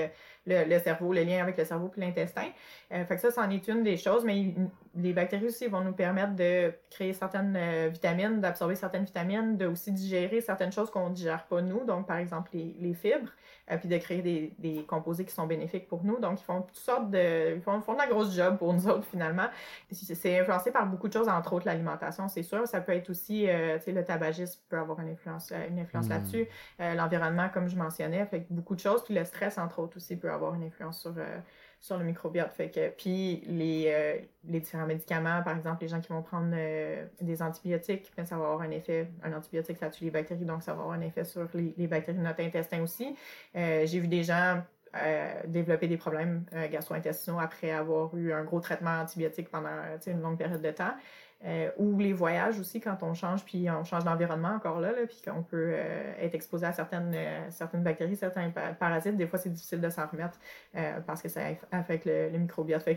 le, 0.47 0.79
cerveau, 0.79 1.13
le 1.13 1.23
lien 1.23 1.43
avec 1.43 1.57
le 1.57 1.65
cerveau 1.65 1.89
puis 1.89 2.01
l'intestin. 2.01 2.49
Euh, 2.93 3.05
fait 3.05 3.15
que 3.17 3.21
ça, 3.21 3.31
c'en 3.31 3.49
est 3.51 3.67
une 3.69 3.83
des 3.83 3.97
choses, 3.97 4.25
mais 4.25 4.55
les 4.95 5.13
bactéries 5.13 5.47
aussi 5.47 5.67
vont 5.69 5.81
nous 5.81 5.93
permettre 5.93 6.35
de 6.35 6.73
créer 6.91 7.13
certaines 7.15 7.57
euh, 7.57 7.89
vitamines, 7.91 8.41
d'absorber 8.41 8.75
certaines 8.75 9.05
vitamines, 9.05 9.57
de 9.57 9.67
aussi 9.67 9.91
digérer 9.91 10.41
certaines 10.41 10.73
choses 10.73 10.91
qu'on 10.91 11.09
ne 11.09 11.15
digère 11.15 11.47
pas 11.47 11.63
nous, 11.63 11.85
donc 11.85 12.07
par 12.07 12.19
exemple 12.19 12.51
les, 12.53 12.77
les 12.79 12.93
fibres, 12.93 13.31
euh, 13.71 13.79
puis 13.79 13.89
de 13.89 13.97
créer 13.97 14.21
des, 14.21 14.55
des, 14.59 14.85
composés 14.85 15.25
qui 15.25 15.33
sont 15.33 15.47
bénéfiques 15.47 15.89
pour 15.89 16.05
nous. 16.05 16.19
Donc, 16.19 16.41
ils 16.41 16.45
font 16.45 16.63
toutes 16.63 16.77
sortes 16.77 17.11
de... 17.11 17.55
Ils 17.55 17.63
font, 17.63 17.81
font 17.81 17.95
de 17.95 17.99
la 17.99 18.07
grosse 18.07 18.35
job 18.35 18.59
pour 18.59 18.75
nous 18.75 18.87
autres, 18.89 19.07
finalement. 19.07 19.47
C'est 19.91 20.41
influencé 20.41 20.71
par 20.71 20.87
beaucoup 20.87 21.09
de 21.09 21.13
choses, 21.13 21.29
entre 21.29 21.55
autres 21.55 21.67
l'alimentation, 21.67 22.29
c'est 22.29 22.43
sûr. 22.43 22.67
Ça 22.67 22.81
peut 22.81 22.93
être 22.93 23.09
aussi, 23.09 23.49
euh, 23.49 23.79
tu 23.79 23.85
sais, 23.85 23.93
le 23.93 24.05
tabagisme 24.05 24.61
peut 24.69 24.79
avoir 24.79 25.01
une 25.01 25.09
influence, 25.09 25.53
une 25.71 25.79
influence 25.79 26.07
mm. 26.07 26.11
là-dessus. 26.11 26.49
L'environnement, 26.79 27.49
comme 27.49 27.69
je 27.69 27.77
mentionnais, 27.77 28.27
fait 28.27 28.47
beaucoup 28.51 28.75
de 28.75 28.81
choses. 28.81 29.05
Puis 29.05 29.15
le 29.15 29.25
stress, 29.25 29.59
entre 29.59 29.79
autres, 29.79 29.97
aussi 29.97 30.17
peut 30.17 30.31
avoir 30.31 30.55
une 30.55 30.65
influence 30.65 31.01
sur 31.01 31.15
sur 31.83 31.99
le 31.99 32.05
microbiote. 32.05 32.53
Fait 32.53 32.71
que, 32.71 32.91
puis 32.91 33.43
les, 33.47 33.87
euh, 33.89 34.17
les 34.45 34.61
différents 34.61 34.87
médicaments, 34.87 35.43
par 35.43 35.57
exemple, 35.57 35.83
les 35.83 35.89
gens 35.89 36.01
qui 36.01 36.11
vont 36.11 36.23
prendre 36.23 36.53
euh, 36.55 37.05
des 37.21 37.43
antibiotiques, 37.43 38.13
ben, 38.17 38.25
ça 38.25 38.37
va 38.37 38.45
avoir 38.45 38.61
un 38.61 38.71
effet, 38.71 39.11
un 39.25 39.33
antibiotique, 39.33 39.77
ça 39.79 39.91
tue 39.91 40.05
les 40.05 40.11
bactéries, 40.13 40.45
donc 40.45 40.63
ça 40.63 40.75
va 40.75 40.83
avoir 40.83 40.97
un 40.97 41.01
effet 41.01 41.25
sur 41.25 41.49
les, 41.55 41.75
les 41.77 41.89
bactéries 41.89 42.19
de 42.19 42.23
notre 42.23 42.41
intestin 42.41 42.83
aussi. 42.83 43.17
Euh, 43.57 43.85
j'ai 43.85 43.99
vu 43.99 44.09
des 44.09 44.23
gens 44.23 44.63
développer 45.47 45.89
des 45.89 45.97
problèmes 45.97 46.45
gastro-intestinaux 46.71 47.39
après 47.41 47.71
avoir 47.71 48.15
eu 48.15 48.31
un 48.35 48.45
gros 48.45 48.61
traitement 48.61 49.01
antibiotique 49.01 49.49
pendant 49.49 49.71
une 50.07 50.21
longue 50.21 50.37
période 50.37 50.61
de 50.61 50.71
temps. 50.71 50.93
Euh, 51.45 51.71
ou 51.77 51.99
les 51.99 52.13
voyages 52.13 52.61
aussi, 52.61 52.81
quand 52.81 53.03
on 53.03 53.15
change, 53.15 53.45
puis 53.45 53.69
on 53.69 53.83
change 53.83 54.05
d'environnement 54.05 54.55
encore 54.55 54.81
là, 54.81 54.93
puis 55.09 55.21
qu'on 55.25 55.43
peut 55.43 55.73
euh, 55.75 56.15
être 56.21 56.35
exposé 56.35 56.67
à 56.67 56.73
certaines, 56.73 57.13
euh, 57.15 57.49
bactéries, 57.75 58.17
certains 58.17 58.51
parasites. 58.79 59.17
Des 59.17 59.27
fois, 59.27 59.39
c'est 59.39 59.51
difficile 59.51 59.81
de 59.81 59.91
s'en 59.91 60.07
remettre 60.07 60.39
parce 61.07 61.21
que 61.23 61.29
ça 61.29 61.41
affecte 61.73 62.07
le, 62.07 62.39
microbiote. 62.39 62.89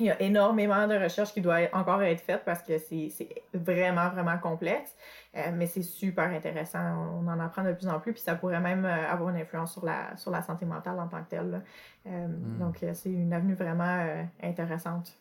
Il 0.00 0.06
y 0.06 0.10
a 0.10 0.20
énormément 0.20 0.86
de 0.86 0.94
recherches 0.94 1.32
qui 1.32 1.40
doivent 1.40 1.68
encore 1.72 2.02
être 2.02 2.20
faites 2.20 2.44
parce 2.44 2.62
que 2.62 2.78
c'est 2.78 3.10
vraiment, 3.54 4.08
vraiment 4.10 4.38
complexe. 4.38 4.94
Euh, 5.36 5.50
mais 5.54 5.66
c'est 5.66 5.82
super 5.82 6.28
intéressant. 6.30 6.80
On 7.20 7.28
en 7.28 7.38
apprend 7.38 7.62
de 7.62 7.72
plus 7.72 7.86
en 7.86 8.00
plus, 8.00 8.12
puis 8.12 8.20
ça 8.20 8.34
pourrait 8.34 8.60
même 8.60 8.84
euh, 8.84 9.08
avoir 9.08 9.30
une 9.30 9.36
influence 9.36 9.72
sur 9.72 9.84
la, 9.84 10.16
sur 10.16 10.32
la 10.32 10.42
santé 10.42 10.66
mentale 10.66 10.98
en 10.98 11.06
tant 11.06 11.22
que 11.22 11.28
telle. 11.28 11.62
Euh, 12.06 12.26
hmm. 12.26 12.58
Donc, 12.58 12.84
c'est 12.94 13.10
une 13.10 13.32
avenue 13.32 13.54
vraiment 13.54 14.24
intéressante. 14.42 15.16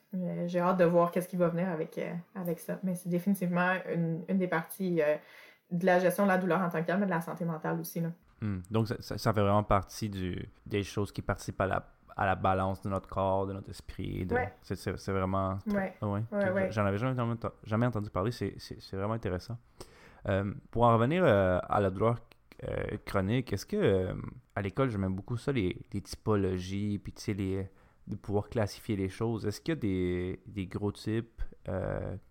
J'ai 0.48 0.60
hâte 0.60 0.78
de 0.78 0.86
voir 0.86 1.12
qu'est-ce 1.12 1.28
qui 1.28 1.36
va 1.36 1.50
venir 1.50 1.70
avec, 1.70 2.00
avec 2.36 2.60
ça. 2.60 2.80
Mais 2.84 2.96
c'est 2.96 3.10
définitivement 3.10 3.74
une, 3.94 4.24
une, 4.28 4.38
des 4.40 4.48
parties 4.48 5.02
de 5.70 5.86
la 5.86 6.00
gestion 6.00 6.24
de 6.24 6.30
la 6.30 6.40
douleur 6.40 6.62
en 6.62 6.70
tant 6.70 6.82
que 6.82 6.88
telle, 6.88 6.98
mais 6.98 7.06
de 7.06 7.12
la 7.12 7.22
santé 7.22 7.46
mentale 7.46 7.80
aussi. 7.80 8.00
Là. 8.00 8.10
Hmm. 8.42 8.62
Donc, 8.72 8.88
ça, 8.88 9.18
ça, 9.18 9.34
fait 9.34 9.42
vraiment 9.42 9.64
partie 9.64 10.10
du, 10.10 10.50
des 10.66 10.84
choses 10.84 11.12
qui 11.12 11.22
participent 11.22 11.62
à 11.62 11.68
la 11.68 11.86
à 12.20 12.26
la 12.26 12.36
balance 12.36 12.82
de 12.82 12.90
notre 12.90 13.08
corps, 13.08 13.48
de 13.48 13.54
notre 13.54 13.70
esprit. 13.70 14.26
De... 14.26 14.36
C'est 14.62 15.12
vraiment. 15.12 15.58
Ouais. 15.68 15.96
J'en 16.70 16.86
avais 16.86 16.98
jamais, 16.98 17.16
jamais 17.64 17.86
entendu 17.86 18.10
parler. 18.10 18.32
C'est 18.32 18.94
vraiment 18.94 19.14
intéressant. 19.14 19.58
Euh, 20.28 20.54
pour 20.70 20.84
en 20.84 20.94
revenir 20.94 21.24
euh, 21.24 21.60
à 21.70 21.80
la 21.80 21.90
douleur 21.90 22.18
euh, 22.68 22.98
chronique, 23.06 23.54
est-ce 23.54 23.66
que 23.66 24.14
à 24.54 24.62
l'école, 24.62 24.90
j'aimais 24.90 25.08
beaucoup 25.08 25.38
ça, 25.38 25.54
les, 25.54 25.78
les 25.94 26.02
typologies, 26.02 27.00
puis 27.02 27.14
tu 27.14 27.22
sais, 27.22 27.34
les, 27.34 27.70
de 28.08 28.18
pouvoir 28.18 28.50
classifier 28.50 28.98
les 28.98 29.08
choses. 29.08 29.46
Est-ce 29.46 29.62
qu'il 29.62 29.76
y 29.76 29.78
a 29.78 29.80
des, 29.80 30.42
des 30.46 30.68
gros 30.68 30.92
types 30.92 31.42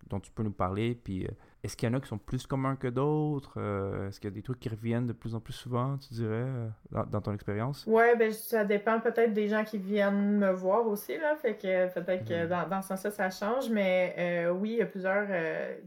dont 0.07 0.19
tu 0.19 0.31
peux 0.31 0.43
nous 0.43 0.51
parler, 0.51 0.93
puis 0.93 1.27
est-ce 1.61 1.75
qu'il 1.75 1.89
y 1.89 1.91
en 1.91 1.97
a 1.97 1.99
qui 1.99 2.07
sont 2.07 2.17
plus 2.17 2.47
communs 2.47 2.77
que 2.77 2.87
d'autres? 2.87 3.55
Euh, 3.57 4.07
est-ce 4.07 4.19
qu'il 4.19 4.29
y 4.29 4.33
a 4.33 4.35
des 4.35 4.41
trucs 4.41 4.59
qui 4.61 4.69
reviennent 4.69 5.07
de 5.07 5.13
plus 5.13 5.35
en 5.35 5.41
plus 5.41 5.53
souvent, 5.53 5.97
tu 5.97 6.13
dirais, 6.13 6.45
euh, 6.45 6.69
dans, 7.11 7.19
ton 7.19 7.33
expérience? 7.33 7.85
Ouais, 7.85 8.15
ben 8.15 8.31
ça 8.31 8.63
dépend 8.63 9.01
peut-être 9.01 9.33
des 9.33 9.49
gens 9.49 9.65
qui 9.65 9.77
viennent 9.77 10.37
me 10.37 10.51
voir 10.51 10.87
aussi, 10.87 11.17
là. 11.17 11.35
Fait 11.35 11.55
que 11.55 11.93
peut-être 11.93 12.25
que 12.25 12.43
mhm. 12.43 12.49
dans, 12.49 12.69
dans, 12.69 12.81
ce 12.81 12.89
sens-là, 12.89 13.11
ça 13.11 13.29
change. 13.29 13.69
Mais 13.69 14.15
euh, 14.17 14.51
oui, 14.51 14.71
il 14.71 14.77
y 14.77 14.81
a 14.81 14.85
plusieurs 14.85 15.27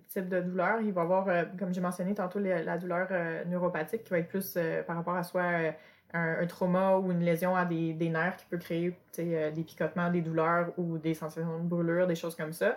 types 0.08 0.28
de 0.28 0.42
douleurs. 0.42 0.82
Il 0.82 0.92
va 0.92 1.00
y 1.00 1.04
avoir, 1.04 1.26
comme 1.58 1.72
j'ai 1.72 1.80
mentionné 1.80 2.14
tantôt, 2.14 2.38
la 2.38 2.76
douleur 2.76 3.08
neuropathique 3.46 4.04
qui 4.04 4.10
va 4.10 4.18
être 4.18 4.28
plus 4.28 4.58
par 4.86 4.96
rapport 4.96 5.16
à 5.16 5.22
soit 5.22 5.74
un, 6.12 6.46
trauma 6.46 6.98
ou 6.98 7.10
une 7.10 7.20
lésion 7.20 7.56
à 7.56 7.64
des, 7.64 7.94
des 7.94 8.10
nerfs 8.10 8.36
qui 8.36 8.44
peut 8.44 8.58
créer 8.58 8.94
des 9.16 9.64
picotements, 9.66 10.10
des 10.10 10.20
douleurs 10.20 10.72
ou 10.76 10.98
des 10.98 11.14
sensations 11.14 11.60
de 11.60 11.66
brûlure, 11.66 12.06
des 12.06 12.14
choses 12.14 12.36
comme 12.36 12.52
ça. 12.52 12.76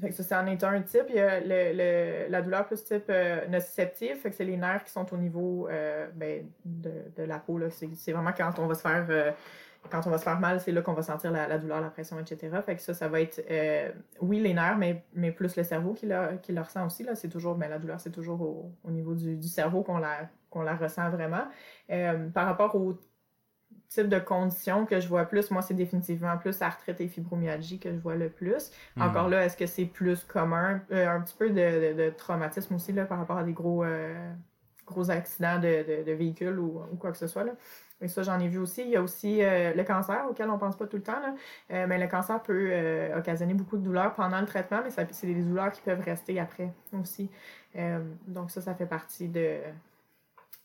Fait 0.00 0.08
que 0.08 0.14
ça, 0.14 0.22
c'est 0.22 0.34
en 0.34 0.46
est 0.46 0.64
un 0.64 0.80
type. 0.82 1.04
Il 1.10 1.16
y 1.16 1.20
a 1.20 1.40
le, 1.40 1.72
le, 1.74 2.30
la 2.30 2.42
douleur 2.42 2.66
plus 2.66 2.82
type 2.82 3.04
euh, 3.08 3.46
nociceptive, 3.48 4.16
fait 4.16 4.30
que 4.30 4.36
c'est 4.36 4.44
les 4.44 4.56
nerfs 4.56 4.84
qui 4.84 4.90
sont 4.90 5.12
au 5.12 5.16
niveau 5.16 5.68
euh, 5.68 6.08
ben, 6.14 6.48
de, 6.64 6.90
de, 7.16 7.22
la 7.22 7.38
peau. 7.38 7.60
C'est 7.70 8.12
vraiment 8.12 8.32
quand 8.32 8.58
on 8.58 8.66
va 8.66 8.74
se 8.74 8.80
faire 8.80 9.06
euh, 9.10 9.30
quand 9.90 10.06
on 10.06 10.10
va 10.10 10.18
se 10.18 10.24
faire 10.24 10.40
mal, 10.40 10.60
c'est 10.60 10.72
là 10.72 10.80
qu'on 10.80 10.92
va 10.92 11.02
sentir 11.02 11.30
la, 11.32 11.58
douleur, 11.58 11.80
la 11.80 11.90
pression, 11.90 12.18
etc. 12.18 12.56
Fait 12.64 12.76
que 12.76 12.82
ça, 12.82 12.94
ça 12.94 13.08
va 13.08 13.20
être 13.20 13.44
euh, 13.50 13.90
oui 14.20 14.40
les 14.40 14.54
nerfs, 14.54 14.78
mais, 14.78 15.04
mais 15.12 15.32
plus 15.32 15.56
le 15.56 15.64
cerveau 15.64 15.92
qui 15.92 16.08
qui 16.42 16.52
le 16.52 16.60
ressent 16.60 16.86
aussi. 16.86 17.02
Là. 17.02 17.14
C'est 17.14 17.28
toujours, 17.28 17.56
ben, 17.56 17.68
la 17.68 17.78
douleur, 17.78 18.00
c'est 18.00 18.12
toujours 18.12 18.40
au, 18.40 18.72
au 18.84 18.90
niveau 18.90 19.14
du, 19.14 19.36
du 19.36 19.48
cerveau 19.48 19.82
qu'on 19.82 19.98
la, 19.98 20.30
qu'on 20.50 20.62
la 20.62 20.76
ressent 20.76 21.10
vraiment. 21.10 21.44
par 22.32 22.46
rapport 22.46 22.74
au 22.76 22.98
type 23.92 24.08
de 24.08 24.18
conditions 24.18 24.86
que 24.86 25.00
je 25.00 25.08
vois 25.08 25.24
plus, 25.24 25.50
moi, 25.50 25.62
c'est 25.62 25.74
définitivement 25.74 26.36
plus 26.38 26.62
arthrite 26.62 27.00
et 27.00 27.08
fibromyalgie 27.08 27.78
que 27.78 27.92
je 27.92 27.98
vois 27.98 28.16
le 28.16 28.28
plus. 28.28 28.70
Hmm. 28.96 29.02
Encore 29.02 29.28
là, 29.28 29.44
est-ce 29.44 29.56
que 29.56 29.66
c'est 29.66 29.84
plus 29.84 30.24
commun? 30.24 30.80
Euh, 30.90 31.08
un 31.08 31.20
petit 31.20 31.34
peu 31.36 31.50
de, 31.50 31.94
de, 31.94 32.10
traumatisme 32.10 32.74
aussi 32.74 32.92
là, 32.92 33.04
par 33.04 33.18
rapport 33.18 33.38
à 33.38 33.44
des 33.44 33.52
gros, 33.52 33.84
euh, 33.84 34.32
gros 34.86 35.10
accidents 35.10 35.58
de, 35.58 36.04
de 36.04 36.12
véhicules 36.12 36.58
ou, 36.58 36.82
ou, 36.92 36.96
quoi 36.96 37.12
que 37.12 37.18
ce 37.18 37.26
soit. 37.26 37.44
Là. 37.44 37.52
Et 38.00 38.08
ça, 38.08 38.22
j'en 38.22 38.40
ai 38.40 38.48
vu 38.48 38.58
aussi. 38.58 38.82
Il 38.82 38.88
y 38.88 38.96
a 38.96 39.02
aussi 39.02 39.42
euh, 39.42 39.72
le 39.74 39.84
cancer 39.84 40.26
auquel 40.28 40.50
on 40.50 40.58
pense 40.58 40.76
pas 40.76 40.86
tout 40.86 40.96
le 40.96 41.02
temps. 41.02 41.20
Là. 41.20 41.86
mais 41.86 41.98
le 41.98 42.08
cancer 42.08 42.42
peut 42.42 42.72
occasionner 43.16 43.54
beaucoup 43.54 43.76
de 43.76 43.84
douleurs 43.84 44.14
pendant 44.14 44.40
le 44.40 44.46
traitement, 44.46 44.80
mais 44.82 44.90
c'est 44.90 45.26
des 45.26 45.42
douleurs 45.42 45.70
qui 45.70 45.82
peuvent 45.82 46.00
rester 46.00 46.40
après 46.40 46.72
aussi. 47.00 47.30
donc 48.26 48.50
ça, 48.50 48.60
ça 48.60 48.74
fait 48.74 48.86
partie 48.86 49.28
de, 49.28 49.58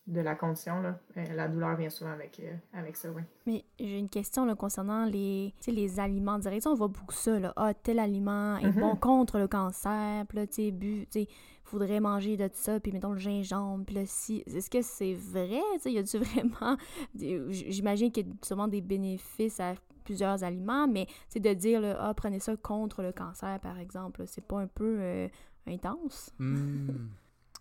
de 0.07 0.21
la 0.21 0.35
condition. 0.35 0.81
Là. 0.81 0.97
Euh, 1.17 1.33
la 1.35 1.47
douleur 1.47 1.75
vient 1.75 1.89
souvent 1.89 2.11
avec, 2.11 2.39
euh, 2.39 2.53
avec 2.73 2.95
ça, 2.95 3.09
oui. 3.11 3.21
Mais 3.45 3.65
j'ai 3.79 3.99
une 3.99 4.09
question 4.09 4.45
là, 4.45 4.55
concernant 4.55 5.05
les, 5.05 5.53
les 5.67 5.99
aliments 5.99 6.39
direct. 6.39 6.65
On 6.65 6.73
voit 6.73 6.87
beaucoup 6.87 7.13
ça. 7.13 7.37
Là. 7.39 7.53
Ah, 7.55 7.73
tel 7.73 7.99
aliment 7.99 8.57
est 8.57 8.71
bon 8.71 8.93
mm-hmm. 8.93 8.99
contre 8.99 9.37
le 9.37 9.47
cancer. 9.47 10.25
Puis 10.27 10.37
là, 10.37 10.47
tu 10.47 10.73
sais, 11.09 11.27
faudrait 11.63 11.99
manger 11.99 12.37
de 12.37 12.49
ça. 12.53 12.79
Puis 12.79 12.91
mettons 12.93 13.11
le 13.11 13.19
gingembre. 13.19 13.85
Puis 13.85 13.95
là, 13.95 14.03
si. 14.05 14.43
Est-ce 14.47 14.69
que 14.69 14.81
c'est 14.81 15.13
vrai? 15.13 15.61
Tu 15.81 15.91
y 15.91 15.97
a-tu 15.97 16.17
vraiment. 16.19 16.77
J'imagine 17.13 18.11
qu'il 18.11 18.27
y 18.27 18.29
a 18.29 18.33
sûrement 18.41 18.69
des 18.69 18.81
bénéfices 18.81 19.59
à 19.59 19.75
plusieurs 20.05 20.41
aliments, 20.45 20.87
mais 20.87 21.05
c'est 21.27 21.41
de 21.41 21.53
dire, 21.53 21.81
là, 21.81 21.97
ah, 21.99 22.13
prenez 22.13 22.39
ça 22.39 22.55
contre 22.55 23.03
le 23.03 23.11
cancer, 23.11 23.59
par 23.59 23.77
exemple. 23.77 24.23
C'est 24.25 24.45
pas 24.45 24.61
un 24.61 24.67
peu 24.67 24.99
euh, 25.01 25.27
intense? 25.67 26.33
Hmm. 26.39 27.09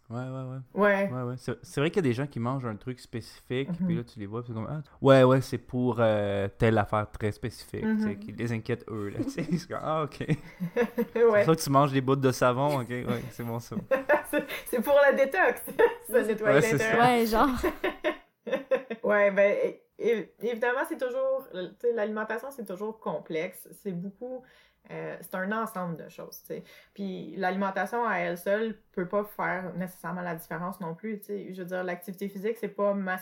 Ouais, 0.08 0.18
ouais, 0.18 0.24
ouais. 0.24 0.58
Ouais. 0.74 1.10
ouais, 1.10 1.22
ouais. 1.22 1.34
C'est 1.36 1.80
vrai 1.80 1.90
qu'il 1.90 2.04
y 2.04 2.06
a 2.06 2.08
des 2.08 2.12
gens 2.12 2.26
qui 2.26 2.38
mangent 2.38 2.64
un 2.64 2.76
truc 2.76 3.00
spécifique, 3.00 3.68
puis 3.72 3.94
mhm. 3.94 3.96
là, 3.96 4.04
tu 4.04 4.20
les 4.20 4.26
vois, 4.26 4.42
puis 4.42 4.52
c'est 4.52 4.54
comme, 4.54 4.68
ah, 4.70 4.82
ouais, 5.00 5.24
ouais, 5.24 5.40
c'est 5.40 5.58
pour 5.58 5.96
euh, 5.98 6.48
telle 6.58 6.78
affaire 6.78 7.10
très 7.10 7.32
spécifique, 7.32 7.80
tu 7.80 8.00
sais, 8.00 8.08
mhm. 8.08 8.18
qui 8.18 8.32
les 8.32 8.52
inquiète 8.52 8.84
eux, 8.88 9.08
là, 9.08 9.18
tu 9.24 9.30
sais. 9.30 9.44
C'est 9.50 9.68
comme, 9.68 9.80
ah, 9.82 10.04
ok. 10.04 10.20
ouais. 10.28 10.36
C'est 11.14 11.44
ça 11.44 11.56
que 11.56 11.60
tu 11.60 11.70
manges 11.70 11.92
des 11.92 12.00
bouts 12.00 12.14
de 12.14 12.30
savon, 12.30 12.80
ok, 12.80 12.88
ouais, 12.88 13.22
c'est 13.30 13.44
bon, 13.44 13.58
ça. 13.58 13.74
c'est 14.66 14.80
pour 14.80 14.94
la 14.94 15.12
détox, 15.12 15.62
ça 16.08 16.22
nettoie 16.22 16.52
l'intérieur. 16.52 17.04
Ouais, 17.04 17.26
genre. 17.26 17.50
ouais, 19.02 19.30
ben, 19.32 19.56
évidemment, 19.98 20.80
c'est 20.88 20.98
toujours, 20.98 21.48
tu 21.52 21.60
sais, 21.80 21.92
l'alimentation, 21.92 22.50
c'est 22.50 22.66
toujours 22.66 23.00
complexe. 23.00 23.68
C'est 23.82 23.92
beaucoup 23.92 24.42
euh, 24.90 25.16
c'est 25.20 25.34
un 25.34 25.52
ensemble 25.52 25.96
de 25.96 26.08
choses, 26.08 26.40
tu 26.40 26.46
sais. 26.46 26.64
Puis 26.94 27.34
l'alimentation 27.36 28.06
à 28.06 28.18
elle 28.18 28.38
seule 28.38 28.76
peut 28.92 29.08
pas 29.08 29.24
faire 29.24 29.72
nécessairement 29.74 30.22
la 30.22 30.34
différence 30.34 30.80
non 30.80 30.94
plus, 30.94 31.18
tu 31.20 31.26
sais. 31.26 31.54
Je 31.54 31.62
veux 31.62 31.68
dire, 31.68 31.84
l'activité 31.84 32.28
physique, 32.28 32.56
c'est 32.58 32.68
pas 32.68 32.94
ma, 32.94 33.16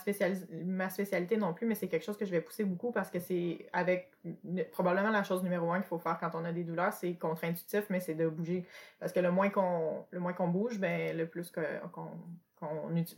ma 0.65 0.91
spécialité 0.91 1.37
non 1.37 1.55
plus, 1.55 1.67
mais 1.67 1.75
c'est 1.75 1.89
quelque 1.89 2.05
chose 2.05 2.17
que 2.17 2.25
je 2.27 2.31
vais 2.31 2.41
pousser 2.41 2.65
beaucoup 2.65 2.93
parce 2.93 3.11
que 3.11 3.19
c'est 3.19 3.67
avec 3.73 4.11
probablement 4.73 5.11
la 5.11 5.23
chose 5.23 5.43
numéro 5.43 5.73
un 5.73 5.79
qu'il 5.79 5.89
faut 5.89 5.99
faire 5.99 6.19
quand 6.19 6.35
on 6.35 6.45
a 6.45 6.53
des 6.53 6.65
douleurs, 6.65 6.93
c'est 6.93 7.15
contre-intuitif, 7.15 7.85
mais 7.91 8.01
c'est 8.01 8.15
de 8.15 8.29
bouger. 8.29 8.67
Parce 9.01 9.13
que 9.13 9.21
le 9.21 9.31
moins 9.31 9.51
qu'on 9.51 10.05
le 10.11 10.21
moins 10.21 10.33
qu'on 10.33 10.49
bouge, 10.49 10.79
ben 10.79 11.17
le 11.17 11.27
plus 11.27 11.51
qu'on 11.51 12.11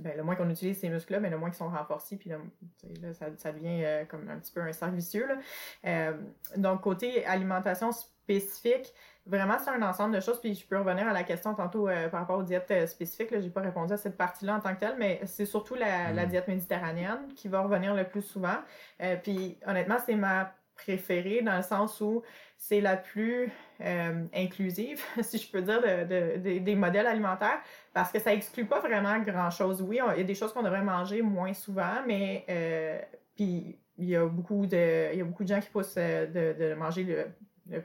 ben, 0.01 0.17
le 0.17 0.23
moins 0.23 0.35
qu'on 0.35 0.51
utilise 0.51 0.79
ces 0.79 0.89
muscles-là, 0.89 1.21
mais 1.21 1.31
le 1.31 1.39
moins 1.39 1.51
qu'ils 1.51 1.59
sont 1.59 1.69
renforcés, 1.69 2.17
puis 2.17 2.31
là, 2.31 2.39
ça, 3.13 3.53
devient 3.53 3.85
euh, 3.85 4.05
comme 4.05 4.29
un 4.29 4.39
petit 4.39 4.53
peu 4.53 4.61
un 4.61 4.73
cercle 4.73 4.95
vicieux. 4.95 5.29
Euh, 5.85 6.17
donc, 6.57 6.81
côté 6.81 7.25
alimentation 7.27 7.91
spécifique, 8.27 8.93
vraiment, 9.27 9.57
c'est 9.59 9.71
un 9.71 9.83
ensemble 9.83 10.15
de 10.15 10.21
choses. 10.21 10.41
Puis 10.41 10.55
je 10.55 10.67
peux 10.67 10.79
revenir 10.79 11.07
à 11.09 11.13
la 11.13 11.23
question 11.23 11.55
tantôt 11.55 11.89
euh, 11.89 12.09
par 12.09 12.21
rapport 12.21 12.39
aux 12.39 12.43
diètes 12.43 12.89
spécifiques. 12.89 13.29
Je 13.33 13.39
n'ai 13.39 13.51
pas 13.51 13.61
répondu 13.61 13.93
à 13.93 13.97
cette 13.97 14.17
partie-là 14.17 14.57
en 14.57 14.61
tant 14.61 14.75
que 14.75 14.81
telle, 14.81 14.97
mais 14.99 15.21
c'est 15.25 15.47
surtout 15.47 15.75
la, 15.75 16.13
la, 16.13 16.27
mm. 16.27 16.29
diète 16.29 16.49
méditerranéenne 16.49 17.33
qui 17.35 17.49
va 17.49 17.61
revenir 17.61 17.95
le 17.95 18.05
plus 18.05 18.23
souvent. 18.23 18.57
puis 19.23 19.59
honnêtement, 19.67 19.97
c'est 20.05 20.17
ma 20.17 20.53
préférée 20.77 21.43
dans 21.43 21.57
le 21.57 21.63
sens 21.63 22.01
où 22.01 22.23
c'est 22.59 22.81
la 22.81 22.97
plus 22.97 23.51
euh, 23.81 24.25
inclusive, 24.35 25.03
si 25.23 25.39
je 25.39 25.51
peux 25.51 25.63
dire, 25.63 25.81
de, 25.81 26.59
des 26.59 26.75
modèles 26.75 27.07
alimentaires, 27.07 27.61
parce 27.93 28.13
que 28.13 28.19
ça 28.19 28.33
exclut 28.33 28.67
pas 28.67 28.81
vraiment 28.81 29.19
grand-chose. 29.21 29.83
Oui, 29.83 29.99
il 30.15 30.19
y 30.19 30.21
a 30.21 30.25
des 30.25 30.35
choses 30.35 30.53
qu'on 30.53 30.63
devrait 30.63 30.83
manger 30.83 31.23
moins 31.23 31.55
souvent, 31.55 32.03
mais 32.07 32.45
euh, 32.49 32.99
puis 33.35 33.79
il 33.99 34.05
y 34.05 34.17
a 34.17 34.27
beaucoup 34.27 34.67
de 34.67 35.13
il 35.13 35.19
y 35.19 35.23
a 35.23 35.25
beaucoup 35.25 35.45
de 35.45 35.49
gens 35.49 35.61
qui 35.61 35.71
poussent 35.71 35.95
euh, 35.97 36.27
de, 36.27 36.65
de 36.65 36.75
manger 36.75 37.05
le 37.05 37.27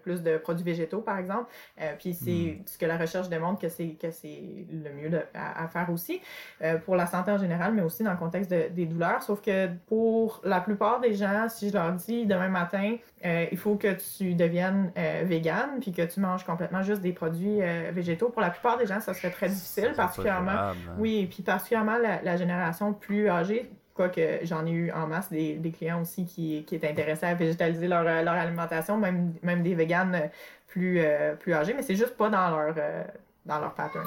plus 0.03 0.21
de 0.21 0.37
produits 0.37 0.63
végétaux, 0.63 1.01
par 1.01 1.17
exemple. 1.17 1.51
Euh, 1.79 1.93
puis 1.97 2.13
c'est 2.13 2.59
hmm. 2.59 2.63
ce 2.65 2.77
que 2.77 2.85
la 2.85 2.97
recherche 2.97 3.29
démontre 3.29 3.59
que 3.59 3.69
c'est 3.69 3.89
que 4.01 4.11
c'est 4.11 4.65
le 4.71 4.93
mieux 4.93 5.21
à, 5.33 5.67
faire 5.67 5.89
aussi 5.91 6.21
euh, 6.61 6.77
pour 6.77 6.95
la 6.95 7.05
santé 7.07 7.31
en 7.31 7.37
général, 7.37 7.73
mais 7.73 7.81
aussi 7.81 8.03
dans 8.03 8.11
le 8.11 8.17
contexte 8.17 8.51
des 8.51 8.85
douleurs. 8.85 9.23
Sauf 9.23 9.41
que 9.41 9.67
pour 9.87 10.41
la 10.43 10.61
plupart 10.61 10.99
des 10.99 11.13
gens, 11.13 11.47
si 11.49 11.69
je 11.69 11.73
leur 11.73 11.91
dis 11.93 12.25
demain 12.25 12.49
matin, 12.49 12.95
euh, 13.25 13.45
il 13.51 13.57
faut 13.57 13.75
que 13.75 13.95
tu 14.17 14.33
deviennes 14.33 14.91
vegan, 15.23 15.79
puis 15.79 15.91
que 15.91 16.01
tu 16.01 16.19
manges 16.19 16.43
complètement 16.43 16.81
juste 16.81 17.01
des 17.01 17.13
produits 17.13 17.59
végétaux, 17.91 18.29
pour 18.29 18.41
la 18.41 18.49
plupart 18.49 18.77
des 18.77 18.85
gens, 18.85 18.99
ça 18.99 19.13
serait 19.13 19.31
très 19.31 19.49
difficile, 19.49 19.93
particulièrement. 19.95 20.51
Hein. 20.51 20.73
Oui, 20.97 21.27
puis 21.27 21.43
particulièrement 21.43 21.97
la 21.97 22.37
génération 22.37 22.93
plus 22.93 23.29
âgée 23.29 23.69
que 24.09 24.39
j'en 24.43 24.65
ai 24.65 24.71
eu 24.71 24.91
en 24.91 25.07
masse 25.07 25.29
des, 25.29 25.73
clients 25.77 26.01
aussi 26.01 26.25
qui, 26.25 26.63
qui 26.65 26.75
étaient 26.75 26.89
intéressés 26.89 27.25
à 27.25 27.33
végétaliser 27.33 27.87
leur, 27.87 28.05
euh, 28.07 28.21
leur 28.21 28.33
alimentation, 28.33 28.97
même, 28.97 29.33
même 29.43 29.63
des 29.63 29.75
véganes 29.75 30.29
plus, 30.67 30.99
euh, 30.99 31.35
plus 31.35 31.53
âgés, 31.53 31.73
mais 31.73 31.83
c'est 31.83 31.95
juste 31.95 32.15
pas 32.15 32.29
dans 32.29 32.49
leur, 32.49 32.75
euh, 32.77 33.03
dans 33.45 33.59
leur 33.59 33.73
pattern. 33.73 34.05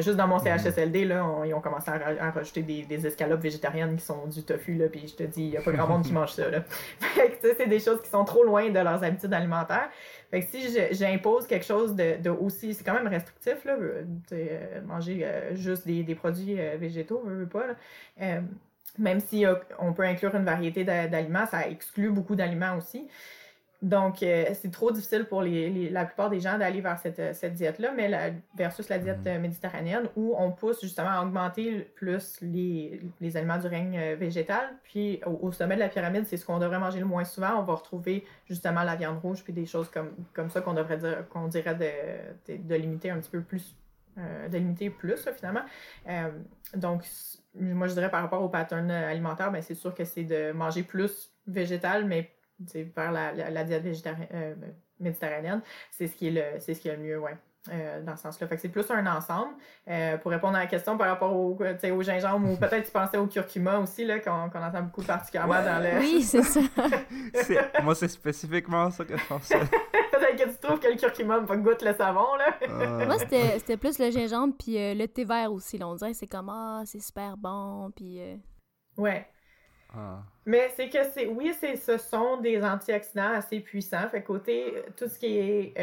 juste 0.00 0.16
dans 0.16 0.26
mon 0.26 0.38
mhm. 0.38 0.58
CHSLD, 0.58 1.04
là, 1.04 1.24
ils 1.44 1.54
ont 1.54 1.60
commencé 1.60 1.90
à, 1.90 2.30
rajouter 2.30 2.62
des, 2.62 2.82
des, 2.84 3.06
escalopes 3.06 3.40
végétariennes 3.40 3.96
qui 3.96 4.04
sont 4.04 4.26
du 4.26 4.42
tofu, 4.42 4.74
là, 4.74 4.88
puis 4.88 5.06
je 5.06 5.14
te 5.14 5.22
dis, 5.24 5.42
il 5.42 5.50
n'y 5.50 5.56
a 5.56 5.60
pas 5.60 5.72
grand 5.72 5.86
monde 5.86 6.04
qui 6.04 6.12
mange 6.14 6.32
ça. 6.32 6.44
c'est 7.42 7.68
des 7.68 7.80
choses 7.80 8.00
qui 8.02 8.08
sont 8.08 8.24
trop 8.24 8.42
loin 8.42 8.68
de 8.70 8.78
leurs 8.78 9.04
habitudes 9.04 9.32
alimentaires. 9.32 9.90
Fait 10.30 10.40
que 10.40 10.46
si 10.50 10.76
j'impose 10.92 11.46
quelque 11.46 11.66
chose 11.66 11.94
de, 11.94 12.16
de, 12.20 12.30
aussi, 12.30 12.72
c'est 12.72 12.84
quand 12.84 12.94
même 12.94 13.08
restrictif, 13.08 13.64
là, 13.64 13.76
manger 14.86 15.26
juste 15.52 15.86
des, 15.86 16.02
des 16.02 16.14
produits 16.14 16.54
végétaux, 16.78 17.22
veux, 17.24 17.40
veux 17.40 17.48
pas, 17.48 17.66
là 17.66 18.40
même 19.00 19.20
si 19.20 19.46
euh, 19.46 19.54
on 19.78 19.92
peut 19.92 20.04
inclure 20.04 20.34
une 20.34 20.44
variété 20.44 20.84
d'aliments, 20.84 21.46
ça 21.46 21.66
exclut 21.66 22.10
beaucoup 22.10 22.36
d'aliments 22.36 22.76
aussi. 22.76 23.08
Donc, 23.82 24.22
euh, 24.22 24.44
c'est 24.52 24.70
trop 24.70 24.92
difficile 24.92 25.24
pour 25.24 25.40
les, 25.40 25.88
la 25.88 26.04
plupart 26.04 26.28
des 26.28 26.38
gens 26.38 26.58
d'aller 26.58 26.82
vers 26.82 26.98
cette, 26.98 27.18
euh, 27.18 27.32
cette 27.32 27.54
diète-là, 27.54 27.92
mais 27.96 28.08
la, 28.08 28.28
versus 28.54 28.90
la 28.90 28.98
diète 28.98 29.24
mm. 29.24 29.38
méditerranéenne, 29.38 30.02
où 30.16 30.34
on 30.36 30.52
pousse 30.52 30.82
justement 30.82 31.08
à 31.08 31.22
augmenter 31.22 31.90
plus 31.94 32.36
les, 32.42 33.00
les 33.22 33.36
aliments 33.38 33.56
du 33.56 33.68
règne 33.68 34.16
végétal. 34.16 34.68
Puis, 34.82 35.22
au, 35.24 35.50
sommet 35.50 35.76
de 35.76 35.80
la 35.80 35.88
pyramide, 35.88 36.26
c'est 36.26 36.36
ce 36.36 36.44
qu'on 36.44 36.58
devrait 36.58 36.78
manger 36.78 37.00
le 37.00 37.06
moins 37.06 37.24
souvent. 37.24 37.58
On 37.58 37.62
va 37.62 37.74
retrouver 37.74 38.26
justement 38.44 38.82
la 38.82 38.96
viande 38.96 39.18
rouge, 39.18 39.42
puis 39.42 39.54
des 39.54 39.64
choses 39.64 39.88
comme, 39.88 40.10
comme 40.34 40.50
ça 40.50 40.60
qu'on 40.60 40.74
devrait 40.74 40.98
dire, 40.98 41.26
qu'on 41.30 41.48
dirait 41.48 41.74
de, 41.74 42.54
de, 42.54 42.74
limiter 42.74 43.08
un 43.08 43.18
petit 43.18 43.30
peu 43.30 43.40
plus, 43.40 43.74
de 44.18 44.58
limiter 44.58 44.90
plus, 44.90 45.26
finalement. 45.38 45.64
donc, 46.74 47.06
moi, 47.54 47.88
je 47.88 47.94
dirais 47.94 48.10
par 48.10 48.22
rapport 48.22 48.42
au 48.42 48.48
pattern 48.48 48.90
alimentaire, 48.90 49.50
ben, 49.50 49.62
c'est 49.62 49.74
sûr 49.74 49.94
que 49.94 50.04
c'est 50.04 50.24
de 50.24 50.52
manger 50.52 50.82
plus 50.82 51.32
végétal, 51.46 52.04
mais 52.04 52.30
vers 52.74 53.12
la, 53.12 53.32
la, 53.32 53.64
diète 53.64 53.84
euh, 54.34 54.54
méditerranéenne, 54.98 55.62
c'est 55.90 56.06
ce 56.06 56.16
qui 56.16 56.28
est 56.28 56.30
le, 56.30 56.60
c'est 56.60 56.74
ce 56.74 56.80
qui 56.80 56.88
est 56.88 56.96
le 56.96 57.02
mieux, 57.02 57.18
ouais. 57.18 57.36
Euh, 57.70 58.00
dans 58.00 58.16
ce 58.16 58.22
sens-là. 58.22 58.46
Fait 58.46 58.56
que 58.56 58.62
c'est 58.62 58.70
plus 58.70 58.90
un 58.90 59.06
ensemble. 59.06 59.52
Euh, 59.86 60.16
pour 60.16 60.30
répondre 60.30 60.56
à 60.56 60.60
la 60.60 60.66
question 60.66 60.96
par 60.96 61.08
rapport 61.08 61.36
au, 61.36 61.58
au 61.58 62.02
gingembre 62.02 62.50
ou 62.50 62.56
peut-être 62.56 62.86
tu 62.86 62.90
pensais 62.90 63.18
au 63.18 63.26
curcuma 63.26 63.78
aussi, 63.78 64.06
là, 64.06 64.18
qu'on, 64.18 64.46
entend 64.46 64.82
beaucoup 64.82 65.02
particulièrement 65.02 65.62
dans 65.62 65.82
le. 65.82 65.98
Oui, 65.98 66.22
c'est 66.22 66.42
ça. 66.42 66.60
moi, 67.82 67.94
c'est 67.94 68.08
spécifiquement 68.08 68.90
ça 68.90 69.04
que 69.04 69.14
je 69.14 69.26
pensais. 69.26 69.60
que 70.28 70.48
tu 70.48 70.56
trouves 70.58 70.80
que 70.80 70.88
le 70.88 70.96
curcuma 70.96 71.40
pas 71.40 71.56
goûte 71.56 71.82
le 71.82 71.94
savon, 71.94 72.34
là. 72.36 72.54
Ah. 72.62 73.06
moi, 73.06 73.18
c'était, 73.18 73.58
c'était 73.58 73.76
plus 73.76 73.98
le 73.98 74.10
gingembre 74.10 74.54
puis 74.58 74.74
le 74.76 75.06
thé 75.06 75.24
vert 75.24 75.52
aussi. 75.52 75.78
Là. 75.78 75.88
On 75.88 75.94
dirait 75.94 76.14
c'est 76.14 76.26
comme 76.26 76.48
Ah, 76.48 76.82
c'est 76.84 77.00
super 77.00 77.36
bon. 77.36 77.90
Puis. 77.94 78.20
Ouais. 78.96 79.26
Ah. 79.94 80.22
Mais 80.46 80.70
c'est 80.76 80.88
que 80.88 81.02
c'est 81.12 81.26
oui, 81.26 81.52
c'est 81.58 81.76
ce 81.76 81.98
sont 81.98 82.36
des 82.38 82.62
antioxydants 82.62 83.32
assez 83.34 83.60
puissants. 83.60 84.08
Fait 84.08 84.22
côté 84.22 84.74
tout 84.96 85.08
ce 85.08 85.18
qui 85.18 85.38
est 85.38 85.74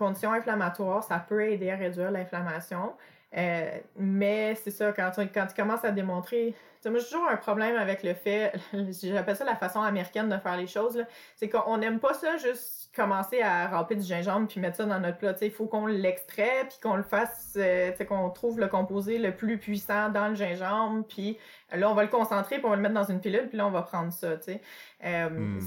conditions 0.00 0.32
inflammatoires, 0.32 1.04
ça 1.04 1.18
peut 1.18 1.42
aider 1.42 1.70
à 1.70 1.76
réduire 1.76 2.10
l'inflammation. 2.10 2.94
Euh, 3.36 3.78
mais 3.96 4.54
c'est 4.56 4.70
ça, 4.70 4.92
quand 4.92 5.10
tu, 5.10 5.20
quand 5.28 5.46
tu 5.46 5.54
commences 5.54 5.84
à 5.84 5.92
démontrer. 5.92 6.54
Moi, 6.86 6.98
j'ai 6.98 7.04
toujours 7.04 7.28
un 7.28 7.36
problème 7.36 7.76
avec 7.76 8.02
le 8.02 8.14
fait, 8.14 8.52
j'appelle 9.02 9.36
ça 9.36 9.44
la 9.44 9.56
façon 9.56 9.80
américaine 9.82 10.28
de 10.28 10.38
faire 10.38 10.56
les 10.56 10.66
choses, 10.66 11.04
c'est 11.36 11.48
qu'on 11.48 11.76
n'aime 11.76 12.00
pas 12.00 12.14
ça 12.14 12.36
juste 12.38 12.80
commencer 12.94 13.40
à 13.40 13.68
râper 13.68 13.94
du 13.94 14.02
gingembre 14.02 14.48
puis 14.48 14.60
mettre 14.60 14.78
ça 14.78 14.84
dans 14.84 14.98
notre 14.98 15.18
plat. 15.18 15.34
Il 15.40 15.50
faut 15.50 15.66
qu'on 15.66 15.86
l'extrait 15.86 16.66
puis 16.68 16.78
qu'on 16.82 16.96
le 16.96 17.02
fasse, 17.02 17.54
euh, 17.56 17.92
qu'on 18.04 18.30
trouve 18.30 18.58
le 18.58 18.66
composé 18.66 19.18
le 19.18 19.34
plus 19.34 19.58
puissant 19.58 20.08
dans 20.08 20.28
le 20.28 20.34
gingembre. 20.34 21.04
Puis 21.06 21.38
là, 21.72 21.88
on 21.88 21.94
va 21.94 22.02
le 22.02 22.08
concentrer 22.08 22.56
puis 22.56 22.66
on 22.66 22.70
va 22.70 22.76
le 22.76 22.82
mettre 22.82 22.94
dans 22.94 23.04
une 23.04 23.20
pilule 23.20 23.48
puis 23.48 23.58
là, 23.58 23.66
on 23.66 23.70
va 23.70 23.82
prendre 23.82 24.12
ça. 24.12 24.36
Euh, 25.04 25.28
hmm. 25.30 25.60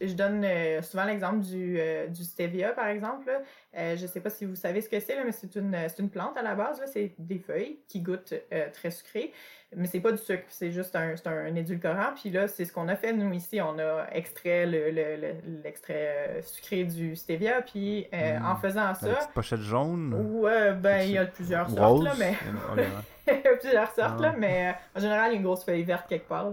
Je 0.00 0.14
donne 0.14 0.44
euh, 0.44 0.80
souvent 0.82 1.04
l'exemple 1.04 1.40
du, 1.40 1.78
du 2.10 2.24
stevia, 2.24 2.72
par 2.72 2.86
exemple. 2.86 3.30
Je 3.74 3.96
je 3.96 4.06
sais 4.06 4.20
pas 4.20 4.30
si 4.30 4.46
vous 4.46 4.54
savez 4.54 4.80
ce 4.80 4.88
que 4.88 4.98
c'est, 5.00 5.22
mais 5.22 5.32
c'est 5.32 5.54
une, 5.56 5.76
une 5.98 6.08
plante 6.08 6.36
à 6.36 6.42
la 6.42 6.54
base. 6.54 6.80
C'est 6.92 7.14
des 7.18 7.38
feuilles 7.38 7.80
qui 7.88 8.00
goûtent 8.00 8.34
très 8.72 8.90
sucrées 8.90 9.32
mais 9.76 9.86
c'est 9.86 10.00
pas 10.00 10.12
du 10.12 10.18
sucre, 10.18 10.44
c'est 10.48 10.70
juste 10.70 10.96
un, 10.96 11.14
un, 11.26 11.54
édulcorant. 11.54 12.14
Puis 12.20 12.30
là, 12.30 12.48
c'est 12.48 12.64
ce 12.64 12.72
qu'on 12.72 12.88
a 12.88 12.96
fait, 12.96 13.12
nous, 13.12 13.32
ici. 13.32 13.60
On 13.60 13.78
a 13.78 14.06
extrait 14.12 14.66
l'extrait 14.66 16.36
le, 16.36 16.42
sucré 16.42 16.84
du 16.84 17.14
stevia, 17.16 17.60
puis 17.62 18.06
euh, 18.14 18.38
en 18.38 18.54
hmm. 18.54 18.60
faisant 18.60 18.94
ça... 18.94 19.08
La 19.08 19.14
petite 19.16 19.32
pochette 19.32 19.60
jaune? 19.60 20.14
Ouais, 20.14 20.72
ben, 20.72 21.02
il 21.02 21.12
y 21.12 21.18
a 21.18 21.26
plusieurs 21.26 21.68
sortes, 21.68 22.04
là, 22.04 22.12
mais... 22.18 22.34
plusieurs 23.60 23.90
sortes, 23.92 24.20
là, 24.20 24.34
mais 24.36 24.68
euh, 24.68 24.98
en 24.98 25.00
général, 25.00 25.30
il 25.30 25.32
y 25.32 25.36
a 25.36 25.38
une 25.38 25.44
grosse 25.44 25.64
feuille 25.64 25.82
verte 25.82 26.06
quelque 26.08 26.28
part. 26.28 26.50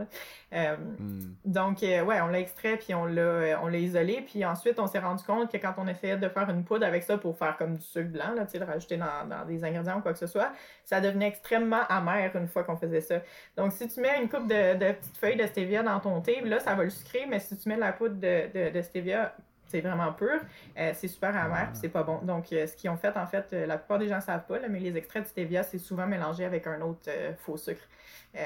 Euh, 0.54 0.76
hmm. 0.78 1.36
Donc, 1.44 1.84
euh, 1.84 2.04
ouais, 2.04 2.22
on 2.22 2.28
l'a 2.28 2.40
extrait, 2.40 2.78
puis 2.78 2.94
on 2.94 3.06
l'a, 3.06 3.60
on 3.62 3.68
l'a 3.68 3.78
isolé, 3.78 4.24
puis 4.26 4.46
ensuite, 4.46 4.80
on 4.80 4.88
s'est 4.88 5.00
rendu 5.00 5.24
compte 5.24 5.52
que 5.52 5.58
quand 5.58 5.74
on 5.78 5.88
essayait 5.88 6.18
de 6.18 6.30
faire 6.30 6.50
une 6.50 6.64
poudre 6.64 6.86
avec 6.86 7.04
ça 7.04 7.18
pour 7.18 7.38
faire 7.38 7.58
comme 7.58 7.76
du 7.76 7.86
sucre 7.86 8.10
blanc, 8.10 8.34
là, 8.36 8.46
le 8.54 8.66
rajouter 8.66 8.98
dans, 8.98 9.28
dans, 9.30 9.46
des 9.46 9.64
ingrédients 9.64 9.98
ou 9.98 10.02
quoi 10.02 10.14
que 10.14 10.20
ce 10.20 10.28
soit, 10.28 10.52
ça 10.84 11.02
devenait 11.02 11.28
extrêmement 11.28 11.82
amer 11.90 12.32
une 12.36 12.48
fois 12.48 12.64
qu'on 12.64 12.78
faisait 12.78 13.02
ça. 13.02 13.16
Donc, 13.58 13.72
si 13.72 13.88
tu 13.88 14.00
mets 14.00 14.22
une 14.22 14.30
coupe 14.30 14.48
de, 14.48 14.74
de 14.74 14.92
petites 14.94 15.18
feuilles 15.18 15.38
de 15.38 15.46
stevia 15.46 15.84
dans 15.84 16.00
ton 16.00 16.22
thé, 16.22 16.42
là, 16.42 16.60
ça 16.60 16.76
va 16.76 16.84
le 16.84 16.90
sucrer, 16.90 17.26
mais 17.28 17.40
si 17.40 17.58
tu 17.58 17.68
mets 17.70 17.76
de 17.76 17.82
la 17.82 17.92
poudre 17.92 18.16
de, 18.16 18.50
de, 18.54 18.70
de 18.70 18.82
stevia 18.82 19.34
c'est 19.76 19.82
vraiment 19.82 20.14
pur. 20.14 20.40
Euh, 20.78 20.92
c'est 20.94 21.08
super 21.08 21.36
amer, 21.36 21.68
puis 21.72 21.80
c'est 21.82 21.90
pas 21.90 22.04
bon. 22.04 22.20
Donc, 22.20 22.52
euh, 22.54 22.66
ce 22.66 22.76
qu'ils 22.76 22.90
ont 22.90 22.98
fait, 22.98 23.16
en 23.18 23.28
fait, 23.28 23.48
euh, 23.52 23.66
la 23.66 23.78
plupart 23.78 24.00
des 24.00 24.08
gens 24.08 24.18
ne 24.18 24.22
savent 24.22 24.46
pas, 24.46 24.60
mais 24.70 24.80
les 24.80 24.96
extraits 24.96 25.24
de 25.24 25.28
stevia, 25.28 25.64
c'est 25.64 25.78
souvent 25.78 26.08
mélangé 26.08 26.46
avec 26.46 26.66
un 26.68 26.80
autre 26.82 27.10
faux 27.40 27.58
sucre. 27.58 27.82
puis 28.34 28.42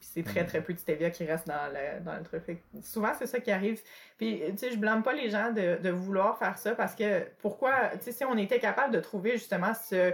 c'est 0.00 0.22
très, 0.22 0.44
très 0.44 0.60
peu 0.60 0.74
de 0.74 0.78
stevia 0.78 1.10
qui 1.10 1.24
reste 1.24 1.46
dans 1.46 1.72
le, 1.72 2.04
dans 2.04 2.14
le 2.14 2.22
truc. 2.22 2.58
souvent, 2.82 3.12
c'est 3.18 3.26
ça 3.26 3.40
qui 3.40 3.50
arrive. 3.50 3.80
Puis, 4.18 4.42
tu 4.50 4.58
sais, 4.58 4.70
je 4.70 4.76
blâme 4.76 5.02
pas 5.02 5.14
les 5.14 5.30
gens 5.30 5.50
de, 5.50 5.78
de 5.82 5.90
vouloir 5.90 6.38
faire 6.38 6.58
ça 6.58 6.74
parce 6.74 6.94
que 6.94 7.26
pourquoi, 7.40 7.90
tu 7.92 8.04
sais, 8.04 8.12
si 8.12 8.24
on 8.24 8.36
était 8.36 8.60
capable 8.60 8.92
de 8.92 9.00
trouver 9.00 9.32
justement 9.32 9.72
ce, 9.74 10.12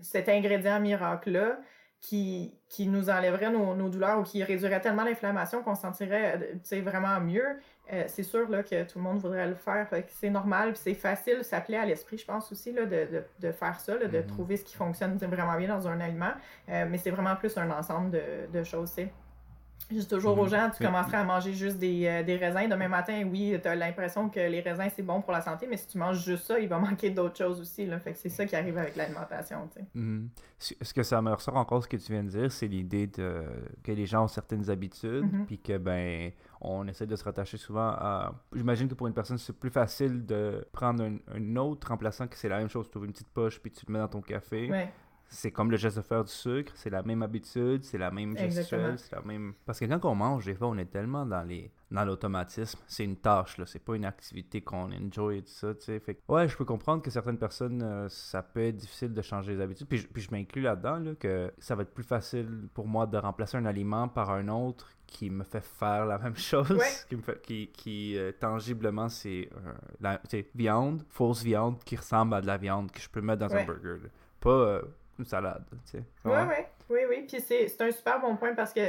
cet 0.00 0.28
ingrédient 0.28 0.80
miracle-là, 0.80 1.58
qui, 2.02 2.52
qui 2.68 2.88
nous 2.88 3.08
enlèverait 3.10 3.50
nos, 3.50 3.76
nos, 3.76 3.88
douleurs 3.88 4.18
ou 4.18 4.22
qui 4.24 4.42
réduirait 4.42 4.80
tellement 4.80 5.04
l'inflammation 5.04 5.62
qu'on 5.62 5.76
se 5.76 5.82
sentirait 5.82 6.52
vraiment 6.82 7.20
mieux, 7.20 7.60
euh, 7.92 8.04
c'est 8.06 8.22
sûr 8.22 8.48
là, 8.48 8.62
que 8.62 8.84
tout 8.84 8.98
le 8.98 9.04
monde 9.04 9.18
voudrait 9.18 9.48
le 9.48 9.54
faire. 9.54 9.88
c'est 10.08 10.30
normal, 10.30 10.76
c'est 10.76 10.94
facile, 10.94 11.42
ça 11.42 11.60
plaît 11.60 11.78
à 11.78 11.84
l'esprit, 11.84 12.16
je 12.16 12.24
pense 12.24 12.50
aussi, 12.52 12.72
là, 12.72 12.84
de, 12.84 13.06
de, 13.06 13.24
de 13.40 13.52
faire 13.52 13.80
ça, 13.80 13.96
là, 13.96 14.06
de 14.06 14.18
mm-hmm. 14.18 14.26
trouver 14.26 14.56
ce 14.56 14.64
qui 14.64 14.76
fonctionne 14.76 15.16
vraiment 15.16 15.56
bien 15.56 15.68
dans 15.68 15.88
un 15.88 16.00
aliment. 16.00 16.32
Euh, 16.68 16.86
mais 16.88 16.98
c'est 16.98 17.10
vraiment 17.10 17.34
plus 17.36 17.56
un 17.58 17.70
ensemble 17.70 18.10
de, 18.10 18.22
de 18.52 18.62
choses. 18.62 18.94
Dis 19.90 20.06
toujours 20.06 20.38
aux 20.38 20.44
mhm. 20.44 20.50
gens, 20.50 20.70
tu 20.76 20.82
commencerais 20.82 21.18
à 21.18 21.24
manger 21.24 21.52
juste 21.52 21.78
des, 21.78 22.06
euh, 22.06 22.22
des 22.22 22.36
raisins 22.36 22.68
demain 22.68 22.88
matin. 22.88 23.22
Oui, 23.30 23.56
tu 23.60 23.68
as 23.68 23.74
l'impression 23.74 24.28
que 24.28 24.40
les 24.40 24.60
raisins, 24.60 24.88
c'est 24.94 25.02
bon 25.02 25.20
pour 25.20 25.32
la 25.32 25.40
santé, 25.40 25.66
mais 25.68 25.76
si 25.76 25.86
tu 25.88 25.98
manges 25.98 26.24
juste 26.24 26.44
ça, 26.44 26.58
il 26.58 26.68
va 26.68 26.78
manquer 26.80 27.10
d'autres 27.10 27.36
choses 27.36 27.60
aussi. 27.60 27.86
Là. 27.86 27.98
Fait 27.98 28.12
que 28.12 28.18
c'est 28.18 28.28
ça 28.28 28.46
qui 28.46 28.56
arrive 28.56 28.78
avec 28.78 28.96
l'alimentation. 28.96 29.68
Mhm. 29.94 30.28
Ce 30.58 30.94
que 30.94 31.02
ça 31.02 31.20
me 31.20 31.32
ressort 31.32 31.56
encore, 31.56 31.82
ce 31.82 31.88
que 31.88 31.96
tu 31.96 32.12
viens 32.12 32.22
de 32.22 32.28
dire, 32.28 32.52
c'est 32.52 32.68
l'idée 32.68 33.08
de, 33.08 33.42
que 33.82 33.92
les 33.92 34.06
gens 34.06 34.24
ont 34.24 34.28
certaines 34.28 34.70
habitudes, 34.70 35.24
mhm. 35.24 35.46
puis 35.46 35.58
que, 35.58 35.76
ben, 35.78 36.30
on 36.60 36.86
essaie 36.86 37.06
de 37.06 37.16
se 37.16 37.24
rattacher 37.24 37.56
souvent 37.56 37.88
à... 37.88 38.34
J'imagine 38.54 38.88
que 38.88 38.94
pour 38.94 39.08
une 39.08 39.14
personne, 39.14 39.38
c'est 39.38 39.58
plus 39.58 39.70
facile 39.70 40.24
de 40.24 40.66
prendre 40.72 41.04
un, 41.04 41.56
autre 41.56 41.88
remplaçant 41.88 42.28
que 42.28 42.36
c'est 42.36 42.48
la 42.48 42.58
même 42.58 42.68
chose. 42.68 42.88
Tu 42.90 42.98
ouvres 42.98 43.06
une 43.06 43.12
petite 43.12 43.32
poche, 43.32 43.60
puis 43.60 43.72
tu 43.72 43.84
le 43.86 43.92
mets 43.92 43.98
dans 43.98 44.08
ton 44.08 44.20
café. 44.20 44.70
C'est 45.32 45.50
comme 45.50 45.70
le 45.70 45.76
geste 45.76 45.96
de 45.96 46.02
faire 46.02 46.24
du 46.24 46.32
sucre, 46.32 46.72
c'est 46.74 46.90
la 46.90 47.02
même 47.02 47.22
habitude, 47.22 47.84
c'est 47.84 47.98
la 47.98 48.10
même 48.10 48.36
gestuelle, 48.36 48.98
c'est 48.98 49.14
la 49.14 49.22
même... 49.22 49.54
Parce 49.64 49.78
que 49.78 49.86
quand 49.86 50.04
on 50.04 50.14
mange, 50.14 50.44
des 50.44 50.54
fois, 50.54 50.68
on 50.68 50.78
est 50.78 50.90
tellement 50.90 51.26
dans 51.26 51.42
les 51.42 51.70
dans 51.92 52.04
l'automatisme. 52.04 52.78
C'est 52.86 53.04
une 53.04 53.16
tâche, 53.16 53.58
là. 53.58 53.66
C'est 53.66 53.78
pas 53.78 53.94
une 53.94 54.04
activité 54.04 54.60
qu'on 54.60 54.90
enjoy 54.92 55.38
et 55.38 55.42
tout 55.42 55.50
ça, 55.50 55.74
tu 55.74 55.82
sais. 55.82 56.00
Fait 56.00 56.18
ouais, 56.28 56.48
je 56.48 56.56
peux 56.56 56.64
comprendre 56.64 57.02
que 57.02 57.10
certaines 57.10 57.38
personnes, 57.38 57.82
euh, 57.82 58.08
ça 58.08 58.42
peut 58.42 58.62
être 58.62 58.76
difficile 58.76 59.12
de 59.12 59.22
changer 59.22 59.54
les 59.54 59.60
habitudes. 59.60 59.86
Puis 59.86 59.98
je, 59.98 60.08
puis 60.08 60.22
je 60.22 60.30
m'inclus 60.30 60.62
là-dedans, 60.62 60.98
là, 60.98 61.14
que 61.14 61.52
ça 61.58 61.74
va 61.74 61.82
être 61.82 61.92
plus 61.92 62.04
facile 62.04 62.68
pour 62.74 62.86
moi 62.86 63.06
de 63.06 63.18
remplacer 63.18 63.56
un 63.56 63.66
aliment 63.66 64.08
par 64.08 64.30
un 64.30 64.48
autre 64.48 64.90
qui 65.06 65.28
me 65.28 65.44
fait 65.44 65.60
faire 65.60 66.06
la 66.06 66.18
même 66.18 66.36
chose, 66.36 66.82
qui, 67.08 67.16
me 67.16 67.22
fait, 67.22 67.40
qui, 67.42 67.68
qui 67.68 68.16
euh, 68.16 68.32
tangiblement, 68.32 69.08
c'est 69.08 69.50
euh, 69.54 69.72
la 70.00 70.20
viande, 70.54 71.04
fausse 71.08 71.42
viande 71.42 71.78
qui 71.84 71.96
ressemble 71.96 72.34
à 72.34 72.40
de 72.40 72.46
la 72.46 72.56
viande 72.56 72.90
que 72.90 73.00
je 73.00 73.10
peux 73.10 73.20
mettre 73.20 73.46
dans 73.46 73.54
un 73.54 73.64
burger. 73.64 74.08
Pas 74.40 74.80
une 75.22 75.28
salade, 75.28 75.64
tu 75.70 75.76
sais. 75.98 76.04
Ouais, 76.24 76.44
ouais. 76.44 76.68
Oui, 76.92 77.00
oui, 77.08 77.24
puis 77.26 77.40
c'est 77.40 77.80
un 77.80 77.90
super 77.90 78.20
bon 78.20 78.36
point 78.36 78.54
parce 78.54 78.74
que 78.74 78.80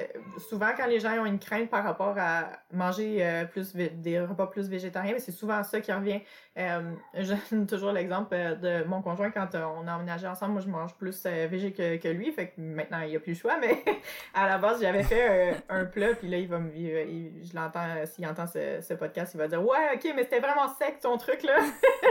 souvent, 0.49 0.71
quand 0.75 0.87
les 0.87 0.99
gens 0.99 1.17
ont 1.21 1.25
une 1.25 1.39
crainte 1.39 1.69
par 1.69 1.85
rapport 1.85 2.15
à 2.17 2.49
manger 2.73 3.25
euh, 3.25 3.45
plus 3.45 3.73
des 3.73 4.19
repas 4.19 4.47
plus 4.47 4.67
végétariens, 4.67 5.15
c'est 5.19 5.31
souvent 5.31 5.63
ça 5.63 5.79
qui 5.79 5.93
revient. 5.93 6.19
Euh, 6.57 6.91
je 7.13 7.33
donne 7.51 7.65
toujours 7.65 7.93
l'exemple 7.93 8.33
euh, 8.33 8.55
de 8.55 8.87
mon 8.89 9.01
conjoint 9.01 9.31
quand 9.31 9.47
on 9.55 9.87
a 9.87 9.95
emménagé 9.95 10.27
ensemble. 10.27 10.51
Moi, 10.53 10.61
je 10.61 10.67
mange 10.67 10.93
plus 10.95 11.25
végé 11.25 11.71
que, 11.71 11.95
que, 11.95 12.09
lui, 12.09 12.33
fait 12.33 12.47
que 12.47 12.59
maintenant, 12.59 12.99
il 13.03 13.11
n'y 13.11 13.15
a 13.15 13.21
plus 13.21 13.31
le 13.31 13.37
choix, 13.37 13.57
mais 13.57 13.81
à 14.33 14.49
la 14.49 14.57
base, 14.57 14.81
j'avais 14.81 15.03
fait 15.03 15.63
un 15.69 15.85
plat, 15.85 16.13
puis 16.13 16.27
là, 16.27 16.37
il 16.39 16.47
va 16.49 16.59
me, 16.59 16.71
je 16.73 17.55
l'entends, 17.55 18.05
s'il 18.05 18.27
entend 18.27 18.47
ce, 18.47 18.81
ce, 18.81 18.95
podcast, 18.95 19.33
il 19.33 19.37
va 19.37 19.47
dire 19.47 19.63
Ouais, 19.63 19.93
ok, 19.95 20.11
mais 20.13 20.23
c'était 20.23 20.41
vraiment 20.41 20.67
sec 20.77 20.99
ton 20.99 21.17
truc, 21.17 21.41
là. 21.43 21.55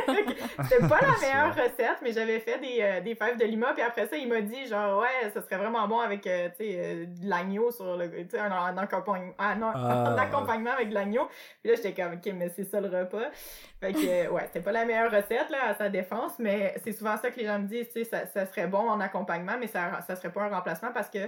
c'était 0.62 0.88
pas 0.88 1.00
la 1.02 1.18
meilleure 1.20 1.54
recette, 1.54 1.98
mais 2.02 2.12
j'avais 2.12 2.40
fait 2.40 2.58
des, 2.60 3.02
des 3.04 3.14
fèves 3.14 3.36
de 3.36 3.44
lima, 3.44 3.74
puis 3.74 3.82
après 3.82 4.06
ça, 4.06 4.16
il 4.16 4.28
m'a 4.28 4.40
dit 4.40 4.66
genre 4.66 5.02
Ouais, 5.02 5.30
ça 5.34 5.42
serait 5.42 5.58
vraiment 5.58 5.81
bon 5.86 6.00
avec 6.00 6.26
euh, 6.26 6.48
euh, 6.60 7.06
de 7.06 7.28
l'agneau 7.28 7.70
sur 7.70 7.96
le. 7.96 8.10
Tu 8.10 8.30
sais, 8.30 8.38
un, 8.38 8.50
un, 8.50 8.76
accompagnement, 8.78 9.34
ah, 9.38 9.54
non, 9.54 9.70
ah. 9.74 10.16
accompagnement 10.18 10.72
avec 10.72 10.88
de 10.90 10.94
l'agneau. 10.94 11.28
Puis 11.62 11.70
là, 11.70 11.76
j'étais 11.76 11.94
comme, 11.94 12.14
OK, 12.14 12.32
mais 12.34 12.48
c'est 12.48 12.64
ça 12.64 12.80
le 12.80 12.88
repas. 12.88 13.30
Fait 13.80 13.92
que, 13.92 14.30
ouais, 14.30 14.42
c'était 14.46 14.60
pas 14.60 14.72
la 14.72 14.84
meilleure 14.84 15.10
recette, 15.10 15.50
là, 15.50 15.68
à 15.68 15.74
sa 15.74 15.88
défense, 15.88 16.38
mais 16.38 16.74
c'est 16.84 16.92
souvent 16.92 17.16
ça 17.16 17.30
que 17.30 17.40
les 17.40 17.46
gens 17.46 17.58
me 17.58 17.66
disent, 17.66 17.88
tu 17.88 18.04
sais, 18.04 18.04
ça, 18.04 18.26
ça, 18.26 18.46
serait 18.46 18.68
bon 18.68 18.88
en 18.88 19.00
accompagnement, 19.00 19.56
mais 19.58 19.66
ça, 19.66 20.00
ça 20.06 20.14
serait 20.14 20.32
pas 20.32 20.42
un 20.42 20.48
remplacement 20.48 20.92
parce 20.92 21.10
que 21.10 21.18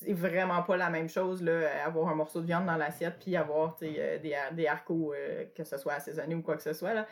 c'est 0.00 0.12
vraiment 0.12 0.62
pas 0.62 0.76
la 0.76 0.90
même 0.90 1.08
chose, 1.08 1.42
là, 1.42 1.84
avoir 1.84 2.08
un 2.08 2.14
morceau 2.14 2.40
de 2.40 2.46
viande 2.46 2.66
dans 2.66 2.76
l'assiette 2.76 3.18
puis 3.20 3.36
avoir, 3.36 3.76
euh, 3.82 4.18
des, 4.18 4.36
des 4.52 4.66
haricots, 4.66 5.14
que 5.54 5.64
ce 5.64 5.76
soit 5.78 5.94
assaisonné 5.94 6.34
ou 6.34 6.42
quoi 6.42 6.56
que 6.56 6.62
ce 6.62 6.72
soit, 6.72 6.94
là. 6.94 7.06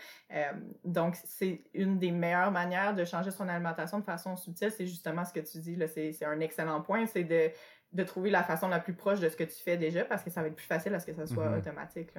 donc, 0.84 1.16
c'est 1.24 1.62
une 1.74 1.98
des 1.98 2.10
meilleures 2.10 2.50
manières 2.50 2.94
de 2.94 3.04
changer 3.04 3.30
son 3.30 3.48
alimentation 3.48 3.98
de 3.98 4.04
façon 4.04 4.36
subtile, 4.36 4.70
c'est 4.70 4.86
justement 4.86 5.24
ce 5.24 5.32
que 5.32 5.40
tu 5.40 5.58
dis, 5.58 5.76
là, 5.76 5.86
c'est 5.86 6.24
un 6.24 6.40
excellent 6.40 6.80
point, 6.80 7.06
c'est 7.06 7.24
de, 7.24 7.50
de 7.92 8.02
trouver 8.04 8.30
la 8.30 8.42
façon 8.42 8.68
la 8.68 8.80
plus 8.80 8.94
proche 8.94 9.20
de 9.20 9.28
ce 9.28 9.36
que 9.36 9.44
tu 9.44 9.56
fais 9.56 9.76
déjà 9.76 10.04
parce 10.04 10.22
que 10.22 10.30
ça 10.30 10.42
va 10.42 10.48
être 10.48 10.56
plus 10.56 10.66
facile 10.66 10.94
à 10.94 11.00
ce 11.00 11.06
que 11.06 11.14
ça 11.14 11.26
soit 11.26 11.46
mm-hmm. 11.46 11.58
automatique. 11.58 12.10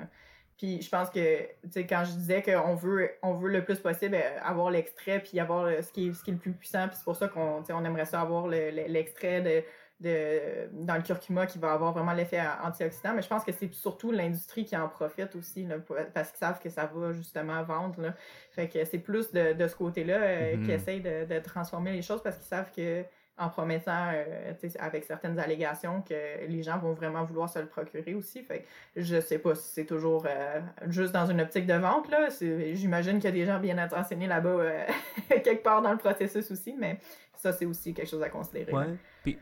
Puis 0.58 0.82
je 0.82 0.90
pense 0.90 1.10
que, 1.10 1.42
tu 1.64 1.72
sais, 1.72 1.88
quand 1.88 2.04
je 2.06 2.12
disais 2.12 2.44
qu'on 2.44 2.76
veut, 2.76 3.10
on 3.24 3.34
veut 3.34 3.50
le 3.50 3.64
plus 3.64 3.80
possible 3.80 4.16
euh, 4.16 4.40
avoir 4.44 4.70
l'extrait 4.70 5.20
puis 5.20 5.40
avoir 5.40 5.68
ce, 5.84 5.92
qui 5.92 6.10
est, 6.10 6.14
ce 6.14 6.24
qui 6.24 6.32
est 6.32 6.34
le 6.34 6.40
plus 6.40 6.54
puissant, 6.54 6.88
puis 6.88 6.98
c'est 6.98 7.04
pour 7.04 7.16
ça 7.16 7.28
qu'on 7.30 7.64
on 7.68 7.86
aimerait 7.86 8.06
ça 8.06 8.22
avoir 8.22 8.48
l'extrait 8.48 9.42
de, 9.42 9.64
de, 10.02 10.70
dans 10.74 10.96
le 10.96 11.02
curcuma 11.02 11.46
qui 11.46 11.60
va 11.60 11.74
avoir 11.74 11.94
vraiment 11.94 12.14
l'effet 12.14 12.42
antioxydant. 12.64 13.14
Mais 13.14 13.22
je 13.22 13.28
pense 13.28 13.44
que 13.44 13.52
c'est 13.52 13.74
surtout 13.74 14.12
l'industrie 14.12 14.66
qui 14.66 14.76
en 14.76 14.88
profite 14.88 15.36
aussi, 15.36 15.68
parce 16.14 16.32
qu'ils 16.32 16.40
savent 16.40 16.60
que 16.60 16.70
ça 16.70 16.86
va 16.86 17.14
justement 17.14 17.64
vendre. 17.64 18.02
Là. 18.02 18.14
Fait 18.52 18.68
que 18.68 18.84
c'est 18.86 19.00
plus 19.00 19.32
de, 19.32 19.54
de 19.54 19.68
ce 19.68 19.76
côté-là 19.76 20.18
euh, 20.18 20.64
qui 20.64 20.72
essayent 20.72 21.02
de, 21.02 21.26
de 21.26 21.40
transformer 21.40 21.94
les 21.94 22.02
choses 22.02 22.22
parce 22.22 22.38
qu'ils 22.38 22.48
savent 22.48 22.72
que 22.76 23.04
en 23.42 23.50
promettant, 23.50 24.12
euh, 24.14 24.54
avec 24.80 25.04
certaines 25.04 25.40
allégations, 25.40 26.02
que 26.02 26.46
les 26.48 26.62
gens 26.62 26.78
vont 26.78 26.94
vraiment 26.94 27.24
vouloir 27.24 27.50
se 27.50 27.58
le 27.58 27.66
procurer 27.66 28.14
aussi. 28.14 28.44
Fait 28.44 28.66
je 28.96 29.20
sais 29.20 29.40
pas 29.40 29.56
si 29.56 29.68
c'est 29.74 29.86
toujours 29.86 30.26
euh, 30.30 30.60
juste 30.88 31.12
dans 31.12 31.26
une 31.26 31.42
optique 31.42 31.66
de 31.66 31.74
vente. 31.74 32.10
là. 32.10 32.28
J'imagine 32.74 33.16
qu'il 33.16 33.26
y 33.26 33.28
a 33.28 33.32
des 33.32 33.46
gens 33.46 33.60
bien 33.60 33.78
intentionnés 33.80 34.28
là-bas, 34.28 34.50
euh, 34.50 34.86
quelque 35.30 35.64
part 35.64 35.82
dans 35.82 35.92
le 35.92 35.98
processus 35.98 36.52
aussi, 36.52 36.76
mais 36.78 37.00
ça, 37.36 37.52
c'est 37.52 37.66
aussi 37.66 37.94
quelque 37.94 38.10
chose 38.10 38.22
à 38.22 38.30
considérer. 38.30 38.72
Ouais. 38.72 38.86
Puis 39.24 39.40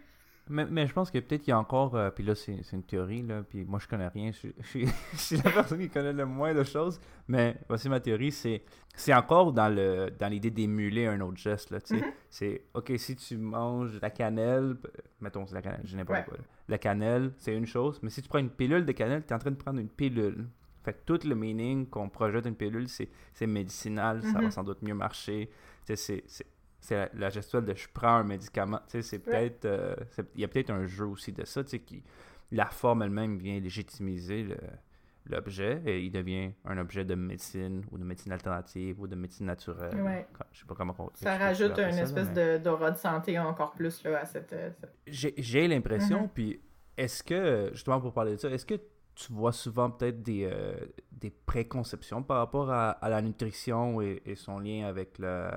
mais, 0.50 0.66
mais, 0.66 0.88
je 0.88 0.94
pense 0.94 1.12
que 1.12 1.20
peut-être 1.20 1.42
qu'il 1.42 1.52
y 1.52 1.54
a 1.54 1.60
encore, 1.60 1.96
euh, 1.96 2.10
puis 2.10 2.24
là 2.24 2.36
c'est 2.36 2.62
une 2.74 2.84
théorie, 2.84 3.22
là, 3.22 3.44
puis 3.44 3.66
moi 3.66 3.80
je 3.80 3.88
connais 3.88 4.08
rien, 4.08 4.32
je, 4.32 4.50
je, 4.60 4.80
je, 5.14 5.18
suis 5.18 5.38
la 5.38 5.52
personne 5.52 5.80
qui 5.80 5.90
connaît 5.90 6.14
le 6.14 6.26
moins 6.26 6.54
de 6.54 6.64
choses, 6.64 7.00
mais 7.28 7.58
voici 7.68 7.90
ma 7.90 8.00
théorie, 8.00 8.32
c'est 8.32 8.64
c'est 8.96 9.14
encore 9.14 9.54
dans 9.54 9.70
le 9.74 10.10
dans 10.18 10.28
l'idée 10.28 10.50
d'émuler 10.50 11.08
un 11.08 11.22
autre 11.22 11.38
geste, 11.38 11.72
là, 11.72 11.80
tu 11.80 11.96
sais. 11.96 12.02
Mm-hmm. 12.02 12.14
C'est, 12.30 12.62
ok, 12.74 12.92
si 12.98 13.16
tu 13.16 13.38
manges 13.38 14.00
la 14.02 14.10
cannelle, 14.10 14.76
mettons 15.22 15.46
c'est 15.46 15.56
la 15.56 15.62
cannelle, 15.62 15.82
je 15.86 15.96
n'ai 15.96 16.04
pas 16.04 16.24
quoi, 16.24 16.38
la 16.68 16.78
cannelle, 16.78 17.32
c'est 17.38 17.56
une 17.56 17.68
chose, 17.68 18.00
mais 18.02 18.10
si 18.10 18.22
tu 18.22 18.30
prends 18.30 18.40
une 18.40 18.50
pilule 18.50 18.86
de 18.86 18.92
cannelle, 18.92 19.24
tu 19.26 19.30
es 19.30 19.36
en 19.36 19.40
train 19.40 19.52
de 19.52 19.56
prendre 19.56 19.80
une 19.80 19.90
pilule. 19.90 20.48
Fait 20.84 20.94
que 20.94 21.00
tout 21.06 21.28
le 21.28 21.36
meaning 21.36 21.88
qu'on 21.88 22.10
projette 22.10 22.46
une 22.46 22.56
pilule, 22.56 22.88
c'est 22.88 23.48
médicinal, 23.48 24.24
ça 24.24 24.34
va 24.34 24.40
mm-hmm. 24.42 24.52
sans 24.52 24.64
doute 24.64 24.82
mieux 24.82 24.94
marcher, 24.94 25.50
c'est 25.84 26.24
c'est 26.82 27.10
la, 27.14 27.30
gestuelle 27.30 27.66
de 27.66 27.76
je 27.76 27.88
prends 27.94 28.16
un 28.18 28.24
médicament. 28.24 28.80
Tu 28.88 28.92
sais, 28.92 29.02
c'est 29.02 29.20
peut-être. 29.20 29.66
Euh, 29.66 29.96
il 30.36 30.42
y 30.42 30.44
a 30.44 30.48
peut-être 30.48 30.70
un 30.70 30.86
jeu 30.86 31.06
aussi 31.06 31.32
de 31.32 31.46
ça, 31.46 31.64
tu 31.64 31.72
sais, 31.72 31.80
qui. 31.80 32.04
La 32.52 32.66
forme 32.66 33.04
elle-même 33.04 33.38
vient 33.38 33.60
légitimiser 33.60 34.48
l'objet 35.28 35.82
et 35.86 36.02
il 36.02 36.12
devient 36.12 36.52
un 36.66 36.80
objet 36.80 37.06
de 37.06 37.14
médecine 37.14 37.84
ou 37.92 38.00
de 38.00 38.04
médecine 38.04 38.32
alternative 38.32 39.00
ou 39.00 39.08
de 39.08 39.16
médecine 39.16 39.46
naturelle. 39.46 40.02
Ouais. 40.02 40.26
Je 40.52 40.62
sais 40.62 40.66
pas 40.66 40.74
comment 40.74 40.96
on, 40.98 41.10
Ça 41.14 41.38
rajoute 41.38 41.78
une 41.78 42.00
espèce 42.00 42.32
d'aura 42.62 42.92
de 42.92 42.98
santé 42.98 43.38
encore 43.38 43.74
plus 43.74 44.04
là, 44.04 44.22
à 44.22 44.26
cette. 44.26 44.54
Euh, 44.54 44.72
j'ai 45.06 45.68
l'impression, 45.68 46.24
mm-hmm. 46.24 46.34
puis 46.34 46.62
est-ce 46.98 47.24
que, 47.24 47.70
justement 47.74 48.02
pour 48.02 48.14
parler 48.14 48.32
de 48.32 48.38
ça, 48.38 48.50
est-ce 48.50 48.66
que 48.66 48.80
tu 49.16 49.34
vois 49.34 49.52
souvent 49.52 49.92
peut-être 49.92 50.24
des, 50.24 50.50
euh, 50.52 50.74
des 51.12 51.30
préconceptions 51.30 52.24
par 52.24 52.38
rapport 52.38 52.72
à, 52.72 52.98
la 53.04 53.22
nutrition 53.22 54.02
et, 54.02 54.22
et, 54.26 54.36
son 54.36 54.60
lien 54.60 54.88
avec 54.88 55.18
le, 55.20 55.50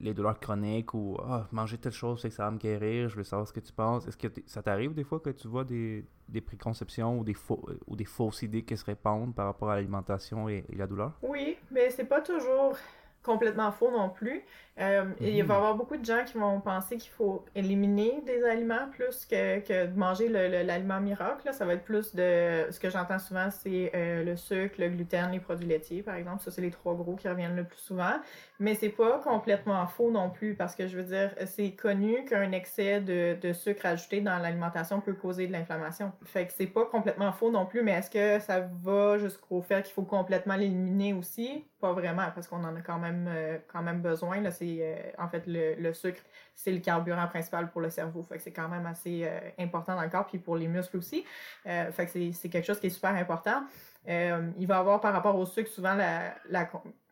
les 0.00 0.14
douleurs 0.14 0.38
chroniques 0.40 0.94
ou 0.94 1.16
ah, 1.22 1.46
manger 1.52 1.78
telle 1.78 1.92
chose, 1.92 2.20
c'est 2.22 2.28
que 2.30 2.34
ça 2.34 2.44
va 2.44 2.50
me 2.50 2.58
guérir, 2.58 3.08
je 3.08 3.16
veux 3.16 3.24
savoir 3.24 3.46
ce 3.46 3.52
que 3.52 3.60
tu 3.60 3.72
penses. 3.72 4.06
Est-ce 4.06 4.16
que 4.16 4.28
ça 4.46 4.62
t'arrive 4.62 4.94
des 4.94 5.04
fois 5.04 5.20
que 5.20 5.30
tu 5.30 5.48
vois 5.48 5.64
des, 5.64 6.04
des 6.28 6.40
préconceptions 6.40 7.18
ou 7.18 7.24
des, 7.24 7.34
faux, 7.34 7.64
ou 7.86 7.96
des 7.96 8.04
fausses 8.04 8.42
idées 8.42 8.62
qui 8.62 8.76
se 8.76 8.84
répandent 8.84 9.34
par 9.34 9.46
rapport 9.46 9.70
à 9.70 9.76
l'alimentation 9.76 10.48
et, 10.48 10.64
et, 10.68 10.76
la 10.76 10.86
douleur? 10.86 11.12
Oui, 11.22 11.56
mais 11.70 11.90
c'est 11.90 12.04
pas 12.04 12.20
toujours 12.20 12.76
complètement 13.22 13.70
faux 13.72 13.90
non 13.90 14.08
plus. 14.08 14.42
Euh, 14.80 15.04
il 15.20 15.26
va 15.26 15.30
y 15.30 15.42
mhm. 15.42 15.50
avoir 15.50 15.74
beaucoup 15.74 15.96
de 15.96 16.04
gens 16.04 16.24
qui 16.24 16.38
vont 16.38 16.58
penser 16.60 16.96
qu'il 16.96 17.10
faut 17.10 17.44
éliminer 17.54 18.22
des 18.24 18.42
aliments 18.44 18.88
plus 18.90 19.26
que, 19.26 19.60
que 19.60 19.86
de 19.86 19.98
manger 19.98 20.28
l'aliment 20.28 21.00
miracle. 21.00 21.42
Là. 21.44 21.52
Ça 21.52 21.66
va 21.66 21.74
être 21.74 21.84
plus 21.84 22.14
de... 22.14 22.66
Ce 22.70 22.80
que 22.80 22.88
j'entends 22.88 23.18
souvent, 23.18 23.50
c'est 23.50 23.90
euh, 23.94 24.24
le 24.24 24.36
sucre, 24.36 24.76
le 24.78 24.88
gluten, 24.88 25.32
les 25.32 25.40
produits 25.40 25.68
laitiers, 25.68 26.02
par 26.02 26.14
exemple. 26.14 26.42
Ça, 26.42 26.50
c'est 26.50 26.62
les 26.62 26.70
trois 26.70 26.94
gros 26.94 27.14
qui 27.14 27.28
reviennent 27.28 27.56
le 27.56 27.64
plus 27.64 27.78
souvent. 27.78 28.14
Mais 28.58 28.74
c'est 28.74 28.90
pas 28.90 29.18
complètement 29.18 29.86
faux 29.86 30.10
non 30.10 30.28
plus 30.28 30.54
parce 30.54 30.74
que 30.74 30.86
je 30.86 30.96
veux 30.96 31.04
dire, 31.04 31.34
c'est 31.46 31.72
connu 31.72 32.26
qu'un 32.26 32.52
excès 32.52 33.00
de, 33.00 33.36
de, 33.40 33.52
sucre 33.54 33.86
ajouté 33.86 34.20
dans 34.20 34.38
l'alimentation 34.38 35.00
peut 35.00 35.14
causer 35.14 35.46
de 35.46 35.52
l'inflammation. 35.52 36.12
Fait 36.24 36.46
que 36.46 36.52
c'est 36.54 36.66
pas 36.66 36.84
complètement 36.84 37.32
faux 37.32 37.50
non 37.50 37.64
plus, 37.64 37.82
mais 37.82 37.92
est-ce 37.92 38.10
que 38.10 38.38
ça 38.38 38.60
va 38.82 39.16
jusqu'au 39.16 39.62
fait 39.62 39.82
qu'il 39.82 39.94
faut 39.94 40.02
complètement 40.02 40.56
l'éliminer 40.56 41.14
aussi? 41.14 41.64
Pas 41.80 41.92
vraiment, 41.92 42.26
parce 42.34 42.48
qu'on 42.48 42.62
en 42.62 42.76
a 42.76 42.82
quand 42.82 42.98
même, 42.98 43.09
euh, 43.28 43.58
quand 43.72 43.82
même 43.82 44.00
besoin. 44.00 44.40
Là, 44.40 44.50
c'est 44.50 44.78
euh, 44.80 44.96
en 45.18 45.28
fait, 45.28 45.44
le, 45.46 45.92
sucre, 45.92 46.20
c'est 46.54 46.72
le 46.72 46.80
carburant 46.80 47.26
principal 47.26 47.70
pour 47.70 47.80
le 47.80 47.90
cerveau. 47.90 48.22
Fait 48.22 48.36
que 48.36 48.42
c'est 48.42 48.52
quand 48.52 48.68
même 48.68 48.86
assez 48.86 49.22
euh, 49.24 49.38
important 49.58 49.94
dans 49.94 50.02
le 50.02 50.08
corps, 50.08 50.26
puis 50.26 50.38
pour 50.38 50.56
les 50.56 50.68
muscles 50.68 50.96
aussi. 50.96 51.24
fait 51.64 52.06
que 52.06 52.32
c'est 52.32 52.48
quelque 52.48 52.66
chose 52.66 52.80
qui 52.80 52.88
est 52.88 52.90
super 52.90 53.14
important. 53.14 53.64
il 54.06 54.66
va 54.66 54.76
y 54.76 54.78
avoir 54.78 55.00
par 55.00 55.12
rapport 55.12 55.36
au 55.36 55.46
sucre 55.46 55.70
souvent 55.70 55.96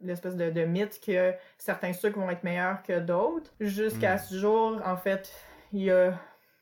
l'espèce 0.00 0.36
de, 0.36 0.50
de, 0.50 0.64
mythe 0.64 1.00
que 1.04 1.32
certains 1.56 1.92
sucres 1.92 2.18
vont 2.18 2.30
être 2.30 2.44
meilleurs 2.44 2.82
que 2.82 2.98
d'autres. 2.98 3.50
Jusqu'à 3.60 4.16
hmm. 4.16 4.18
ce 4.18 4.34
jour, 4.34 4.82
en 4.84 4.96
fait, 4.96 5.32
il 5.72 5.82
y 5.84 5.90
a 5.90 6.14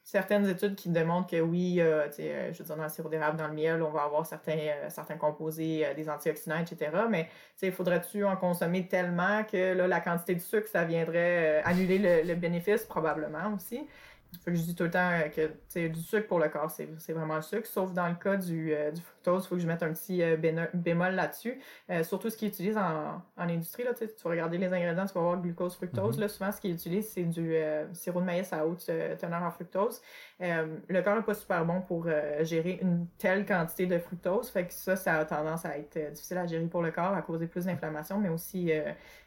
certaines 0.07 0.49
études 0.49 0.77
qui 0.77 0.89
démontrent 0.89 1.29
que 1.29 1.41
oui, 1.41 1.81
euh, 1.81 2.07
euh, 2.21 2.53
je 2.53 2.59
veux 2.59 2.65
dire, 2.65 2.77
dans 2.77 2.85
le 2.85 2.89
sirop 2.89 3.09
d'érable, 3.09 3.37
dans 3.37 3.49
le 3.49 3.55
miel, 3.55 3.83
on 3.83 3.91
va 3.91 4.05
avoir 4.05 4.25
certains, 4.25 4.57
euh, 4.57 4.89
certains 4.89 5.17
composés, 5.17 5.85
des 5.97 6.09
antioxydants, 6.09 6.61
etc. 6.61 6.93
Mais 7.11 7.29
faudrait-tu 7.73 8.25
en 8.25 8.37
consommer 8.37 8.87
tellement 8.87 9.43
que 9.43 9.75
là, 9.75 9.89
la 9.89 9.99
quantité 9.99 10.37
de 10.37 10.41
sucre, 10.41 10.69
ça 10.69 10.85
viendrait 10.85 11.61
annuler 11.65 12.23
le, 12.23 12.35
bénéfice? 12.37 12.85
Probablement 12.85 13.53
aussi. 13.57 13.85
Fait 14.45 14.53
que 14.53 14.57
je 14.57 14.63
dis 14.63 14.75
tout 14.77 14.85
le 14.85 14.91
temps 14.91 15.11
que 15.35 15.89
du 15.89 16.01
sucre 16.01 16.29
pour 16.29 16.39
le 16.39 16.51
corps, 16.51 16.71
c'est 16.71 17.13
vraiment 17.13 17.37
le 17.37 17.43
sucre, 17.43 17.67
sauf 17.67 17.93
dans 17.93 18.07
le 18.07 18.15
cas 18.15 18.37
du, 18.37 18.75
du 18.95 19.01
fructose. 19.27 19.45
Il 19.45 19.49
faut 19.49 19.55
que 19.57 19.61
je 19.61 19.66
mette 19.66 19.83
un 19.83 19.93
petit 19.93 20.22
bémol 20.74 21.14
là-dessus. 21.14 21.61
surtout 22.03 22.31
ce 22.31 22.37
qu'ils 22.37 22.49
utilisent 22.49 22.79
en, 22.79 23.22
en 23.37 23.49
industrie, 23.49 23.85
là, 23.85 23.93
tu 23.95 24.07
vas 24.24 24.31
regarder 24.31 24.59
les 24.59 24.72
ingrédients, 24.72 25.07
tu 25.07 25.14
vas 25.14 25.20
voir 25.20 25.41
glucose, 25.41 25.74
fructose. 25.74 26.16
Mm-hmm. 26.16 26.20
là, 26.20 26.29
souvent, 26.29 26.53
ce 26.53 26.61
qu'ils 26.61 26.72
utilisent, 26.72 27.09
c'est 27.09 27.24
du 27.24 27.57
sirop 27.93 28.20
de 28.20 28.27
maïs 28.27 28.53
à 28.53 28.66
haute 28.66 28.85
teneur 29.18 29.43
en 29.43 29.51
fructose. 29.51 30.01
le 30.41 31.01
corps 31.03 31.16
n'est 31.16 31.22
pas 31.22 31.35
super 31.35 31.64
bon 31.64 31.81
pour 31.81 32.07
gérer 32.43 32.79
une 32.83 33.07
telle 33.18 33.45
quantité 33.47 33.87
de 33.87 33.99
fructose. 33.99 34.49
Fait 34.51 34.66
que 34.66 34.72
ça, 34.72 34.97
ça 34.97 35.14
a 35.14 35.24
tendance 35.24 35.64
à 35.64 35.79
être 35.79 36.12
difficile 36.12 36.39
à 36.39 36.47
gérer 36.47 36.66
pour 36.66 36.83
le 36.83 36.91
corps, 36.91 37.14
à 37.14 37.22
causer 37.22 37.47
plus 37.47 37.64
d'inflammation, 37.64 38.18
mais 38.18 38.29
aussi 38.29 38.72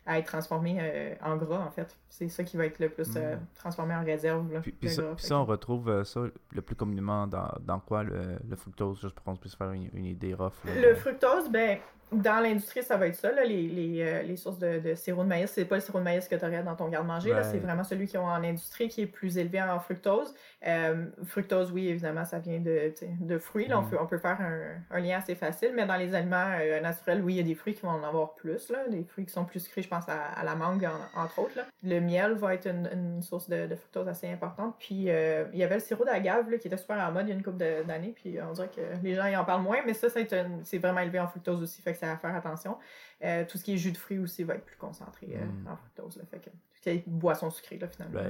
à 0.06 0.18
être 0.18 0.26
transformé 0.26 1.16
en 1.24 1.38
gras, 1.38 1.66
en 1.66 1.72
fait. 1.72 1.96
C'est 2.10 2.28
ça 2.28 2.44
qui 2.44 2.58
va 2.58 2.66
être 2.66 2.80
le 2.80 2.90
plus 2.90 3.16
mm. 3.16 3.40
transformé 3.56 3.94
en 3.96 4.04
réserve. 4.04 4.52
Là, 4.52 4.62
puis, 4.62 4.90
ça, 4.90 5.40
on 5.40 5.46
retrouve 5.46 6.04
ça 6.04 6.22
le 6.52 6.62
plus 6.62 6.76
communément 6.76 7.28
dans, 7.28 7.52
dans 7.62 7.80
quoi 7.80 8.04
le, 8.04 8.40
le 8.48 8.56
fructose, 8.56 9.00
juste 9.02 9.16
pour 9.16 9.24
qu'on 9.26 9.36
puisse 9.36 9.56
faire 9.56 9.72
une, 9.72 9.89
idée 9.94 10.34
rough. 10.34 10.54
le 10.66 10.96
fructose, 10.96 11.50
ben, 11.50 11.78
dans 12.12 12.40
l'industrie, 12.40 12.82
ça 12.82 12.98
va 12.98 13.08
être 13.08 13.16
ça, 13.16 13.32
là, 13.32 13.44
les, 13.44 13.68
les, 13.68 14.02
euh, 14.02 14.22
les, 14.24 14.36
sources 14.36 14.58
de, 14.58 14.80
de, 14.80 14.96
sirop 14.96 15.24
de 15.24 15.28
maïs. 15.28 15.52
C'est 15.52 15.66
pas 15.66 15.76
le 15.76 15.82
sirop 15.82 16.00
de 16.00 16.04
maïs 16.04 16.28
que 16.28 16.36
tu 16.36 16.44
aurais 16.44 16.64
dans 16.64 16.76
ton 16.76 16.88
garde-manger, 16.88 17.36
c'est 17.44 17.60
vraiment 17.60 17.84
celui 17.84 18.08
qui 18.08 18.16
est 18.16 18.20
en 18.20 18.44
industrie 18.44 18.90
qui 18.90 19.02
est 19.02 19.08
plus 19.08 19.38
élevé 19.38 19.62
en 19.62 19.80
fructose. 19.80 20.34
Euh, 20.66 21.06
fructose, 21.26 21.72
oui, 21.72 21.88
évidemment, 21.88 22.26
ça 22.26 22.40
vient 22.40 22.60
de, 22.60 22.94
de 23.20 23.38
fruits. 23.38 23.68
Là, 23.68 23.80
on, 23.80 23.84
mm. 23.84 23.90
peut, 23.90 23.98
on, 24.02 24.08
peut, 24.08 24.18
faire 24.18 24.42
un, 24.42 24.96
un, 24.96 25.00
lien 25.00 25.18
assez 25.18 25.36
facile, 25.36 25.72
mais 25.76 25.86
dans 25.86 25.96
les 25.98 26.16
aliments 26.16 26.52
euh, 26.60 26.80
naturels, 26.82 27.22
oui, 27.22 27.36
il 27.36 27.38
y 27.38 27.42
a 27.42 27.44
des 27.44 27.56
fruits 27.56 27.76
qui 27.76 27.84
vont 27.84 27.92
en 27.92 28.04
avoir 28.04 28.34
plus. 28.34 28.70
Là, 28.70 28.88
des 28.90 29.04
fruits 29.04 29.26
qui 29.26 29.34
sont 29.34 29.46
plus 29.46 29.60
sucrés, 29.60 29.84
je 29.84 29.90
pense 29.90 30.06
à, 30.10 30.44
la 30.44 30.56
mangue, 30.56 30.90
entre 31.16 31.40
autres. 31.40 31.58
Là. 31.58 31.66
Le 31.84 32.00
miel 32.00 32.34
va 32.34 32.56
être 32.56 32.68
une, 32.68 32.90
une 32.92 33.22
source 33.22 33.50
de, 33.50 33.68
de, 33.68 33.76
fructose 33.76 34.08
assez 34.08 34.28
importante. 34.28 34.76
Puis 34.80 34.96
il 34.96 35.58
y 35.58 35.64
avait 35.64 35.76
le 35.76 35.82
sirop 35.82 36.06
d'agave 36.06 36.58
qui 36.58 36.68
était 36.68 36.78
super 36.78 36.98
en 36.98 37.12
mode 37.12 37.28
il 37.28 37.30
y 37.30 37.32
a 37.34 37.36
une 37.36 37.44
couple 37.44 37.58
d'années, 37.86 38.14
puis 38.16 38.38
on 38.42 38.54
dirait 38.54 38.70
que 38.70 38.82
les 39.04 39.16
gens 39.16 39.28
y 39.28 39.36
en 39.36 39.46
parlent 39.46 39.62
moins, 39.62 39.80
mais 39.86 39.94
ça, 39.94 40.08
c'est 40.10 40.78
vraiment 40.78 41.02
élevé 41.02 41.20
en 41.20 41.28
fructose 41.28 41.62
aussi. 41.62 41.82
Fait 41.82 41.99
à 42.06 42.18
faire 42.18 42.36
attention. 42.36 42.78
Euh, 43.24 43.46
tout 43.46 43.58
ce 43.58 43.64
qui 43.64 43.74
est 43.74 43.78
jus 43.78 43.92
de 43.92 43.98
fruits 43.98 44.20
aussi 44.20 44.44
va 44.44 44.56
être 44.56 44.66
plus 44.66 44.78
concentré 44.78 45.28
euh, 45.34 45.46
mm. 45.46 45.68
en 45.68 45.76
fructose. 45.76 46.18
Là, 46.18 46.24
fait 46.30 46.40
que, 46.40 46.50
tout 46.50 46.76
ce 46.76 46.82
qui 46.82 46.90
est 46.90 47.04
boisson 47.08 47.50
sucrée, 47.50 47.78
là, 47.78 47.88
finalement. 47.88 48.22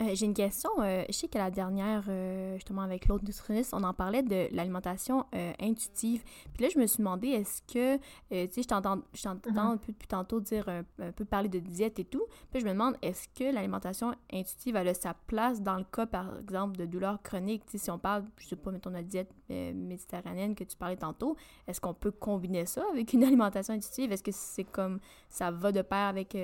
Euh, 0.00 0.14
j'ai 0.14 0.26
une 0.26 0.34
question. 0.34 0.70
Euh, 0.80 1.04
je 1.08 1.14
sais 1.14 1.28
que 1.28 1.38
la 1.38 1.50
dernière, 1.50 2.04
euh, 2.08 2.54
justement, 2.54 2.82
avec 2.82 3.08
l'autre 3.08 3.24
nutritionniste, 3.24 3.74
on 3.74 3.82
en 3.82 3.94
parlait 3.94 4.22
de 4.22 4.48
l'alimentation 4.52 5.24
intuitive. 5.60 6.22
Puis 6.54 6.64
là, 6.64 6.68
je 6.72 6.78
me 6.78 6.86
suis 6.86 6.98
demandé, 6.98 7.28
est-ce 7.28 7.62
que, 7.62 7.96
tu 7.96 8.52
sais, 8.52 8.62
je 8.62 8.68
t'entends 8.68 8.96
mm-hmm. 8.96 9.58
un 9.58 9.76
peu 9.76 9.92
depuis 9.92 10.08
tantôt 10.08 10.40
dire 10.40 10.68
un, 10.68 10.82
peu 11.12 11.24
parler 11.24 11.48
de 11.48 11.58
diète 11.58 11.98
et 11.98 12.04
tout. 12.04 12.24
Puis 12.50 12.60
je 12.60 12.66
me 12.66 12.72
demande, 12.72 12.96
est-ce 13.02 13.28
que 13.28 13.52
l'alimentation 13.52 14.14
intuitive, 14.32 14.76
elle 14.76 14.88
a 14.88 14.94
sa 14.94 15.14
place 15.14 15.62
dans 15.62 15.76
le 15.76 15.84
cas, 15.84 16.06
par 16.06 16.38
exemple, 16.38 16.76
de 16.76 16.86
douleurs 16.86 17.22
chroniques? 17.22 17.64
Tu 17.66 17.72
sais, 17.72 17.84
si 17.84 17.90
on 17.90 17.98
parle, 17.98 18.24
je 18.38 18.46
sais 18.46 18.56
pas, 18.56 18.70
mettons, 18.70 18.90
de 18.90 18.96
la 18.96 19.02
diète 19.02 19.30
méditerranéenne 19.48 20.54
que 20.54 20.64
tu 20.64 20.76
parlais 20.76 20.96
tantôt, 20.96 21.36
est-ce 21.66 21.80
qu'on 21.80 21.94
peut 21.94 22.10
combiner 22.12 22.66
ça 22.66 22.84
avec 22.92 23.12
une 23.12 23.24
alimentation 23.24 23.74
intuitive? 23.74 24.12
Est-ce 24.12 24.22
que 24.22 24.32
c'est 24.32 24.64
comme, 24.64 25.00
ça 25.28 25.50
va 25.50 25.72
de 25.72 25.82
pair 25.82 26.06
avec 26.06 26.36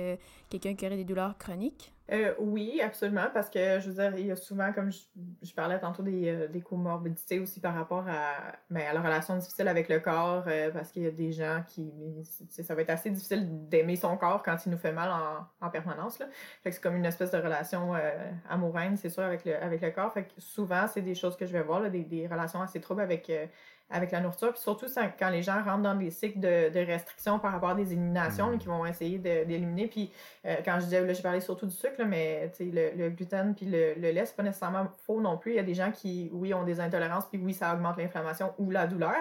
quelqu'un 0.49 0.75
qui 0.75 0.85
aurait 0.85 0.97
des 0.97 1.05
douleurs 1.05 1.37
chroniques? 1.37 1.94
Euh, 2.11 2.35
oui, 2.37 2.81
absolument, 2.81 3.25
parce 3.33 3.49
que 3.49 3.79
je 3.79 3.89
veux 3.89 3.95
dire, 3.95 4.15
il 4.15 4.27
y 4.27 4.31
a 4.31 4.35
souvent, 4.35 4.71
comme 4.71 4.91
je, 4.91 5.53
parlais 5.55 5.79
tantôt, 5.79 6.03
des, 6.03 6.29
euh, 6.29 6.47
des, 6.47 6.61
comorbidités 6.61 7.39
aussi 7.39 7.59
par 7.59 7.73
rapport 7.73 8.05
à, 8.07 8.53
ben, 8.69 8.83
à 8.87 8.93
la 8.93 9.01
relation 9.01 9.35
difficile 9.35 9.67
avec 9.67 9.89
le 9.89 9.99
corps, 9.99 10.43
euh, 10.45 10.69
parce 10.71 10.91
qu'il 10.91 11.01
y 11.01 11.07
a 11.07 11.11
des 11.11 11.31
gens 11.31 11.63
qui. 11.67 11.91
Ça 12.49 12.75
va 12.75 12.83
être 12.83 12.91
assez 12.91 13.09
difficile 13.09 13.67
d'aimer 13.69 13.95
son 13.95 14.17
corps 14.17 14.43
quand 14.43 14.55
il 14.67 14.71
nous 14.71 14.77
fait 14.77 14.91
mal 14.91 15.09
en, 15.09 15.65
en 15.65 15.69
permanence. 15.71 16.19
Là. 16.19 16.27
Fait 16.61 16.69
que 16.69 16.75
c'est 16.75 16.81
comme 16.81 16.95
une 16.95 17.05
espèce 17.05 17.31
de 17.31 17.37
relation 17.37 17.93
amoureuse, 18.49 18.99
c'est 18.99 19.09
sûr, 19.09 19.23
avec 19.23 19.43
le, 19.43 19.55
avec 19.61 19.81
le 19.81 19.89
corps. 19.89 20.13
Fait 20.13 20.25
que 20.25 20.33
souvent, 20.37 20.85
c'est 20.87 21.01
des 21.01 21.15
choses 21.15 21.35
que 21.35 21.47
je 21.47 21.53
vais 21.53 21.63
voir, 21.63 21.79
là, 21.79 21.89
des, 21.89 22.03
des 22.03 22.27
relations 22.27 22.61
assez 22.61 22.79
troubles 22.79 23.01
avec 23.01 23.31
avec 23.89 24.11
la 24.11 24.19
nourriture. 24.21 24.51
Puis 24.51 24.61
surtout 24.61 24.87
quand 25.19 25.29
les 25.29 25.43
gens 25.43 25.61
rentrent 25.63 25.83
dans 25.83 25.95
des 25.95 26.09
cycles 26.09 26.39
de, 26.39 26.69
de 26.69 26.79
restrictions 26.79 27.39
par 27.39 27.51
rapport 27.51 27.69
à 27.69 27.75
des 27.75 27.93
éliminations 27.93 28.51
mm. 28.51 28.57
qui 28.57 28.67
vont 28.67 28.85
essayer 28.85 29.19
d'éliminer. 29.19 29.87
Puis 29.87 30.11
euh, 30.45 30.55
quand 30.65 30.75
je 30.79 30.85
disais, 30.85 31.05
là, 31.05 31.13
je 31.13 31.21
parlais 31.21 31.41
surtout 31.41 31.67
du 31.67 31.75
sucre, 31.75 32.03
mais 32.05 32.51
le, 32.59 32.95
le, 32.95 33.09
gluten 33.09 33.53
puis 33.55 33.65
le, 33.65 33.93
le 33.95 34.11
lait, 34.11 34.25
c'est 34.25 34.35
pas 34.35 34.43
nécessairement 34.43 34.87
faux 35.05 35.21
non 35.21 35.37
plus. 35.37 35.53
Il 35.53 35.55
y 35.55 35.59
a 35.59 35.63
des 35.63 35.75
gens 35.75 35.91
qui, 35.91 36.29
oui, 36.33 36.53
ont 36.53 36.63
des 36.63 36.79
intolérances, 36.79 37.25
puis 37.27 37.39
oui, 37.41 37.53
ça 37.53 37.73
augmente 37.73 37.97
l'inflammation 37.97 38.53
ou 38.57 38.71
la 38.71 38.87
douleur. 38.87 39.15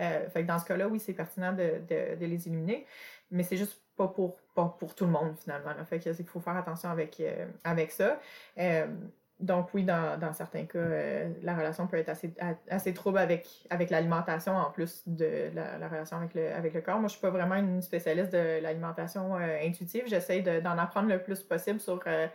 Euh, 0.00 0.28
fait 0.28 0.42
que 0.42 0.46
dans 0.46 0.58
ce 0.58 0.64
cas-là, 0.66 0.88
oui, 0.88 1.00
c'est 1.00 1.14
pertinent 1.14 1.52
de, 1.52 1.80
de, 1.88 2.16
de, 2.16 2.26
les 2.26 2.46
éliminer. 2.46 2.86
Mais 3.30 3.42
c'est 3.42 3.56
juste 3.56 3.80
pas 3.96 4.08
pour, 4.08 4.36
pas 4.54 4.76
pour 4.78 4.94
tout 4.94 5.04
le 5.04 5.10
monde, 5.10 5.36
finalement. 5.38 5.72
Fait 5.84 5.98
que 5.98 6.12
c'est 6.12 6.22
qu'il 6.22 6.26
faut 6.26 6.40
faire 6.40 6.56
attention 6.56 6.90
avec, 6.90 7.20
euh, 7.20 7.46
avec 7.64 7.92
ça. 7.92 8.18
Euh, 8.58 8.86
donc 9.40 9.68
oui, 9.72 9.84
dans, 9.84 10.18
dans 10.18 10.32
certains 10.32 10.64
cas, 10.64 10.78
euh, 10.78 11.30
la 11.42 11.54
relation 11.54 11.86
peut 11.86 11.96
être 11.96 12.10
assez, 12.10 12.32
assez 12.68 12.92
trouble 12.92 13.18
avec, 13.18 13.48
avec 13.70 13.90
l'alimentation 13.90 14.54
en 14.56 14.70
plus 14.70 15.02
de 15.06 15.50
la, 15.54 15.88
relation 15.88 16.18
avec 16.18 16.34
le, 16.34 16.52
avec 16.52 16.74
le 16.74 16.80
corps. 16.80 16.98
Moi, 16.98 17.08
je 17.08 17.12
suis 17.12 17.20
pas 17.20 17.30
vraiment 17.30 17.54
une 17.54 17.80
spécialiste 17.80 18.32
de 18.32 18.60
l'alimentation 18.62 19.36
euh, 19.36 19.58
intuitive. 19.64 20.04
J'essaie 20.06 20.42
d'en 20.42 20.76
apprendre 20.78 21.08
le 21.08 21.22
plus 21.22 21.42
possible 21.42 21.80
sur 21.80 22.00
euh, 22.06 22.26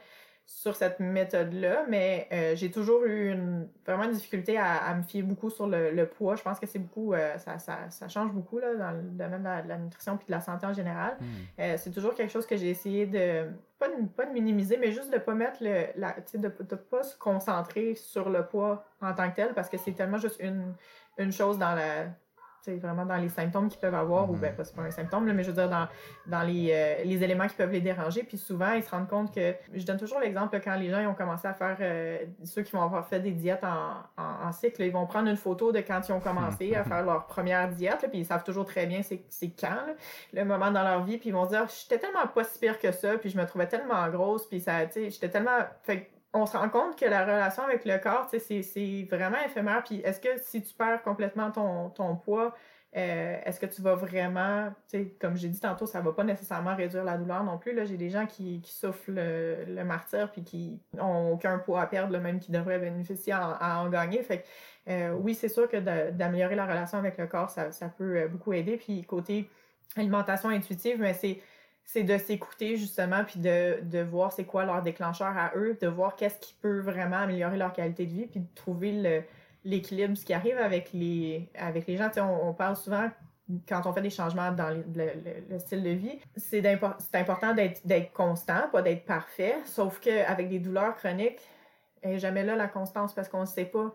sur 0.46 0.76
cette 0.76 1.00
méthode-là, 1.00 1.86
mais 1.90 2.28
euh, 2.32 2.56
j'ai 2.56 2.70
toujours 2.70 3.04
eu 3.04 3.32
une, 3.32 3.68
vraiment 3.86 4.04
une 4.04 4.12
difficulté 4.12 4.58
à, 4.60 4.94
me 4.94 5.02
fier 5.02 5.24
beaucoup 5.24 5.50
sur 5.50 5.68
le, 5.68 6.06
poids. 6.06 6.36
Je 6.36 6.44
pense 6.44 6.60
que 6.60 6.68
c'est 6.68 6.80
beaucoup, 6.80 7.14
euh, 7.14 7.38
ça, 7.40 7.58
ça, 7.58 7.90
ça, 7.90 8.08
change 8.08 8.32
beaucoup 8.32 8.60
là, 8.60 8.76
dans 8.76 8.92
le 8.92 9.02
domaine 9.02 9.42
de 9.42 9.68
la, 9.68 9.78
nutrition 9.78 10.18
puis 10.18 10.28
de 10.28 10.32
la 10.32 10.42
santé 10.42 10.68
en 10.68 10.74
général. 10.74 11.18
Hmm. 11.20 11.26
Euh, 11.60 11.76
c'est 11.78 11.92
toujours 11.92 12.14
quelque 12.14 12.32
chose 12.32 12.46
que 12.46 12.58
j'ai 12.58 12.70
essayé 12.70 13.08
de 13.08 13.48
pas, 13.80 13.90
de, 13.90 14.06
pas 14.16 14.26
de 14.26 14.34
minimiser, 14.34 14.78
mais 14.78 14.92
juste 14.92 15.12
de 15.12 15.18
pas 15.18 15.34
mettre 15.34 15.64
le, 15.64 15.88
la, 15.96 16.16
de, 16.34 16.40
de 16.40 16.76
pas 16.76 17.02
se 17.02 17.18
concentrer 17.18 17.96
sur 17.96 18.30
le 18.30 18.46
poids 18.46 18.86
en 19.02 19.14
tant 19.14 19.30
que 19.32 19.36
tel, 19.36 19.54
parce 19.54 19.70
que 19.70 19.78
c'est 19.78 19.94
tellement 19.94 20.20
juste 20.20 20.40
une, 20.40 20.76
une 21.18 21.32
chose 21.32 21.58
dans 21.58 21.74
la 21.74 22.06
vraiment 22.74 23.06
dans 23.06 23.18
les 23.18 23.30
symptômes 23.30 23.70
qu'ils 23.70 23.80
peuvent 23.80 23.96
avoir, 23.96 24.30
ou 24.30 24.36
mhm. 24.36 24.42
pas 24.56 24.64
c'est 24.64 24.76
pas 24.76 24.84
un 24.84 24.92
symptôme, 24.92 25.32
mais 25.32 25.44
je 25.44 25.50
veux 25.50 25.56
dire 25.56 25.70
dans, 25.70 25.88
dans 26.28 26.42
les, 26.42 26.70
euh, 26.72 27.04
les 27.04 27.24
éléments 27.24 27.48
qui 27.48 27.56
peuvent 27.56 27.72
les 27.72 27.82
déranger. 27.82 28.24
Puis 28.24 28.38
souvent, 28.38 28.74
ils 28.74 28.84
se 28.84 28.92
rendent 28.92 29.08
compte 29.08 29.34
que, 29.34 29.56
je 29.74 29.86
donne 29.86 29.98
toujours 29.98 30.20
l'exemple 30.20 30.60
quand 30.64 30.76
les 30.76 30.90
gens 30.90 31.06
ont 31.10 31.14
commencé 31.14 31.48
à 31.48 31.54
faire, 31.54 31.78
euh, 31.80 32.18
ceux 32.44 32.62
qui 32.62 32.72
vont 32.72 32.82
avoir 32.82 33.08
fait 33.08 33.20
des 33.20 33.32
diètes 33.32 33.64
en, 33.64 34.22
en, 34.22 34.52
cycle, 34.52 34.82
ils 34.84 34.92
vont 34.92 35.06
prendre 35.06 35.30
une 35.30 35.38
photo 35.38 35.72
de 35.72 35.80
quand 35.80 36.02
ils 36.08 36.12
ont 36.12 36.20
commencé 36.20 36.76
à 36.76 36.84
faire 36.84 37.04
leur 37.04 37.26
première 37.28 37.70
diète, 37.70 38.06
puis 38.10 38.20
ils 38.20 38.26
savent 38.26 38.44
toujours 38.44 38.66
très 38.66 38.86
bien 38.86 39.02
c'est 39.04 39.50
quand, 39.60 39.86
le 40.34 40.44
moment 40.44 40.72
dans 40.72 40.84
leur 40.84 41.04
vie, 41.04 41.18
puis 41.18 41.30
ils 41.30 41.34
vont 41.34 41.46
dire, 41.46 41.68
j'étais 41.68 42.00
tellement 42.00 42.28
pas 42.28 42.44
si 42.44 42.60
pire 42.60 42.80
que 42.80 42.92
ça, 42.92 43.18
puis 43.18 43.30
je 43.30 43.38
me 43.38 43.46
trouvais 43.46 43.68
tellement 43.68 44.08
grosse, 44.10 44.46
puis 44.46 44.60
ça, 44.60 44.86
tu 44.86 44.94
sais, 44.94 45.10
j'étais 45.10 45.30
tellement... 45.30 45.60
Fait 45.84 46.10
on 46.36 46.46
se 46.46 46.58
rend 46.58 46.70
compte 46.70 47.00
que 47.00 47.06
la 47.06 47.24
relation 47.24 47.64
avec 47.64 47.86
le 47.86 47.98
corps, 47.98 48.28
c'est 48.30 49.08
vraiment 49.10 49.38
éphémère. 49.46 49.84
Puis 49.84 50.02
est-ce 50.02 50.20
que 50.20 50.38
si 50.42 50.62
tu 50.62 50.74
perds 50.74 51.02
complètement 51.02 51.50
ton, 51.50 52.16
poids, 52.18 52.54
euh, 52.98 53.38
est-ce 53.46 53.60
que 53.60 53.66
tu 53.66 53.82
vas 53.82 53.96
vraiment, 53.96 54.74
comme 55.20 55.38
j'ai 55.38 55.48
dit 55.48 55.60
tantôt, 55.62 55.86
ça 55.86 56.02
va 56.02 56.12
pas 56.12 56.26
nécessairement 56.26 56.76
réduire 56.76 57.06
la 57.06 57.18
douleur 57.18 57.44
non 57.46 57.58
plus. 57.58 57.74
Là, 57.74 57.86
j'ai 57.86 57.96
des 57.96 58.10
gens 58.10 58.26
qui, 58.26 58.62
souffrent 58.66 59.12
le, 59.12 59.84
martyr 59.86 60.30
puis 60.30 60.44
qui 60.44 60.82
ont 61.00 61.32
aucun 61.32 61.58
poids 61.58 61.82
à 61.82 61.88
perdre, 61.88 62.18
même 62.20 62.40
qui 62.40 62.52
devraient 62.52 62.80
bénéficier 62.80 63.32
à, 63.34 63.82
en 63.82 63.90
gagner. 63.90 64.22
Fait 64.22 64.44
euh, 64.90 65.14
oui, 65.14 65.36
c'est 65.36 65.50
sûr 65.50 65.70
que 65.70 65.78
d'améliorer 66.12 66.56
la 66.56 66.66
relation 66.66 66.98
avec 66.98 67.18
le 67.18 67.28
corps, 67.28 67.50
ça, 67.50 67.72
peut 67.98 68.18
euh, 68.18 68.28
beaucoup 68.28 68.52
aider. 68.52 68.76
Puis 68.76 69.04
côté 69.06 69.50
alimentation 69.96 70.50
intuitive, 70.50 71.00
mais 71.00 71.14
c'est 71.14 71.40
c'est 71.86 72.04
de 72.04 72.18
s'écouter 72.18 72.78
justement, 72.78 73.24
puis 73.24 73.40
de, 73.40 73.80
de 73.84 74.00
voir 74.00 74.34
c'est 74.34 74.46
quoi 74.46 74.66
leur 74.66 74.82
déclencheur 74.82 75.38
à 75.38 75.52
eux, 75.56 75.78
de 75.80 75.88
voir 75.88 76.16
qu'est-ce 76.16 76.40
qui 76.40 76.56
peut 76.62 76.80
vraiment 76.80 77.18
améliorer 77.18 77.58
leur 77.58 77.74
qualité 77.74 78.06
de 78.06 78.12
vie, 78.12 78.26
puis 78.26 78.40
de 78.42 78.48
trouver 78.56 78.92
le, 78.92 79.24
l'équilibre, 79.64 80.18
ce 80.18 80.26
qui 80.26 80.34
arrive 80.34 80.58
avec 80.58 80.92
les, 80.94 81.50
avec 81.56 81.88
les 81.88 81.98
gens. 81.98 82.10
On, 82.18 82.50
on, 82.50 82.54
parle 82.54 82.76
souvent 82.76 83.10
quand 83.68 83.86
on 83.86 83.94
fait 83.94 84.02
des 84.02 84.10
changements 84.10 84.52
dans 84.52 84.70
le, 84.96 85.60
style 85.60 85.84
de 85.84 85.92
vie, 85.92 86.20
c'est 86.36 86.66
important 87.14 87.54
d'être 87.54 88.14
constant, 88.14 88.68
pas 88.72 88.82
d'être 88.82 89.06
parfait, 89.06 89.56
sauf 89.66 90.00
qu'avec 90.00 90.50
des 90.50 90.60
douleurs 90.60 90.96
chroniques, 90.96 91.40
elle 92.02 92.20
jamais 92.20 92.44
là 92.44 92.56
la 92.56 92.68
constance 92.68 93.14
parce 93.14 93.30
qu'on 93.30 93.42
ne 93.42 93.46
sait 93.46 93.66
pas 93.66 93.94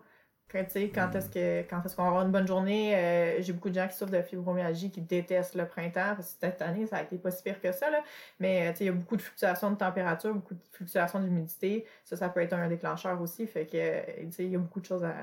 quand, 0.51 0.65
quand 0.95 1.15
est-ce 1.15 1.29
que 1.31 1.69
quand 1.69 1.85
est-ce 1.85 1.97
qu'on 1.97 2.03
va 2.03 2.09
avoir 2.09 2.25
une 2.25 2.33
bonne 2.33 2.47
journée. 2.47 2.97
Euh, 2.97 3.43
j'ai 3.43 3.53
beaucoup 3.53 3.71
de 3.71 3.75
gens 3.75 3.89
qui 3.89 3.97
souffrent 3.97 4.13
de 4.13 4.23
fibromyalgie 4.23 4.91
qui 4.91 5.01
détestent 5.01 5.55
le 5.55 5.67
printemps 5.67 6.15
parce 6.17 6.33
que 6.33 6.37
cette 6.41 6.63
année, 6.63 6.87
ça 6.87 6.97
a 6.97 7.03
été 7.03 7.17
pas 7.19 7.31
si 7.31 7.43
pire 7.43 7.61
que 7.61 7.73
ça. 7.73 7.91
Là. 7.91 8.03
Mais 8.39 8.75
il 8.81 8.87
y 8.87 8.89
a 8.89 8.93
beaucoup 8.93 9.17
de 9.17 9.23
fluctuations 9.23 9.71
de 9.71 9.77
température, 9.77 10.35
beaucoup 10.35 10.55
de 10.55 10.61
fluctuations 10.73 11.21
d'humidité. 11.21 11.87
Ça, 12.05 12.17
ça 12.17 12.29
peut 12.29 12.41
être 12.41 12.53
un 12.53 12.69
déclencheur 12.69 13.21
aussi. 13.21 13.47
Fait 13.47 13.67
que 13.67 14.41
il 14.43 14.51
y 14.51 14.57
a 14.57 14.59
beaucoup 14.59 14.81
de 14.81 14.87
choses 14.87 15.05
à, 15.05 15.15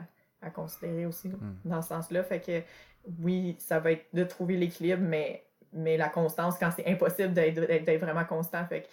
à 0.41 0.49
considérer 0.49 1.05
aussi 1.05 1.29
hmm. 1.29 1.57
dans 1.65 1.81
ce 1.81 1.89
sens-là. 1.89 2.23
Fait 2.23 2.39
que 2.39 2.61
oui, 3.21 3.55
ça 3.59 3.79
va 3.79 3.91
être 3.93 4.05
de 4.13 4.23
trouver 4.23 4.57
l'équilibre, 4.57 5.01
mais, 5.01 5.43
mais 5.73 5.97
la 5.97 6.09
constance 6.09 6.57
quand 6.59 6.71
c'est 6.75 6.87
impossible 6.87 7.33
d'être 7.33 7.99
vraiment 7.99 8.25
constant. 8.25 8.65
Fait 8.65 8.81
que, 8.81 8.87
euh, 8.87 8.89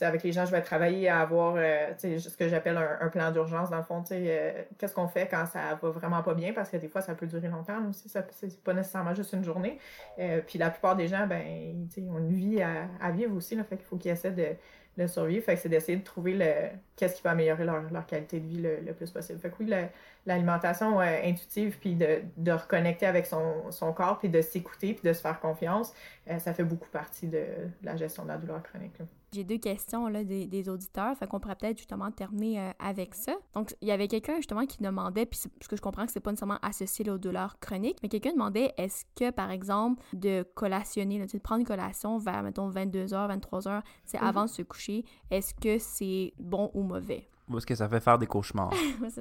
avec 0.00 0.22
les 0.22 0.32
gens, 0.32 0.46
je 0.46 0.52
vais 0.52 0.62
travailler 0.62 1.08
à 1.08 1.20
avoir 1.20 1.54
euh, 1.56 1.92
ce 1.98 2.36
que 2.36 2.48
j'appelle 2.48 2.76
un, 2.76 3.08
plan 3.08 3.30
d'urgence, 3.30 3.70
dans 3.70 3.78
le 3.78 3.82
fond. 3.82 4.02
Euh, 4.12 4.62
Qu'est-ce 4.78 4.94
qu'on 4.94 5.08
fait 5.08 5.26
quand 5.28 5.46
ça 5.46 5.78
va 5.80 5.90
vraiment 5.90 6.22
pas 6.22 6.34
bien? 6.34 6.52
Parce 6.52 6.70
que 6.70 6.76
des 6.76 6.88
fois, 6.88 7.00
ça 7.00 7.14
peut 7.14 7.26
durer 7.26 7.48
longtemps 7.48 7.88
aussi. 7.88 8.08
C'est 8.08 8.62
pas 8.62 8.74
nécessairement 8.74 9.14
juste 9.14 9.32
une 9.32 9.44
journée. 9.44 9.78
Euh, 10.18 10.40
puis 10.46 10.58
la 10.58 10.70
plupart 10.70 10.96
des 10.96 11.08
gens, 11.08 11.26
ben, 11.26 11.42
ont 12.10 12.18
une 12.18 12.32
vie 12.32 12.62
à, 12.62 13.10
vivre 13.10 13.34
aussi. 13.36 13.56
Là, 13.56 13.64
fait 13.64 13.76
qu'il 13.76 13.86
faut 13.86 13.96
qu'ils 13.96 14.12
essaient 14.12 14.30
de, 14.30 15.06
survivre. 15.06 15.44
Fait 15.44 15.56
c'est 15.56 15.68
d'essayer 15.68 15.98
de 15.98 16.04
trouver 16.04 16.38
qu'est-ce 16.94 17.16
qui 17.16 17.22
peut 17.22 17.30
améliorer 17.30 17.64
leur, 17.64 17.90
leur, 17.90 18.06
qualité 18.06 18.38
de 18.38 18.46
vie 18.46 18.62
le, 18.62 18.92
plus 18.92 19.10
possible. 19.10 19.38
Fait 19.40 19.48
que 19.50 19.54
oui, 19.60 19.72
l'alimentation 20.26 21.00
intuitive, 21.00 21.78
puis 21.80 21.94
de, 21.94 22.20
de, 22.36 22.52
reconnecter 22.52 23.06
avec 23.06 23.26
son, 23.26 23.70
son 23.70 23.92
corps, 23.92 24.18
puis 24.18 24.28
de 24.28 24.42
s'écouter, 24.42 24.94
puis 24.94 25.08
de 25.08 25.12
se 25.12 25.22
faire 25.22 25.40
confiance, 25.40 25.94
ça 26.38 26.52
fait 26.52 26.64
beaucoup 26.64 26.88
partie 26.90 27.28
de, 27.28 27.44
la 27.82 27.96
gestion 27.96 28.24
de 28.24 28.28
la 28.28 28.36
douleur 28.36 28.62
chronique. 28.62 29.00
J'ai 29.32 29.44
deux 29.44 29.58
questions 29.58 30.08
là, 30.08 30.24
des, 30.24 30.46
des 30.46 30.68
auditeurs, 30.68 31.16
fait 31.16 31.26
qu'on 31.26 31.40
pourrait 31.40 31.56
peut-être 31.56 31.78
justement 31.78 32.10
terminer 32.10 32.60
euh, 32.60 32.70
avec 32.78 33.14
ça. 33.14 33.32
Donc, 33.54 33.74
il 33.80 33.88
y 33.88 33.92
avait 33.92 34.08
quelqu'un 34.08 34.36
justement 34.36 34.66
qui 34.66 34.82
demandait, 34.82 35.26
puis 35.26 35.38
ce 35.38 35.68
que 35.68 35.76
je 35.76 35.82
comprends 35.82 36.06
que 36.06 36.12
c'est 36.12 36.20
pas 36.20 36.30
nécessairement 36.30 36.58
associé 36.62 37.08
aux 37.10 37.18
douleurs 37.18 37.58
chroniques, 37.60 37.98
mais 38.02 38.08
quelqu'un 38.08 38.32
demandait 38.32 38.72
est-ce 38.76 39.04
que, 39.16 39.30
par 39.30 39.50
exemple, 39.50 40.02
de 40.12 40.44
collationner, 40.54 41.24
de 41.24 41.38
prendre 41.38 41.60
une 41.60 41.66
collation 41.66 42.18
vers, 42.18 42.42
mettons, 42.42 42.70
22h, 42.70 43.38
23h, 43.38 43.82
c'est 44.04 44.18
avant 44.18 44.44
de 44.44 44.50
se 44.50 44.62
coucher, 44.62 45.04
est-ce 45.30 45.54
que 45.54 45.78
c'est 45.78 46.32
bon 46.38 46.70
ou 46.74 46.82
mauvais? 46.82 47.28
Ou 47.48 47.58
est-ce 47.58 47.66
que 47.66 47.74
ça 47.74 47.88
fait 47.88 48.00
faire 48.00 48.18
des 48.18 48.26
cauchemars? 48.26 48.72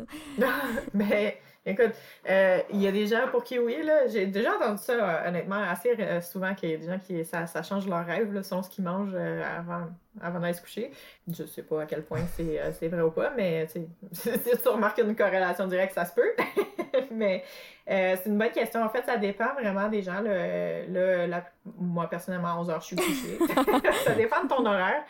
mais 0.94 1.40
écoute, 1.66 1.92
euh, 2.30 2.60
il 2.72 2.82
y 2.82 2.88
a 2.88 2.92
des 2.92 3.08
gens 3.08 3.28
pour 3.32 3.44
qui 3.44 3.60
oui, 3.60 3.82
là. 3.84 4.08
J'ai 4.08 4.26
déjà 4.26 4.56
entendu 4.56 4.82
ça, 4.82 4.94
euh, 4.94 5.30
honnêtement, 5.30 5.62
assez 5.62 5.96
euh, 6.00 6.22
souvent 6.22 6.54
qu'il 6.56 6.70
y 6.70 6.74
a 6.74 6.78
des 6.78 6.88
gens 6.88 7.00
qui 7.00 7.24
ça, 7.26 7.48
ça 7.48 7.64
change 7.64 7.88
leur 7.88 8.06
rêve 8.06 8.34
là, 8.34 8.44
selon 8.44 8.64
ce 8.64 8.70
qu'ils 8.70 8.84
mangent 8.84 9.16
avant, 9.16 9.88
avant 10.22 10.40
d'aller 10.40 10.54
se 10.54 10.62
coucher. 10.62 10.92
Je 11.28 11.44
sais 11.46 11.64
pas 11.64 11.84
à 11.84 11.86
quel 11.86 12.04
point 12.04 12.22
c'est 12.36 12.88
vrai 12.88 13.02
ou 13.02 13.12
pas, 13.12 13.32
mais 13.36 13.68
si 13.68 13.88
tu 14.62 14.68
remarques 14.68 15.00
une 15.00 15.16
corrélation 15.16 15.68
directe, 15.68 15.94
ça 15.94 16.06
se 16.06 16.14
peut. 16.14 16.34
mais 17.12 17.44
c'est 17.88 18.26
une 18.26 18.38
bonne 18.38 18.52
question. 18.52 18.84
En 18.84 18.90
fait, 18.90 19.04
ça 19.06 19.18
dépend 19.18 19.54
vraiment 19.54 19.90
des 19.90 20.02
gens. 20.02 20.22
Le, 20.22 21.26
la, 21.28 21.44
moi, 21.78 22.10
personnellement, 22.10 22.50
à 22.50 22.60
11 22.60 22.70
h 22.70 22.80
je 22.82 22.86
suis 22.86 22.96
couchée. 22.96 23.38
ça 24.06 24.14
dépend 24.14 24.44
de 24.44 24.50
ton 24.50 24.66
horaire 24.66 25.04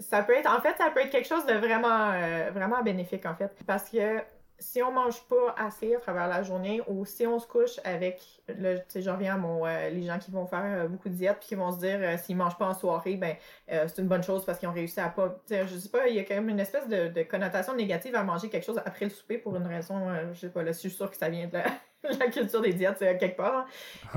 ça 0.00 0.22
peut 0.22 0.34
être, 0.34 0.50
en 0.50 0.60
fait, 0.60 0.76
ça 0.78 0.90
peut 0.90 1.00
être 1.00 1.10
quelque 1.10 1.28
chose 1.28 1.46
de 1.46 1.54
vraiment, 1.54 2.10
euh, 2.12 2.50
vraiment 2.52 2.82
bénéfique, 2.82 3.26
en 3.26 3.34
fait. 3.34 3.54
Parce 3.66 3.90
que 3.90 4.18
si 4.60 4.82
on 4.82 4.92
mange 4.92 5.22
pas 5.24 5.54
assez 5.56 5.94
à 5.94 5.98
travers 5.98 6.28
la 6.28 6.42
journée 6.42 6.80
ou 6.86 7.04
si 7.04 7.26
on 7.26 7.38
se 7.38 7.46
couche 7.46 7.80
avec, 7.84 8.22
le, 8.46 8.76
tu 8.76 8.84
sais, 8.88 9.02
je 9.02 9.10
reviens 9.10 9.34
à 9.34 9.38
mon, 9.38 9.66
euh, 9.66 9.90
les 9.90 10.02
gens 10.04 10.18
qui 10.18 10.30
vont 10.30 10.46
faire 10.46 10.64
euh, 10.64 10.88
beaucoup 10.88 11.08
de 11.08 11.14
diètes 11.14 11.38
puis 11.40 11.48
qui 11.48 11.54
vont 11.56 11.72
se 11.72 11.78
dire 11.78 12.18
s'ils 12.18 12.36
mangent 12.36 12.58
pas 12.58 12.68
en 12.68 12.74
soirée, 12.74 13.16
ben 13.16 13.36
c'est 13.68 13.98
une 13.98 14.08
bonne 14.08 14.22
chose 14.22 14.44
parce 14.44 14.58
qu'ils 14.58 14.68
ont 14.68 14.72
réussi 14.72 15.00
à 15.00 15.08
pas, 15.08 15.40
tu 15.46 15.54
sais, 15.54 15.66
je 15.66 15.76
sais 15.76 15.88
pas, 15.88 16.06
il 16.08 16.14
y 16.14 16.20
a 16.20 16.24
quand 16.24 16.34
même 16.34 16.48
une 16.48 16.60
espèce 16.60 16.88
de, 16.88 17.22
connotation 17.22 17.74
négative 17.74 18.14
à 18.14 18.22
manger 18.22 18.48
quelque 18.48 18.64
chose 18.64 18.80
après 18.84 19.06
le 19.06 19.10
souper 19.10 19.38
pour 19.38 19.56
une 19.56 19.66
raison, 19.66 20.00
je 20.32 20.40
sais 20.40 20.50
pas, 20.50 20.62
là, 20.62 20.72
je 20.72 20.78
suis 20.78 20.90
sûre 20.90 21.10
que 21.10 21.16
ça 21.16 21.28
vient 21.28 21.46
de 21.46 21.54
la 21.54 21.64
culture 22.32 22.60
des 22.60 22.72
diètes, 22.72 22.96
c'est 22.98 23.18
quelque 23.18 23.36
part. 23.36 23.66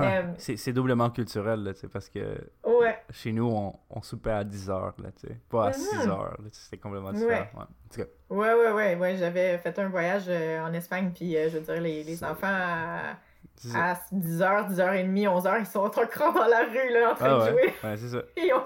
Euh, 0.00 0.22
c'est 0.38 0.72
doublement 0.72 1.10
culturel, 1.10 1.62
là, 1.62 1.72
parce 1.92 2.08
que 2.08 2.36
ouais. 2.64 2.98
chez 3.10 3.32
nous, 3.32 3.46
on, 3.46 3.74
on 3.90 4.02
soupait 4.02 4.30
à 4.30 4.44
10 4.44 4.70
heures, 4.70 4.94
là, 4.98 5.10
pas 5.48 5.68
à 5.68 5.72
6 5.72 5.94
mhm. 5.94 6.10
heures. 6.10 6.38
C'est 6.52 6.78
complètement 6.78 7.12
différent. 7.12 7.46
Ouais. 7.56 8.06
Ouais. 8.30 8.54
ouais, 8.54 8.72
ouais, 8.72 8.94
ouais, 8.96 9.16
J'avais 9.16 9.58
fait 9.58 9.78
un 9.78 9.88
voyage 9.88 10.24
euh, 10.28 10.64
en 10.64 10.72
Espagne, 10.72 11.12
puis 11.14 11.36
euh, 11.36 11.48
je 11.50 11.58
veux 11.58 11.64
dire, 11.64 11.80
les, 11.80 12.04
les 12.04 12.24
enfants 12.24 12.46
à 12.46 13.16
10h, 13.62 14.72
10h30, 14.74 15.26
11h, 15.26 15.60
ils 15.60 15.66
sont 15.66 15.80
en 15.80 15.90
train 15.90 16.04
dans 16.32 16.46
la 16.46 16.64
rue, 16.64 16.92
là, 16.92 17.12
en 17.12 17.14
train 17.14 17.40
ah 17.40 17.46
de 17.46 17.50
jouer. 17.50 17.74
Ouais, 17.82 17.96
c'est 17.96 18.08
ça. 18.08 18.22
ils, 18.36 18.52
ont 18.52 18.64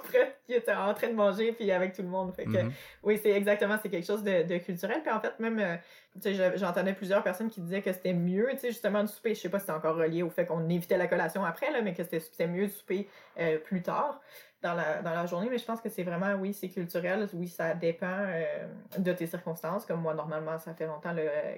ils 0.49 0.57
étaient 0.57 0.75
en 0.75 0.95
train 0.95 1.09
de 1.09 1.15
manger, 1.15 1.53
puis 1.53 1.71
avec 1.71 1.93
tout 1.93 2.03
le 2.03 2.09
monde. 2.09 2.35
Fait 2.35 2.45
que, 2.45 2.51
mm-hmm. 2.51 2.73
oui, 3.03 3.21
c'est 3.23 3.31
exactement, 3.31 3.77
c'est 3.83 3.89
quelque 3.89 4.07
chose 4.07 4.23
de, 4.23 4.43
de, 4.43 4.59
culturel. 4.59 5.03
Puis 5.03 5.13
en 5.13 5.21
fait, 5.21 5.39
même, 5.39 5.59
euh, 5.59 5.77
tu 6.21 6.35
sais, 6.35 6.57
j'entendais 6.57 6.95
plusieurs 6.95 7.23
personnes 7.23 7.51
qui 7.51 7.61
disaient 7.61 7.83
que 7.83 7.93
c'était 7.93 8.15
mieux, 8.15 8.49
tu 8.53 8.59
sais, 8.59 8.69
justement, 8.69 9.03
de 9.03 9.09
souper. 9.09 9.35
Je 9.35 9.41
sais 9.41 9.49
pas 9.49 9.59
si 9.59 9.67
c'est 9.67 9.73
encore 9.73 9.97
relié 9.97 10.23
au 10.23 10.31
fait 10.31 10.47
qu'on 10.47 10.69
évitait 10.69 10.97
la 10.97 11.07
collation 11.07 11.45
après, 11.45 11.71
là, 11.71 11.83
mais 11.83 11.95
que 11.95 12.03
c'était 12.03 12.47
mieux 12.47 12.67
de 12.67 12.73
souper 12.73 13.09
euh, 13.39 13.59
plus 13.59 13.83
tard 13.83 14.21
dans 14.61 14.75
la, 14.75 15.03
dans 15.03 15.13
la 15.13 15.27
journée, 15.27 15.49
mais 15.51 15.59
je 15.59 15.65
pense 15.65 15.81
que 15.81 15.89
c'est 15.89 16.03
vraiment, 16.03 16.35
oui, 16.35 16.53
c'est 16.53 16.69
culturel, 16.69 17.29
oui, 17.33 17.49
ça 17.49 17.75
dépend 17.75 18.07
euh, 18.27 18.67
de 18.99 19.13
tes 19.13 19.27
circonstances. 19.27 19.87
Comme 19.87 20.01
moi, 20.01 20.15
normalement, 20.15 20.59
ça 20.59 20.75
fait 20.75 20.87
longtemps 20.87 21.15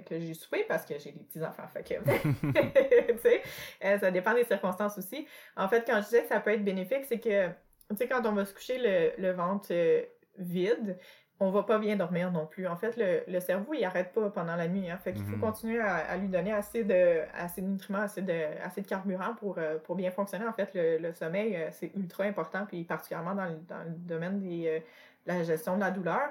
que 0.07 0.20
j'ai 0.20 0.34
soupé 0.34 0.64
parce 0.68 0.84
que 0.84 0.98
j'ai 0.98 1.12
des 1.12 1.24
petits-enfants, 1.24 1.66
fait 1.68 1.82
tu 1.82 3.18
sais, 3.22 3.42
euh, 3.84 3.98
ça 3.98 4.11
dépend 4.11 4.34
des 4.34 4.44
circonstances 4.44 4.98
aussi. 4.98 5.26
En 5.57 5.68
fait, 5.68 5.84
quand 5.86 5.96
je 5.96 6.05
disais 6.05 6.22
que 6.22 6.28
ça 6.28 6.40
peut 6.40 6.51
être 6.51 6.64
bénéfique, 6.64 7.05
c'est 7.05 7.20
que, 7.20 7.48
tu 7.48 7.96
sais, 7.96 8.07
quand 8.07 8.24
on 8.26 8.32
va 8.32 8.44
se 8.44 8.53
coucher 8.53 8.78
le, 8.78 9.22
le 9.22 9.32
ventre 9.32 9.68
euh, 9.70 10.03
vide, 10.38 10.98
on 11.43 11.51
va 11.51 11.62
pas 11.62 11.78
bien 11.78 11.97
dormir 11.97 12.30
non 12.30 12.47
plus. 12.47 12.66
En 12.66 12.76
fait, 12.76 12.95
le, 13.26 13.41
cerveau, 13.41 13.72
il 13.72 13.82
arrête 13.82 14.12
pas 14.12 14.28
pendant 14.28 14.57
la 14.57 14.68
nuit. 14.68 14.91
Hein. 14.91 14.99
Fait 15.03 15.14
qu'il 15.14 15.24
faut 15.24 15.36
mhm. 15.36 15.41
continuer 15.41 15.80
à, 15.80 16.14
lui 16.18 16.28
donner 16.28 16.53
assez 16.53 16.84
de, 16.84 17.22
assez 17.34 17.62
de 17.62 17.66
nutriments, 17.66 18.03
assez 18.03 18.20
de, 18.20 18.62
assez 18.62 18.82
de 18.82 18.86
carburant 18.86 19.34
pour, 19.34 19.57
euh, 19.57 19.78
pour 19.78 19.97
bien 19.97 20.11
fonctionner. 20.11 20.47
En 20.47 20.53
fait, 20.53 20.70
le, 20.74 21.12
sommeil, 21.14 21.57
euh, 21.57 21.68
c'est 21.72 21.93
ultra 21.97 22.24
important, 22.24 22.66
puis 22.66 22.84
particulièrement 22.84 23.34
dans 23.34 23.47
le, 23.47 23.57
dans 23.66 23.82
le 23.84 23.91
domaine 23.91 24.38
de 24.38 24.66
euh, 24.66 24.80
la 25.24 25.43
gestion 25.43 25.76
de 25.76 25.80
la 25.80 25.91
douleur. 25.91 26.28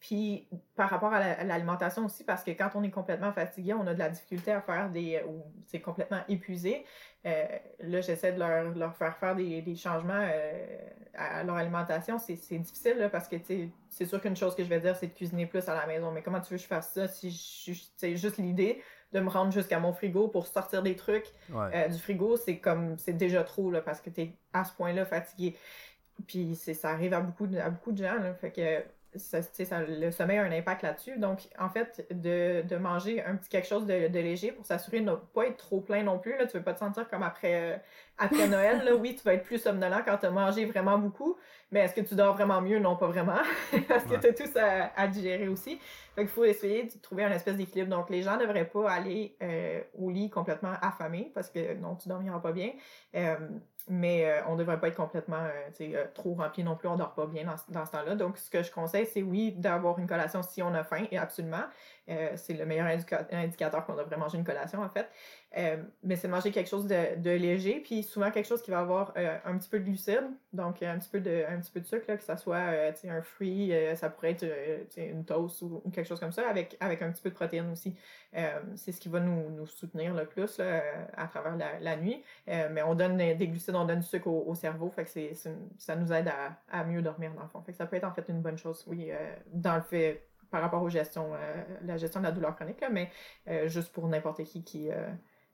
Puis 0.00 0.48
par 0.76 0.90
rapport 0.90 1.12
à 1.12 1.44
l'alimentation 1.44 2.04
aussi, 2.04 2.24
parce 2.24 2.44
que 2.44 2.52
quand 2.52 2.70
on 2.74 2.82
est 2.82 2.90
complètement 2.90 3.32
fatigué, 3.32 3.74
on 3.74 3.86
a 3.86 3.94
de 3.94 3.98
la 3.98 4.08
difficulté 4.08 4.52
à 4.52 4.60
faire 4.60 4.90
des. 4.90 5.22
ou 5.26 5.44
c'est 5.66 5.80
complètement 5.80 6.20
épuisé. 6.28 6.84
Euh, 7.28 7.46
là, 7.80 8.00
j'essaie 8.00 8.32
de 8.32 8.38
leur, 8.38 8.74
leur, 8.74 8.96
faire 8.96 9.16
faire 9.16 9.34
des, 9.34 9.60
des 9.62 9.74
changements 9.74 10.14
euh, 10.14 10.78
à 11.14 11.42
leur 11.44 11.56
alimentation. 11.56 12.18
C'est 12.18 12.58
difficile 12.58 12.98
là, 12.98 13.08
parce 13.08 13.28
que 13.28 13.36
c'est 13.88 14.06
sûr 14.06 14.20
qu'une 14.20 14.36
chose 14.36 14.54
que 14.54 14.64
je 14.64 14.68
vais 14.68 14.80
dire, 14.80 14.96
c'est 14.96 15.08
de 15.08 15.14
cuisiner 15.14 15.46
plus 15.46 15.68
à 15.68 15.74
la 15.74 15.86
maison. 15.86 16.10
Mais 16.10 16.22
comment 16.22 16.40
tu 16.40 16.52
veux 16.52 16.56
que 16.56 16.62
je 16.62 16.68
fasse 16.68 16.92
ça 16.92 17.08
si 17.08 17.30
c'est 17.96 18.16
juste 18.16 18.38
l'idée 18.38 18.82
de 19.12 19.20
me 19.20 19.28
rendre 19.28 19.52
jusqu'à 19.52 19.80
mon 19.80 19.92
frigo 19.92 20.28
pour 20.28 20.46
sortir 20.46 20.82
des 20.82 20.94
trucs 20.94 21.32
euh, 21.54 21.88
du 21.88 21.98
frigo, 21.98 22.36
c'est 22.36 22.58
comme 22.58 22.98
c'est 22.98 23.14
déjà 23.14 23.42
trop 23.42 23.70
là, 23.70 23.80
parce 23.80 24.00
que 24.00 24.10
tu 24.10 24.20
es 24.20 24.32
à 24.52 24.64
ce 24.64 24.72
point-là 24.74 25.06
fatigué. 25.06 25.56
Puis 26.26 26.56
ça 26.56 26.90
arrive 26.90 27.14
à 27.14 27.20
beaucoup 27.20 27.46
de, 27.46 27.58
à 27.58 27.70
beaucoup 27.70 27.92
de 27.92 27.98
gens. 27.98 28.18
Là, 28.18 28.34
fait 28.34 28.50
que 28.50 28.82
ça, 29.16 29.42
ça, 29.42 29.82
le 29.82 30.10
sommeil 30.10 30.38
a 30.38 30.44
un 30.44 30.52
impact 30.52 30.82
là-dessus. 30.82 31.18
Donc, 31.18 31.48
en 31.58 31.70
fait, 31.70 32.06
de, 32.10 32.62
de, 32.62 32.76
manger 32.76 33.22
un 33.24 33.36
petit 33.36 33.48
quelque 33.48 33.66
chose 33.66 33.86
de, 33.86 34.08
de 34.08 34.18
léger 34.18 34.52
pour 34.52 34.66
s'assurer 34.66 35.00
de 35.00 35.10
ne 35.10 35.14
pas 35.14 35.46
être 35.46 35.56
trop 35.56 35.80
plein 35.80 36.02
non 36.02 36.18
plus. 36.18 36.32
Là, 36.32 36.46
tu 36.46 36.56
ne 36.56 36.60
veux 36.60 36.64
pas 36.64 36.74
te 36.74 36.80
sentir 36.80 37.08
comme 37.08 37.22
après, 37.22 37.72
euh, 37.72 37.76
après 38.18 38.48
Noël. 38.48 38.84
Là, 38.84 38.94
oui, 38.94 39.16
tu 39.16 39.22
vas 39.24 39.34
être 39.34 39.44
plus 39.44 39.58
somnolent 39.58 40.02
quand 40.04 40.18
tu 40.18 40.26
as 40.26 40.30
mangé 40.30 40.66
vraiment 40.66 40.98
beaucoup, 40.98 41.36
mais 41.70 41.80
est-ce 41.80 41.94
que 41.94 42.00
tu 42.00 42.14
dors 42.14 42.34
vraiment 42.34 42.60
mieux? 42.60 42.78
Non, 42.78 42.96
pas 42.96 43.06
vraiment. 43.06 43.40
Parce 43.88 44.04
que 44.04 44.16
tu 44.16 44.26
as 44.26 44.32
tout 44.32 44.58
à, 44.96 45.06
digérer 45.08 45.48
aussi. 45.48 45.78
Fait 46.14 46.22
qu'il 46.22 46.30
faut 46.30 46.44
essayer 46.44 46.84
de 46.84 46.92
trouver 47.00 47.24
un 47.24 47.32
espèce 47.32 47.56
d'équilibre. 47.56 47.90
Donc, 47.90 48.10
les 48.10 48.22
gens 48.22 48.36
ne 48.36 48.42
devraient 48.42 48.68
pas 48.68 48.90
aller 48.90 49.36
euh, 49.42 49.80
au 49.98 50.10
lit 50.10 50.30
complètement 50.30 50.72
affamés 50.82 51.30
parce 51.34 51.48
que 51.48 51.74
non, 51.74 51.96
tu 51.96 52.08
dormiras 52.08 52.40
pas 52.40 52.52
bien. 52.52 52.72
Euh, 53.14 53.36
mais 53.88 54.24
euh, 54.26 54.40
on 54.46 54.54
ne 54.54 54.58
devrait 54.58 54.78
pas 54.78 54.88
être 54.88 54.96
complètement 54.96 55.36
euh, 55.42 55.70
euh, 55.80 56.04
trop 56.14 56.34
rempli 56.34 56.62
non 56.62 56.76
plus, 56.76 56.88
on 56.88 56.96
dort 56.96 57.14
pas 57.14 57.26
bien 57.26 57.44
dans, 57.44 57.86
ce 57.86 57.90
temps-là. 57.90 58.14
Donc, 58.14 58.38
ce 58.38 58.50
que 58.50 58.62
je 58.62 58.70
conseille, 58.70 59.06
c'est 59.06 59.22
oui, 59.22 59.52
d'avoir 59.52 59.98
une 59.98 60.06
collation 60.06 60.42
si 60.42 60.62
on 60.62 60.74
a 60.74 60.84
faim, 60.84 61.04
absolument. 61.18 61.64
c'est 62.06 62.54
le 62.54 62.64
meilleur 62.64 62.86
indicateur 63.32 63.84
qu'on 63.84 63.94
devrait 63.94 64.16
manger 64.16 64.38
une 64.38 64.44
collation, 64.44 64.82
en 64.82 64.88
fait. 64.88 65.08
Euh, 65.56 65.82
mais 66.02 66.16
c'est 66.16 66.28
manger 66.28 66.50
quelque 66.50 66.68
chose 66.68 66.86
de, 66.86 67.30
léger, 67.30 67.80
puis 67.80 68.02
souvent 68.02 68.30
quelque 68.30 68.46
chose 68.46 68.60
qui 68.60 68.70
va 68.70 68.80
avoir 68.80 69.14
euh, 69.16 69.38
un 69.46 69.56
petit 69.56 69.68
peu 69.70 69.78
de 69.78 69.84
glucides, 69.84 70.28
donc 70.52 70.82
un 70.82 70.98
petit 70.98 71.08
peu 71.08 71.20
de, 71.20 71.44
un 71.48 71.58
petit 71.58 71.72
peu 71.72 71.80
de 71.80 71.86
sucre, 71.86 72.04
là, 72.06 72.16
que 72.18 72.22
ça 72.22 72.36
soit 72.36 72.56
euh, 72.56 72.92
un 73.08 73.22
fruit, 73.22 73.72
ça 73.94 74.10
pourrait 74.10 74.32
être 74.32 74.46
une 74.98 75.24
toast 75.24 75.62
ou, 75.62 75.82
quelque 75.90 76.06
chose 76.06 76.20
comme 76.20 76.32
ça, 76.32 76.46
avec, 76.48 76.76
avec 76.80 77.00
un 77.00 77.10
petit 77.10 77.22
peu 77.22 77.30
de 77.30 77.34
protéines 77.34 77.70
aussi. 77.70 77.96
c'est 78.74 78.92
ce 78.92 79.00
qui 79.00 79.08
va 79.08 79.20
nous, 79.20 79.50
nous 79.50 79.66
soutenir 79.66 80.14
le 80.14 80.26
plus 80.26 80.58
là, 80.58 80.82
à 81.16 81.26
travers 81.28 81.56
la, 81.80 81.96
nuit. 81.96 82.22
mais 82.46 82.82
on 82.82 82.94
donne 82.94 83.16
des 83.16 83.48
glucides, 83.48 83.74
on 83.74 83.86
donne 83.86 84.00
du 84.00 84.06
sucre 84.06 84.28
au, 84.28 84.54
cerveau, 84.54 84.90
fait 84.90 85.04
que 85.04 85.50
ça 85.78 85.96
nous 85.96 86.12
aide 86.12 86.28
à, 86.28 86.58
à, 86.70 86.84
mieux 86.84 87.00
dormir 87.00 87.32
dans 87.34 87.42
le 87.42 87.48
fond. 87.48 87.62
Fait 87.62 87.72
que 87.72 87.78
ça 87.78 87.86
peut 87.86 87.96
être 87.96 88.04
en 88.04 88.12
fait 88.12 88.28
une 88.28 88.42
bonne 88.42 88.58
chose, 88.58 88.84
oui, 88.86 89.10
dans 89.52 89.76
le 89.76 89.82
fait 89.82 90.24
par 90.50 90.62
rapport 90.62 90.82
aux 90.82 90.88
gestions, 90.88 91.30
la 91.84 91.96
gestion 91.96 92.20
de 92.20 92.26
la 92.26 92.32
douleur 92.32 92.54
chronique, 92.54 92.80
là, 92.80 92.90
mais 92.90 93.10
juste 93.66 93.92
pour 93.92 94.06
n'importe 94.08 94.44
qui 94.44 94.62
qui 94.62 94.90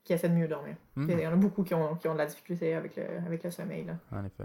qui 0.05 0.13
essaient 0.13 0.29
de 0.29 0.35
mieux 0.35 0.47
dormir. 0.47 0.75
Mhm. 0.95 1.09
Il 1.09 1.19
y 1.19 1.27
en 1.27 1.33
a 1.33 1.35
beaucoup 1.35 1.63
qui 1.63 1.73
ont, 1.73 1.95
qui 1.95 2.07
ont 2.07 2.13
de 2.13 2.19
la 2.19 2.27
difficulté 2.27 2.75
avec 2.75 2.95
le, 2.95 3.03
avec 3.25 3.43
le 3.43 3.49
sommeil. 3.49 3.85
Là. 3.85 3.97
En 4.11 4.23
effet. 4.23 4.43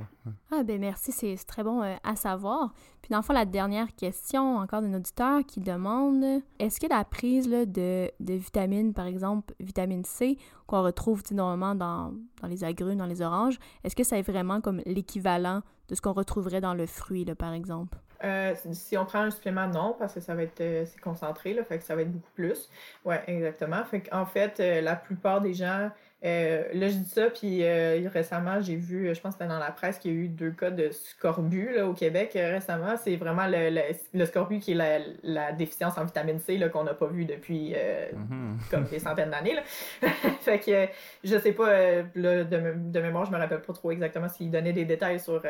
Ah, 0.50 0.62
ben 0.64 0.80
merci, 0.80 1.12
c'est 1.12 1.36
très 1.46 1.62
bon 1.62 1.82
euh, 1.82 1.94
à 2.02 2.16
savoir. 2.16 2.72
Puis, 3.02 3.10
dans 3.10 3.18
le 3.18 3.22
fond, 3.22 3.34
la 3.34 3.44
dernière 3.44 3.94
question, 3.94 4.56
encore 4.56 4.80
d'un 4.80 4.94
auditeur 4.94 5.44
qui 5.46 5.60
demande 5.60 6.24
est-ce 6.58 6.80
que 6.80 6.86
la 6.88 7.04
prise 7.04 7.46
là, 7.46 7.66
de, 7.66 8.10
de 8.20 8.34
vitamines, 8.34 8.94
par 8.94 9.04
exemple, 9.04 9.54
vitamine 9.60 10.02
C, 10.04 10.38
qu'on 10.66 10.82
retrouve 10.82 11.22
normalement 11.30 11.74
dans, 11.74 12.14
dans 12.40 12.48
les 12.48 12.64
agrumes, 12.64 12.96
dans 12.96 13.06
les 13.06 13.20
oranges, 13.20 13.58
est-ce 13.84 13.94
que 13.94 14.04
ça 14.04 14.18
est 14.18 14.22
vraiment 14.22 14.62
comme 14.62 14.80
l'équivalent 14.86 15.60
de 15.88 15.94
ce 15.94 16.00
qu'on 16.00 16.14
retrouverait 16.14 16.62
dans 16.62 16.74
le 16.74 16.86
fruit, 16.86 17.26
là, 17.26 17.34
par 17.34 17.52
exemple? 17.52 17.98
Euh, 18.22 18.54
si 18.72 18.98
on 18.98 19.06
prend 19.06 19.20
un 19.20 19.30
supplément, 19.30 19.66
non, 19.66 19.96
parce 19.98 20.14
que 20.14 20.20
ça 20.20 20.34
va 20.34 20.42
être 20.42 20.60
euh, 20.60 20.84
c'est 20.84 21.00
concentré, 21.00 21.54
là, 21.54 21.64
fait 21.64 21.78
que 21.78 21.84
ça 21.84 21.94
va 21.94 22.02
être 22.02 22.12
beaucoup 22.12 22.32
plus. 22.34 22.68
Ouais, 23.04 23.22
exactement. 23.26 23.82
Fait 23.84 24.00
qu'en 24.00 24.26
fait, 24.26 24.60
euh, 24.60 24.80
la 24.80 24.94
plupart 24.96 25.40
des 25.40 25.54
gens, 25.54 25.90
là 26.22 26.88
je 26.88 26.96
dis 26.96 27.08
ça, 27.08 27.30
puis 27.30 27.66
récemment 28.08 28.60
j'ai 28.60 28.76
vu, 28.76 29.14
je 29.14 29.20
pense 29.22 29.32
que 29.32 29.38
c'était 29.38 29.48
dans 29.48 29.58
la 29.58 29.70
presse 29.70 29.98
qu'il 29.98 30.12
y 30.12 30.14
a 30.14 30.18
eu 30.18 30.28
deux 30.28 30.50
cas 30.50 30.70
de 30.70 30.90
scorbut 30.90 31.72
là, 31.74 31.86
au 31.86 31.94
Québec 31.94 32.32
récemment. 32.34 32.94
C'est 33.02 33.16
vraiment 33.16 33.46
le, 33.46 33.70
le, 34.12 34.26
scorbut 34.26 34.58
qui 34.58 34.72
est 34.72 34.74
la, 34.74 34.98
la, 35.22 35.52
déficience 35.52 35.96
en 35.96 36.04
vitamine 36.04 36.38
C 36.38 36.60
qu'on 36.70 36.84
n'a 36.84 36.92
pas 36.92 37.06
vu 37.06 37.24
depuis 37.24 37.72
mm-hmm. 37.72 38.70
comme 38.70 38.84
des 38.84 38.98
centaines 38.98 39.30
d'années. 39.30 39.56
fait 40.42 40.58
que 40.58 40.88
je 41.24 41.38
sais 41.38 41.52
pas, 41.52 41.72
là, 42.14 42.44
de, 42.44 42.74
de 42.76 43.00
mémoire, 43.00 43.24
je 43.24 43.30
me 43.30 43.38
rappelle 43.38 43.62
pas 43.62 43.72
trop 43.72 43.90
exactement 43.90 44.28
s'il 44.28 44.50
donnait 44.50 44.74
des 44.74 44.84
détails 44.84 45.20
sur 45.20 45.42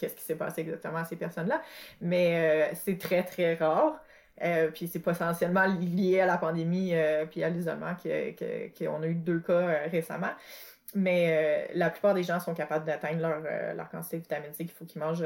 qu'est-ce 0.00 0.14
qui 0.14 0.24
s'est 0.24 0.36
passé 0.36 0.62
exactement 0.62 0.98
à 0.98 1.04
ces 1.04 1.16
personnes-là. 1.16 1.62
Mais 2.00 2.70
euh, 2.72 2.74
c'est 2.74 2.98
très, 2.98 3.22
très 3.22 3.54
rare. 3.54 4.00
Euh, 4.42 4.70
puis 4.70 4.88
c'est 4.88 5.00
potentiellement 5.00 5.66
lié 5.66 6.20
à 6.20 6.26
la 6.26 6.38
pandémie 6.38 6.94
euh, 6.94 7.26
puis 7.26 7.44
à 7.44 7.50
l'isolement 7.50 7.94
qu'on 7.94 8.00
que, 8.00 9.04
a 9.04 9.06
eu 9.06 9.14
deux 9.14 9.40
cas 9.40 9.52
euh, 9.52 9.86
récemment. 9.90 10.30
Mais 10.94 11.70
la 11.74 11.88
plupart 11.88 12.14
des 12.14 12.24
gens 12.24 12.40
sont 12.40 12.52
capables 12.52 12.84
d'atteindre 12.84 13.20
leur, 13.20 13.74
leur 13.76 13.88
quantité 13.90 14.16
de 14.16 14.22
vitamine 14.22 14.52
C 14.52 14.64
qu'il 14.64 14.74
faut 14.74 14.84
qu'ils 14.84 15.00
mangent 15.00 15.24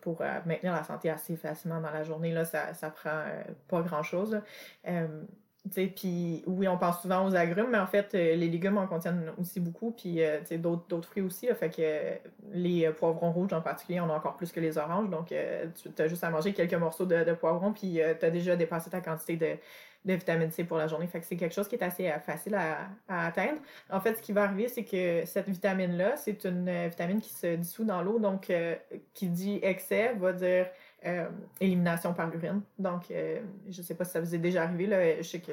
pour 0.00 0.22
maintenir 0.46 0.72
la 0.72 0.84
santé 0.84 1.10
assez 1.10 1.34
facilement 1.34 1.80
dans 1.80 1.90
la 1.90 2.04
journée. 2.04 2.30
Là, 2.30 2.44
ça, 2.44 2.72
ça 2.72 2.90
prend 2.90 3.24
pas 3.66 3.82
grand-chose. 3.82 4.40
Puis 5.70 6.42
oui, 6.46 6.68
on 6.68 6.76
pense 6.76 7.00
souvent 7.00 7.26
aux 7.26 7.34
agrumes, 7.34 7.70
mais 7.70 7.78
en 7.78 7.86
fait, 7.86 8.14
euh, 8.14 8.36
les 8.36 8.48
légumes 8.48 8.76
en 8.76 8.86
contiennent 8.86 9.32
aussi 9.38 9.60
beaucoup, 9.60 9.92
puis 9.92 10.22
euh, 10.22 10.40
d'autres 10.58 11.08
fruits 11.08 11.22
aussi. 11.22 11.46
fait 11.58 11.70
que 11.70 11.76
euh, 11.80 12.16
les 12.52 12.90
poivrons 12.90 13.32
rouges 13.32 13.54
en 13.54 13.62
particulier, 13.62 13.98
on 14.00 14.10
a 14.10 14.12
encore 14.12 14.36
plus 14.36 14.52
que 14.52 14.60
les 14.60 14.76
oranges. 14.76 15.08
Donc, 15.08 15.28
tu 15.28 16.02
as 16.02 16.08
juste 16.08 16.22
à 16.22 16.28
manger 16.28 16.52
quelques 16.52 16.74
morceaux 16.74 17.06
de, 17.06 17.32
poivrons, 17.32 17.72
puis 17.72 17.98
tu 18.20 18.26
as 18.26 18.30
déjà 18.30 18.56
dépassé 18.56 18.90
ta 18.90 19.00
quantité 19.00 19.36
de, 19.36 19.56
de 20.04 20.12
vitamine 20.12 20.50
C 20.50 20.64
pour 20.64 20.76
la 20.76 20.86
journée. 20.86 21.06
Fait 21.06 21.20
que 21.20 21.26
c'est 21.26 21.36
quelque 21.36 21.54
chose 21.54 21.66
qui 21.66 21.76
est 21.76 21.82
assez 21.82 22.12
facile 22.26 22.56
à, 22.56 23.26
atteindre. 23.26 23.58
En 23.90 24.00
fait, 24.00 24.16
ce 24.16 24.22
qui 24.22 24.32
va 24.32 24.42
arriver, 24.42 24.68
c'est 24.68 24.84
que 24.84 25.24
cette 25.24 25.48
vitamine-là, 25.48 26.18
c'est 26.18 26.44
une 26.44 26.88
vitamine 26.88 27.22
qui 27.22 27.32
se 27.32 27.56
dissout 27.56 27.84
dans 27.84 28.02
l'eau. 28.02 28.18
Donc, 28.18 28.52
qui 29.14 29.28
dit 29.28 29.60
excès 29.62 30.12
va 30.18 30.34
dire 30.34 30.66
euh, 31.06 31.28
élimination 31.60 32.14
par 32.14 32.30
l'urine. 32.30 32.62
Donc, 32.78 33.10
euh, 33.10 33.40
je 33.68 33.82
sais 33.82 33.94
pas 33.94 34.04
si 34.04 34.12
ça 34.12 34.20
vous 34.20 34.34
est 34.34 34.38
déjà 34.38 34.62
arrivé. 34.62 34.86
Là. 34.86 35.16
Je 35.18 35.22
sais 35.22 35.40
que 35.40 35.52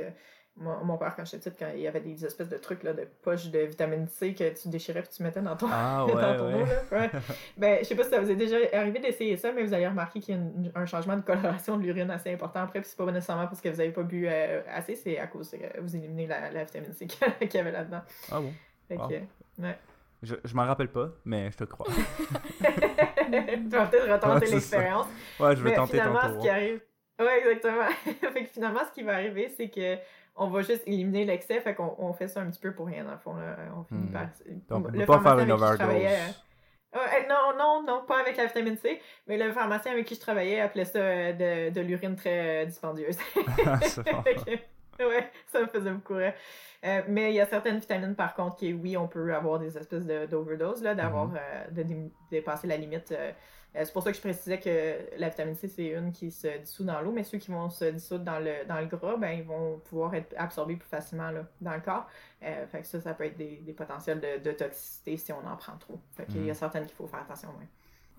mon, 0.58 0.98
père, 0.98 1.16
quand 1.16 1.26
j'étais 1.26 1.50
petite, 1.50 1.60
quand 1.60 1.72
il 1.74 1.82
y 1.82 1.88
avait 1.88 2.02
des 2.02 2.26
espèces 2.26 2.50
de 2.50 2.58
trucs 2.58 2.84
là, 2.84 2.94
de 2.94 3.08
poches 3.24 3.50
de 3.50 3.60
vitamine 3.60 4.08
C 4.08 4.36
que 4.36 4.50
tu 4.50 4.68
déchirais 4.68 5.00
et 5.00 5.08
tu 5.08 5.24
mettais 5.24 5.42
dans 5.42 5.56
ton, 5.56 5.68
ah, 5.72 6.06
ouais, 6.08 6.14
dans 6.14 6.38
ton 6.38 6.62
eau. 6.62 6.66
Là. 6.66 7.10
ben, 7.58 7.80
je 7.80 7.86
sais 7.86 7.96
pas 7.96 8.04
si 8.04 8.10
ça 8.10 8.20
vous 8.20 8.30
est 8.30 8.36
déjà 8.36 8.58
arrivé 8.74 9.00
d'essayer 9.00 9.38
ça, 9.38 9.52
mais 9.52 9.64
vous 9.64 9.74
allez 9.74 9.88
remarquer 9.88 10.20
qu'il 10.20 10.36
y 10.36 10.38
a 10.38 10.80
un 10.80 10.86
changement 10.86 11.16
de 11.16 11.22
coloration 11.22 11.78
de 11.78 11.84
l'urine 11.84 12.12
assez 12.12 12.32
important 12.34 12.62
après. 12.62 12.82
Puis 12.82 12.90
c'est 12.90 12.98
pas 12.98 13.12
nécessairement 13.12 13.48
parce 13.48 13.62
que 13.62 13.70
vous 13.70 13.78
n'avez 13.78 13.92
pas 13.92 14.04
bu 14.04 14.28
euh, 14.28 14.62
assez, 14.70 14.96
c'est 14.96 15.18
à 15.18 15.28
cause 15.28 15.50
que 15.52 15.80
vous 15.80 15.96
éliminez 15.96 16.28
la, 16.28 16.52
la 16.52 16.64
vitamine 16.66 16.94
C 16.94 17.08
qu'il 17.40 17.54
y 17.54 17.58
avait 17.58 17.72
là-dedans. 17.72 18.02
Ah 18.32 18.40
bon? 18.40 18.54
Fait 18.88 18.98
que, 18.98 19.64
ouais. 19.64 19.78
Je, 20.24 20.36
je 20.44 20.56
m'en 20.56 20.66
rappelle 20.66 20.92
pas, 20.92 21.10
mais 21.26 21.50
je 21.52 21.58
te 21.58 21.64
crois. 21.64 21.88
tu 22.62 23.70
vas 23.70 23.86
peut-être 23.88 24.12
retenter 24.12 24.48
l'expérience. 24.48 25.08
Ouais, 25.40 25.56
je 25.56 25.64
vais 25.64 25.74
tenter 25.74 25.94
finalement, 25.94 26.36
ce 26.36 26.42
qui 26.42 26.50
arrive. 26.50 26.82
Ouais, 27.20 27.40
exactement. 27.40 27.86
fait 28.34 28.44
que 28.44 28.50
finalement, 28.50 28.82
ce 28.88 28.94
qui 28.94 29.04
va 29.04 29.14
arriver, 29.14 29.52
c'est 29.56 29.70
que 29.70 29.98
on 30.36 30.48
va 30.48 30.62
juste 30.62 30.84
éliminer 30.88 31.26
l'excès, 31.26 31.60
fait 31.60 31.76
qu'on 31.76 31.96
on 31.98 32.14
fait 32.14 32.28
ça 32.28 32.42
un 32.42 32.50
petit 32.50 32.60
peu 32.60 32.72
pour 32.74 32.88
rien, 32.88 33.04
dans 33.04 33.12
le 33.12 33.18
fond. 33.18 33.36
Là. 33.36 33.56
On 33.76 33.84
finit 33.84 34.10
hmm. 34.10 34.14
par... 34.14 34.28
Donc, 34.70 34.88
on 34.88 34.92
peut 34.92 35.06
pas 35.06 35.20
faire 35.20 35.40
une 35.40 35.52
overdose. 35.52 35.88
non, 37.30 37.58
non, 37.58 37.84
non, 37.86 38.04
pas 38.08 38.20
avec 38.20 38.38
la 38.38 38.46
vitamine 38.46 38.78
C, 38.78 39.02
mais 39.28 39.38
le 39.38 39.52
pharmacien 39.52 39.92
avec 39.92 40.06
qui 40.06 40.16
je 40.16 40.20
travaillais 40.20 40.62
appelait 40.62 40.86
ça 40.86 41.00
euh, 41.00 41.34
de, 41.34 41.74
de 41.74 41.82
l'urine 41.82 42.16
très 42.16 42.64
euh, 42.64 42.66
dispendieuse. 42.66 43.18
ouais, 45.08 45.32
ça 45.48 45.62
me 45.62 45.68
faisait 45.68 45.92
beaucoup 45.92 46.16
rire. 46.16 46.34
Euh, 46.84 47.02
mais 47.08 47.32
il 47.32 47.36
y 47.36 47.40
a 47.40 47.46
certaines 47.46 47.78
vitamines, 47.80 48.16
par 48.16 48.34
contre, 48.34 48.58
qui, 48.58 48.74
oui, 48.74 48.98
on 48.98 49.08
peut 49.08 49.34
avoir 49.34 49.60
des 49.60 49.78
espèces 49.78 50.06
d'overdose, 50.06 50.82
là, 50.82 50.96
d'avoir, 50.96 51.28
mhm. 51.28 51.38
euh, 51.38 51.84
de 51.84 52.10
dépasser 52.32 52.68
la 52.68 52.78
limite. 52.78 53.12
Euh, 53.12 53.32
c'est 53.74 53.94
pour 53.94 54.04
ça 54.04 54.12
que 54.12 54.18
je 54.18 54.22
précisais 54.22 54.60
que 54.60 55.18
la 55.18 55.30
vitamine 55.30 55.56
C, 55.56 55.68
c'est 55.70 55.88
une 55.88 56.12
qui 56.12 56.30
se 56.30 56.58
dissout 56.58 56.84
dans 56.84 57.00
l'eau, 57.00 57.12
mais 57.12 57.24
ceux 57.24 57.38
qui 57.38 57.52
vont 57.52 57.70
se 57.70 57.86
dissoudre 57.86 58.26
dans 58.26 58.40
le, 58.40 58.66
dans 58.68 58.80
le 58.80 58.86
gras, 58.86 59.16
ben, 59.16 59.32
ils 59.32 59.46
vont 59.46 59.80
pouvoir 59.80 60.14
être 60.14 60.36
absorbés 60.38 60.76
plus 60.76 60.90
facilement 60.90 61.32
là, 61.32 61.46
dans 61.62 61.74
le 61.74 61.80
corps. 61.80 62.06
fait 62.42 62.82
que 62.82 62.88
ça, 62.88 63.00
ça 63.00 63.14
peut 63.14 63.26
être 63.26 63.38
des, 63.38 63.62
des 63.62 63.72
potentiels 63.72 64.20
de, 64.20 64.44
de, 64.44 64.52
toxicité 64.52 65.16
si 65.16 65.32
on 65.32 65.48
en 65.48 65.56
prend 65.56 65.78
trop. 65.78 66.02
Fait 66.18 66.26
qu'il 66.26 66.42
y 66.44 66.50
a 66.50 66.54
mhm. 66.54 66.54
certaines 66.54 66.86
qu'il 66.86 66.96
faut 66.96 67.08
faire 67.08 67.22
attention. 67.22 67.48
Ouais. 67.60 67.68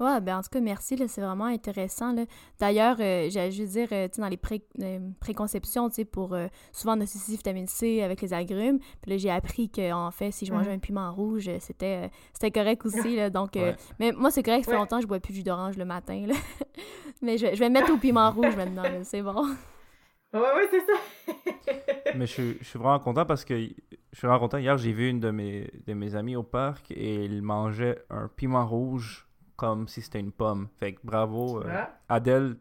Ouais, 0.00 0.20
ben 0.20 0.38
en 0.38 0.42
tout 0.42 0.48
cas, 0.50 0.60
merci, 0.60 0.96
c'est 1.06 1.20
vraiment 1.20 1.44
intéressant. 1.44 2.14
D'ailleurs, 2.58 2.96
euh, 3.00 3.28
j'allais 3.30 3.52
juste 3.52 3.72
dire, 3.72 3.88
euh, 3.92 4.08
dans 4.16 4.28
les 4.28 4.36
pré 4.36 4.62
euh, 4.80 4.98
préconceptions, 5.20 5.88
tu 5.88 5.96
sais, 5.96 6.04
pour 6.04 6.36
souvent 6.72 6.96
on 6.96 7.00
associe 7.00 7.36
vitamine 7.36 7.66
C 7.66 8.02
avec 8.02 8.20
les 8.20 8.32
agrumes. 8.32 8.78
Puis 9.00 9.10
là, 9.10 9.16
j'ai 9.16 9.30
appris 9.30 9.70
qu'en 9.70 10.10
fait, 10.10 10.32
si 10.32 10.46
je 10.46 10.52
mangeais 10.52 10.70
mm-hmm. 10.70 10.74
un 10.74 10.78
piment 10.78 11.12
rouge, 11.12 11.50
c'était 11.60 12.10
c'était 12.32 12.50
correct 12.50 12.84
aussi. 12.86 13.16
Là, 13.16 13.30
donc, 13.30 13.58
mais 13.98 14.12
moi, 14.12 14.30
c'est 14.30 14.42
correct, 14.42 14.64
ça 14.64 14.72
fait 14.72 14.78
longtemps 14.78 14.96
que 14.96 15.02
je 15.02 15.08
bois 15.08 15.20
plus 15.20 15.32
de 15.32 15.36
jus 15.36 15.42
d'orange 15.42 15.76
le 15.76 15.84
matin. 15.84 16.26
Là. 16.26 16.34
mais 17.22 17.36
je, 17.36 17.48
je, 17.52 17.58
vais 17.58 17.68
me 17.68 17.74
mettre 17.74 17.92
au 17.92 17.98
piment 17.98 18.30
rouge 18.32 18.56
maintenant, 18.56 18.84
c'est 19.02 19.22
bon. 19.22 19.46
Ouais, 20.32 20.40
ouais, 20.40 20.68
c'est 20.70 20.80
ça. 20.80 22.14
mais 22.16 22.26
je, 22.26 22.54
je, 22.58 22.64
suis 22.64 22.78
vraiment 22.78 22.98
content 22.98 23.26
parce 23.26 23.44
que 23.44 23.54
je 23.54 24.18
suis 24.18 24.26
vraiment 24.26 24.40
content. 24.40 24.58
Hier, 24.58 24.78
j'ai 24.78 24.92
vu 24.92 25.08
une 25.08 25.20
de 25.20 25.30
mes, 25.30 25.70
de 25.86 25.92
mes 25.92 26.14
amies 26.14 26.36
au 26.36 26.42
parc 26.42 26.90
et 26.90 27.24
il 27.24 27.42
mangeait 27.42 27.98
un 28.08 28.28
piment 28.28 28.66
rouge 28.66 29.28
comme 29.62 29.86
si 29.86 30.02
c'était 30.02 30.18
une 30.18 30.32
pomme. 30.32 30.66
Fait 30.80 30.94
que 30.94 30.98
bravo, 31.04 31.62
euh, 31.62 31.84
Adèle, 32.08 32.56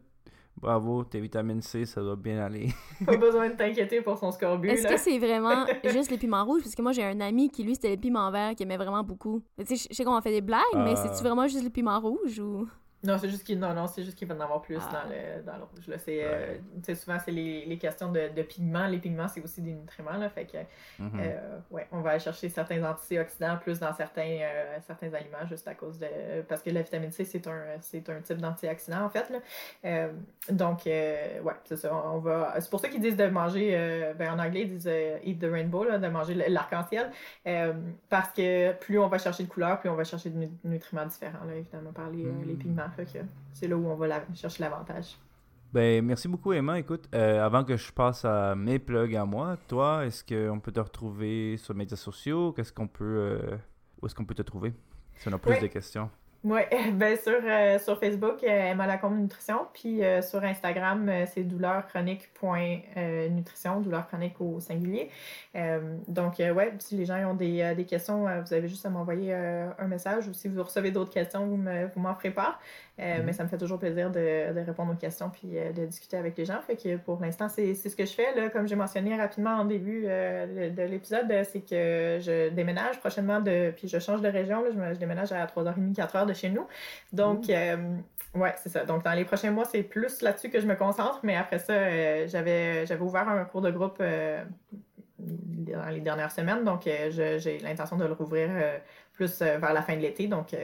bravo, 0.56 1.02
tes 1.02 1.18
vitamines 1.18 1.60
C, 1.60 1.84
ça 1.84 2.00
doit 2.00 2.14
bien 2.14 2.38
aller. 2.38 2.68
Pas 3.04 3.16
besoin 3.16 3.48
de 3.48 3.56
t'inquiéter 3.56 4.00
pour 4.02 4.16
son 4.16 4.30
scorbut. 4.30 4.68
Est-ce 4.68 4.86
que 4.86 4.96
c'est 4.96 5.18
vraiment 5.18 5.66
juste 5.84 6.12
les 6.12 6.16
piments 6.16 6.44
rouges? 6.44 6.62
Parce 6.62 6.76
que 6.76 6.82
moi, 6.82 6.92
j'ai 6.92 7.02
un 7.02 7.20
ami 7.20 7.50
qui, 7.50 7.64
lui, 7.64 7.74
c'était 7.74 7.88
les 7.88 7.96
piments 7.96 8.30
verts, 8.30 8.54
qui 8.54 8.62
aimait 8.62 8.76
vraiment 8.76 9.02
beaucoup. 9.02 9.42
Tu 9.58 9.76
sais, 9.76 9.88
je 9.90 9.96
sais 9.96 10.04
qu'on 10.04 10.14
a 10.14 10.22
fait 10.22 10.30
des 10.30 10.42
blagues, 10.42 10.62
mais 10.76 10.92
euh. 10.92 10.94
c'est-tu 10.94 11.24
vraiment 11.24 11.48
juste 11.48 11.64
les 11.64 11.70
piments 11.70 11.98
rouges 11.98 12.38
ou... 12.38 12.68
Non, 13.04 13.18
c'est 13.18 13.28
juste 13.28 13.44
qu'il 13.44 13.58
non, 13.58 13.74
non, 13.74 13.88
c'est 13.88 14.04
juste 14.04 14.16
qu'il 14.16 14.28
va 14.28 14.36
en 14.36 14.40
avoir 14.40 14.62
plus 14.62 14.78
ah. 14.80 14.92
dans 14.92 15.10
le 15.10 15.42
dans 15.42 15.56
le 15.56 15.64
rouge. 15.64 15.88
Là. 15.88 15.98
C'est, 15.98 16.22
euh, 16.22 16.94
souvent, 16.94 17.18
c'est 17.18 17.32
les, 17.32 17.64
les 17.64 17.76
questions 17.76 18.12
de, 18.12 18.28
de, 18.34 18.42
pigments. 18.42 18.86
Les 18.86 18.98
pigments, 18.98 19.26
c'est 19.26 19.42
aussi 19.42 19.60
des 19.60 19.72
nutriments. 19.72 20.16
Là, 20.16 20.28
fait 20.28 20.44
que, 20.44 20.58
mm-hmm. 21.02 21.10
euh, 21.20 21.58
ouais, 21.72 21.88
on 21.90 22.00
va 22.00 22.10
aller 22.10 22.20
chercher 22.20 22.48
certains 22.48 22.82
antioxydants 22.84 23.56
plus 23.56 23.80
dans 23.80 23.92
certains, 23.92 24.38
euh, 24.40 24.78
certains 24.86 25.12
aliments 25.14 25.44
juste 25.48 25.66
à 25.66 25.74
cause 25.74 25.98
de. 25.98 26.06
Parce 26.48 26.62
que 26.62 26.70
la 26.70 26.82
vitamine 26.82 27.10
C, 27.10 27.24
c'est 27.24 27.44
un, 27.48 27.62
c'est 27.80 28.08
un 28.08 28.20
type 28.20 28.38
d'antioxydant, 28.38 29.04
en 29.04 29.10
fait. 29.10 29.28
Là. 29.30 30.08
donc, 30.50 30.82
ouais, 30.86 31.42
c'est 31.64 31.76
ça. 31.76 31.92
On 31.94 32.18
va, 32.18 32.54
c'est 32.60 32.70
pour 32.70 32.78
ça 32.78 32.88
qu'ils 32.88 33.00
disent 33.00 33.16
de 33.16 33.26
manger, 33.26 34.12
ben, 34.16 34.32
en 34.32 34.38
anglais, 34.38 34.62
ils 34.62 34.76
disent 34.76 34.90
eat 35.24 35.40
the 35.40 35.50
rainbow, 35.50 35.84
là, 35.84 35.98
de 35.98 36.08
manger 36.08 36.34
l'arc-en-ciel. 36.34 37.10
parce 38.08 38.30
que 38.30 38.72
plus 38.74 38.98
on 39.00 39.08
va 39.08 39.18
chercher 39.18 39.42
de 39.42 39.48
couleurs, 39.48 39.80
plus 39.80 39.88
on 39.88 39.96
va 39.96 40.04
chercher 40.04 40.30
de 40.30 40.48
nutriments 40.64 41.06
différents, 41.06 41.44
là, 41.46 41.56
évidemment, 41.56 41.92
par 41.92 42.10
les, 42.10 42.24
les 42.46 42.54
c'est 43.52 43.68
là 43.68 43.76
où 43.76 43.86
on 43.86 43.96
va 43.96 44.22
chercher 44.34 44.62
l'avantage. 44.62 45.16
Ben, 45.72 46.04
merci 46.04 46.28
beaucoup, 46.28 46.52
Emma. 46.52 46.78
Écoute, 46.78 47.08
euh, 47.14 47.42
avant 47.44 47.64
que 47.64 47.78
je 47.78 47.90
passe 47.92 48.26
à 48.26 48.54
mes 48.54 48.78
plugs 48.78 49.16
à 49.16 49.24
moi, 49.24 49.56
toi, 49.68 50.04
est-ce 50.04 50.22
qu'on 50.22 50.60
peut 50.60 50.72
te 50.72 50.80
retrouver 50.80 51.56
sur 51.56 51.72
les 51.72 51.78
médias 51.78 51.96
sociaux? 51.96 52.52
Qu'est-ce 52.52 52.72
qu'on 52.72 52.88
peut. 52.88 53.04
Euh, 53.04 53.56
où 54.00 54.06
est-ce 54.06 54.14
qu'on 54.14 54.26
peut 54.26 54.34
te 54.34 54.42
trouver? 54.42 54.74
Si 55.16 55.28
on 55.28 55.32
a 55.32 55.38
plus 55.38 55.58
de 55.60 55.68
questions. 55.68 56.10
Oui, 56.44 56.60
ben 56.94 57.16
sur, 57.16 57.38
euh, 57.44 57.78
sur 57.78 58.00
Facebook, 58.00 58.42
Emma 58.42 58.84
Lacombe 58.86 59.18
Nutrition, 59.18 59.68
puis 59.72 60.00
sur 60.22 60.42
Instagram, 60.42 61.08
c'est 61.32 61.44
douleur-chronique.nutrition, 61.44 63.80
douleur 63.80 64.08
chronique 64.08 64.40
au 64.40 64.58
singulier. 64.58 65.08
donc, 66.08 66.38
ouais, 66.38 66.72
si 66.80 66.96
les 66.96 67.04
gens 67.04 67.30
ont 67.30 67.34
des, 67.34 67.74
des 67.76 67.84
questions, 67.84 68.26
vous 68.40 68.54
avez 68.54 68.66
juste 68.66 68.84
à 68.86 68.90
m'envoyer 68.90 69.34
un 69.34 69.86
message 69.86 70.26
ou 70.26 70.32
si 70.32 70.48
vous 70.48 70.64
recevez 70.64 70.90
d'autres 70.90 71.12
questions, 71.12 71.46
vous 71.46 72.00
m'en 72.00 72.14
ferez 72.16 72.32
part. 72.32 72.58
Euh, 72.98 73.16
mais 73.18 73.22
mhm. 73.24 73.32
ça 73.32 73.44
me 73.44 73.48
fait 73.48 73.56
toujours 73.56 73.78
plaisir 73.78 74.10
de, 74.10 74.52
de, 74.52 74.60
répondre 74.60 74.92
aux 74.92 74.96
questions 74.96 75.30
puis 75.30 75.56
euh, 75.58 75.72
de 75.72 75.86
discuter 75.86 76.18
avec 76.18 76.36
les 76.36 76.44
gens. 76.44 76.60
Fait 76.60 76.76
que 76.76 76.96
pour 76.98 77.18
l'instant, 77.22 77.48
c'est 77.48 77.74
ce 77.74 77.96
que 77.96 78.04
je 78.04 78.12
fais. 78.12 78.34
Là, 78.34 78.50
comme 78.50 78.68
j'ai 78.68 78.76
mentionné 78.76 79.16
rapidement 79.16 79.52
en 79.52 79.64
début 79.64 80.04
euh, 80.06 80.68
de 80.68 80.82
l'épisode, 80.82 81.26
c'est 81.50 81.62
que 81.62 82.18
je 82.20 82.50
déménage 82.50 83.00
prochainement 83.00 83.40
de. 83.40 83.70
Puis 83.70 83.88
je 83.88 83.98
change 83.98 84.20
de 84.20 84.28
région. 84.28 84.62
Là, 84.62 84.70
je, 84.72 84.94
je, 84.94 84.98
déménage 84.98 85.32
à 85.32 85.46
3h30, 85.46 85.94
4h 85.94 86.26
de 86.26 86.34
chez 86.34 86.50
nous. 86.50 86.66
Donc, 87.14 87.46
ouais, 87.48 88.54
c'est 88.62 88.68
ça. 88.68 88.84
Donc, 88.84 89.04
dans 89.04 89.12
les 89.12 89.24
prochains 89.24 89.52
mois, 89.52 89.64
c'est 89.64 89.82
plus 89.82 90.20
là-dessus 90.20 90.50
que 90.50 90.60
je 90.60 90.66
me 90.66 90.74
concentre. 90.74 91.20
Mais 91.22 91.36
après 91.36 91.60
ça, 91.60 92.26
j'avais 92.26 92.84
j'avais 92.86 93.02
ouvert 93.02 93.26
un 93.26 93.44
cours 93.46 93.62
de 93.62 93.70
groupe 93.70 94.02
dans 95.18 95.88
les 95.88 96.00
dernières 96.00 96.30
semaines. 96.30 96.62
Donc, 96.62 96.82
j'ai 96.84 97.58
l'intention 97.60 97.96
de 97.96 98.04
le 98.04 98.12
rouvrir 98.12 98.50
plus 99.14 99.40
vers 99.40 99.72
la 99.72 99.80
fin 99.80 99.96
de 99.96 100.02
l'été. 100.02 100.26
Donc, 100.26 100.54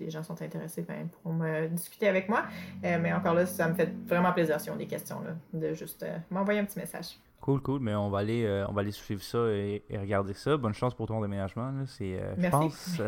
les 0.00 0.10
gens 0.10 0.22
sont 0.22 0.40
intéressés, 0.40 0.82
ben, 0.82 1.08
pour 1.22 1.32
me 1.32 1.68
discuter 1.68 2.08
avec 2.08 2.28
moi. 2.28 2.44
Euh, 2.84 2.98
mais 3.00 3.12
encore 3.12 3.34
là, 3.34 3.46
ça 3.46 3.68
me 3.68 3.74
fait 3.74 3.92
vraiment 4.06 4.32
plaisir 4.32 4.60
si 4.60 4.70
on 4.70 4.74
a 4.74 4.76
des 4.76 4.86
questions, 4.86 5.20
là, 5.20 5.36
de 5.52 5.74
juste 5.74 6.02
euh, 6.02 6.18
m'envoyer 6.30 6.60
un 6.60 6.64
petit 6.64 6.78
message. 6.78 7.18
Cool, 7.40 7.60
cool. 7.60 7.80
Mais 7.80 7.94
on 7.94 8.08
va 8.08 8.18
aller, 8.18 8.44
euh, 8.44 8.66
on 8.68 8.72
va 8.72 8.80
aller 8.80 8.90
suivre 8.90 9.22
ça 9.22 9.38
et, 9.48 9.82
regarder 9.90 10.32
ça. 10.32 10.56
Bonne 10.56 10.72
chance 10.72 10.94
pour 10.94 11.06
ton 11.06 11.20
déménagement. 11.20 11.72
C'est, 11.86 12.18
je 12.38 12.48
pense, 12.48 13.00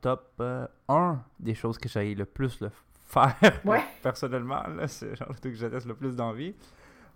top 0.00 0.42
1 0.88 1.22
des 1.40 1.54
choses 1.54 1.78
que 1.78 1.88
j'ai 1.88 2.14
le 2.14 2.24
plus 2.24 2.60
le 2.60 2.70
faire 3.06 3.34
personnellement. 4.02 4.62
C'est 4.86 5.16
genre 5.16 5.28
le 5.30 5.38
truc 5.38 5.54
que 5.54 5.58
j'ai 5.58 5.68
le 5.68 5.94
plus 5.94 6.14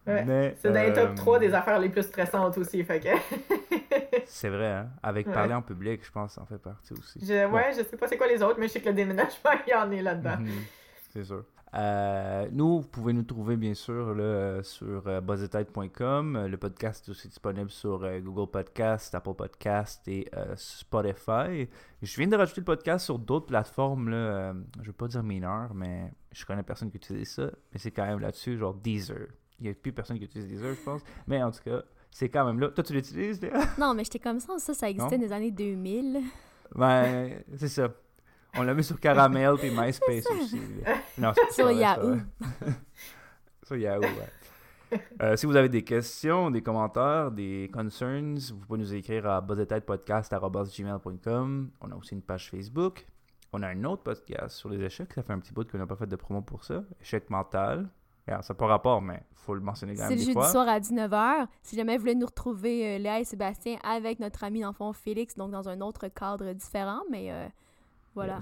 c'est 0.07 0.73
dans 0.73 0.83
les 0.83 0.93
top 0.93 1.15
3 1.15 1.39
des 1.39 1.55
affaires 1.55 1.79
les 1.79 1.89
plus 1.89 2.03
stressantes 2.03 2.57
aussi. 2.59 2.83
Fait 2.85 3.01
que... 3.01 3.09
c'est 4.27 4.49
vrai, 4.49 4.73
hein? 4.73 4.89
Avec 5.03 5.31
parler 5.31 5.55
en 5.55 5.63
public, 5.63 6.05
je 6.05 6.11
pense, 6.11 6.35
ça 6.35 6.43
en 6.43 6.47
fait 6.47 6.59
partie 6.59 6.93
aussi. 6.93 7.21
Je, 7.23 7.47
ouais, 7.47 7.73
je 7.77 7.83
sais 7.83 7.97
pas 7.97 8.09
c'est 8.09 8.17
quoi 8.17 8.29
les 8.29 8.43
autres, 8.43 8.59
mais 8.59 8.69
je 8.69 8.73
sais 8.73 8.81
que 8.81 8.89
le 8.89 8.95
déménagement, 8.95 9.51
il 9.67 9.71
y 9.71 9.75
en 9.75 9.91
est 9.91 10.03
là-dedans. 10.03 10.39
Mhm. 10.39 10.63
C'est 11.13 11.25
sûr. 11.25 11.45
Euh, 11.73 12.49
nous, 12.51 12.81
vous 12.81 12.89
pouvez 12.89 13.13
nous 13.13 13.23
trouver 13.23 13.57
bien 13.57 13.75
sûr 13.75 14.15
là, 14.15 14.61
sur 14.63 15.07
euh, 15.07 15.21
Le 15.21 16.57
podcast 16.57 17.07
est 17.07 17.11
aussi 17.11 17.29
disponible 17.29 17.71
sur 17.71 18.03
euh, 18.03 18.19
Google 18.19 18.51
Podcast, 18.51 19.15
Apple 19.15 19.35
Podcast 19.35 20.07
et 20.09 20.29
euh, 20.35 20.55
Spotify. 20.57 21.69
Je 22.03 22.17
viens 22.17 22.27
de 22.27 22.37
rajouter 22.37 22.63
le 22.63 22.65
podcast 22.65 23.05
sur 23.05 23.19
d'autres 23.21 23.47
plateformes. 23.47 24.09
Là, 24.09 24.53
je 24.77 24.81
ne 24.81 24.87
veux 24.87 24.93
pas 24.93 25.07
dire 25.07 25.23
mineures, 25.23 25.73
mais 25.75 26.13
je 26.33 26.45
connais 26.45 26.65
personne 26.65 26.91
qui 26.91 26.97
utilise 26.97 27.31
ça. 27.31 27.51
Mais 27.73 27.79
c'est 27.79 27.93
quand 27.93 28.07
même 28.07 28.19
là-dessus, 28.19 28.59
genre 28.59 28.75
Deezer. 28.75 29.29
Il 29.61 29.65
n'y 29.65 29.71
a 29.71 29.75
plus 29.75 29.93
personne 29.93 30.19
qui 30.19 30.25
utilise 30.25 30.49
Deezer, 30.49 30.75
je 30.75 30.83
pense. 30.83 31.03
Mais 31.27 31.43
en 31.43 31.51
tout 31.51 31.61
cas, 31.63 31.83
c'est 32.11 32.29
quand 32.29 32.45
même 32.47 32.59
là. 32.59 32.69
Toi, 32.69 32.83
tu 32.83 32.93
l'utilises, 32.93 33.41
Léa? 33.41 33.61
Non, 33.79 33.95
mais 33.95 34.05
j'étais 34.05 34.19
comme 34.19 34.41
ça. 34.41 34.59
Ça, 34.59 34.75
ça 34.75 34.89
existait 34.89 35.19
dans 35.19 35.25
les 35.25 35.33
années 35.33 35.51
2000. 35.51 36.21
Ben, 36.75 37.43
c'est 37.57 37.69
ça. 37.69 37.89
On 38.57 38.63
l'a 38.63 38.75
mis 38.75 38.83
sur 38.83 38.99
Caramel 38.99 39.55
puis 39.59 39.71
MySpace 39.71 40.25
aussi. 40.41 40.61
Non, 41.19 41.33
sur 41.53 41.71
Yahoo. 41.71 42.17
sur 43.63 43.77
Yahoo, 43.77 44.01
ouais. 44.01 44.29
Euh, 45.23 45.37
si 45.37 45.47
vous 45.47 45.55
avez 45.55 45.69
des 45.69 45.85
questions, 45.85 46.51
des 46.51 46.63
commentaires, 46.63 47.31
des 47.31 47.71
concerns, 47.73 48.39
vous 48.39 48.67
pouvez 48.67 48.81
nous 48.81 48.93
écrire 48.93 49.25
à 49.29 49.41
buzzetêtepodcast.gmail.com. 49.41 51.71
On 51.81 51.93
a 51.93 51.95
aussi 51.95 52.15
une 52.15 52.23
page 52.23 52.51
Facebook. 52.51 53.07
On 53.53 53.63
a 53.63 53.69
un 53.69 53.85
autre 53.85 54.03
podcast 54.03 54.57
sur 54.57 54.69
les 54.69 54.83
échecs. 54.83 55.13
Ça 55.13 55.23
fait 55.23 55.33
un 55.33 55.39
petit 55.39 55.53
bout 55.53 55.71
qu'on 55.71 55.79
n'a 55.79 55.87
pas 55.87 55.95
fait 55.95 56.09
de 56.09 56.17
promo 56.17 56.43
pour 56.43 56.65
ça. 56.65 56.83
Échec 57.01 57.31
mental. 57.31 57.89
Ça 58.43 58.55
n'a 58.55 58.59
pas 58.59 58.67
rapport, 58.67 59.03
mais 59.03 59.23
il 59.33 59.39
faut 59.39 59.55
le 59.55 59.61
mentionner 59.61 59.95
quand 59.95 60.09
même. 60.09 60.19
C'est 60.19 60.27
le 60.27 60.33
jeudi 60.33 60.49
soir 60.51 60.69
à 60.69 60.79
19h. 60.79 61.47
Si 61.63 61.77
jamais 61.77 61.97
vous 61.97 62.01
voulez 62.01 62.15
nous 62.15 62.27
retrouver, 62.27 62.97
euh, 62.97 62.99
Léa 62.99 63.21
et 63.21 63.25
Sébastien, 63.25 63.79
avec 63.83 64.21
notre 64.21 64.45
ami 64.45 64.61
d'enfant 64.61 64.93
Félix, 64.93 65.37
donc 65.37 65.51
dans 65.51 65.69
un 65.69 65.81
autre 65.81 66.09
cadre 66.09 66.53
différent, 66.53 67.03
mais 67.11 67.33
euh, 67.33 67.49
voilà. 68.15 68.41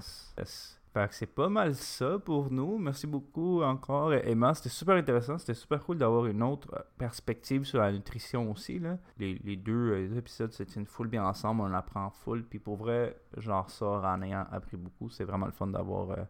Fait 0.91 1.07
que 1.07 1.13
c'est 1.13 1.27
pas 1.27 1.49
mal 1.49 1.75
ça 1.75 2.17
pour 2.17 2.51
nous. 2.51 2.79
Merci 2.79 3.05
beaucoup 3.05 3.61
encore, 3.61 4.11
Emma. 4.11 4.55
C'était 4.55 4.69
super 4.69 4.95
intéressant. 4.95 5.37
C'était 5.37 5.53
super 5.53 5.83
cool 5.83 5.99
d'avoir 5.99 6.25
une 6.25 6.41
autre 6.41 6.67
euh, 6.73 6.81
perspective 6.97 7.63
sur 7.63 7.79
la 7.79 7.91
nutrition 7.91 8.49
aussi. 8.51 8.79
Là. 8.79 8.97
Les, 9.19 9.39
les 9.43 9.55
deux 9.55 10.17
épisodes 10.17 10.51
se 10.51 10.63
tiennent 10.63 10.87
full 10.87 11.07
bien 11.07 11.23
ensemble. 11.23 11.61
On 11.61 11.73
apprend 11.73 12.09
full. 12.09 12.43
Puis 12.43 12.57
pour 12.57 12.75
vrai, 12.75 13.15
j'en 13.37 13.67
sors 13.67 14.03
en 14.03 14.21
ayant 14.23 14.47
appris 14.51 14.77
beaucoup. 14.77 15.09
C'est 15.09 15.25
vraiment 15.25 15.45
le 15.45 15.51
fun 15.51 15.67
d'avoir 15.67 16.09
euh, 16.09 16.23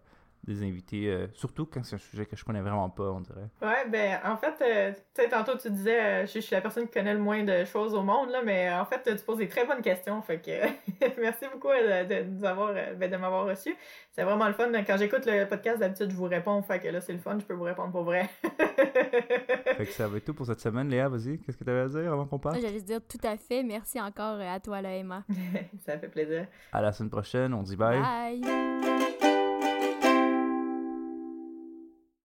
des 0.43 0.63
invités, 0.63 1.07
euh, 1.07 1.27
surtout 1.33 1.65
quand 1.65 1.83
c'est 1.83 1.95
un 1.95 1.99
sujet 1.99 2.25
que 2.25 2.35
je 2.35 2.43
connais 2.43 2.61
vraiment 2.61 2.89
pas, 2.89 3.03
on 3.03 3.19
dirait. 3.19 3.49
Ouais, 3.61 3.87
ben 3.87 4.19
en 4.25 4.37
fait, 4.37 4.55
euh, 4.61 4.91
tu 4.91 5.21
sais, 5.21 5.29
tantôt 5.29 5.57
tu 5.57 5.69
disais, 5.69 6.01
euh, 6.01 6.25
je, 6.25 6.39
suis 6.39 6.55
la 6.55 6.61
personne 6.61 6.85
qui 6.85 6.93
connaît 6.93 7.13
le 7.13 7.19
moins 7.19 7.43
de 7.43 7.65
choses 7.65 7.93
au 7.93 8.01
monde, 8.01 8.29
là, 8.29 8.41
mais 8.43 8.71
en 8.71 8.85
fait, 8.85 9.01
tu 9.03 9.23
poses 9.23 9.37
des 9.37 9.49
très 9.49 9.65
bonnes 9.65 9.81
questions, 9.81 10.21
fait 10.21 10.39
que 10.39 11.19
merci 11.21 11.45
beaucoup 11.51 11.67
de, 11.67 12.23
nous 12.23 12.45
avoir, 12.45 12.73
ben, 12.73 13.11
de 13.11 13.17
m'avoir 13.17 13.45
reçu. 13.45 13.75
C'est 14.11 14.23
vraiment 14.23 14.47
le 14.47 14.53
fun. 14.53 14.71
Quand 14.85 14.97
j'écoute 14.97 15.25
le 15.25 15.45
podcast, 15.45 15.79
d'habitude, 15.79 16.09
je 16.09 16.15
vous 16.15 16.25
réponds, 16.25 16.61
fait 16.61 16.79
que 16.79 16.87
là, 16.87 17.01
c'est 17.01 17.13
le 17.13 17.19
fun, 17.19 17.37
je 17.39 17.45
peux 17.45 17.53
vous 17.53 17.63
répondre 17.63 17.91
pour 17.91 18.03
vrai. 18.03 18.29
fait 18.41 19.85
que 19.85 19.91
ça 19.91 20.07
va 20.07 20.17
être 20.17 20.25
tout 20.25 20.33
pour 20.33 20.45
cette 20.45 20.61
semaine, 20.61 20.89
Léa, 20.89 21.09
vas-y, 21.09 21.39
qu'est-ce 21.39 21.57
que 21.57 21.63
tu 21.63 21.69
avais 21.69 21.81
à 21.81 21.87
dire 21.87 22.11
avant 22.11 22.25
qu'on 22.25 22.39
parte? 22.39 22.59
J'allais 22.59 22.81
dire 22.81 23.01
tout 23.07 23.25
à 23.27 23.37
fait, 23.37 23.61
merci 23.61 23.99
encore 23.99 24.39
à 24.39 24.59
toi, 24.59 24.81
là, 24.81 24.95
Emma. 24.95 25.23
ça 25.85 25.97
fait 25.97 26.09
plaisir. 26.09 26.47
À 26.71 26.81
la 26.81 26.91
semaine 26.91 27.09
prochaine, 27.09 27.53
on 27.53 27.61
dit 27.61 27.75
bye. 27.75 27.99
Bye! 27.99 29.18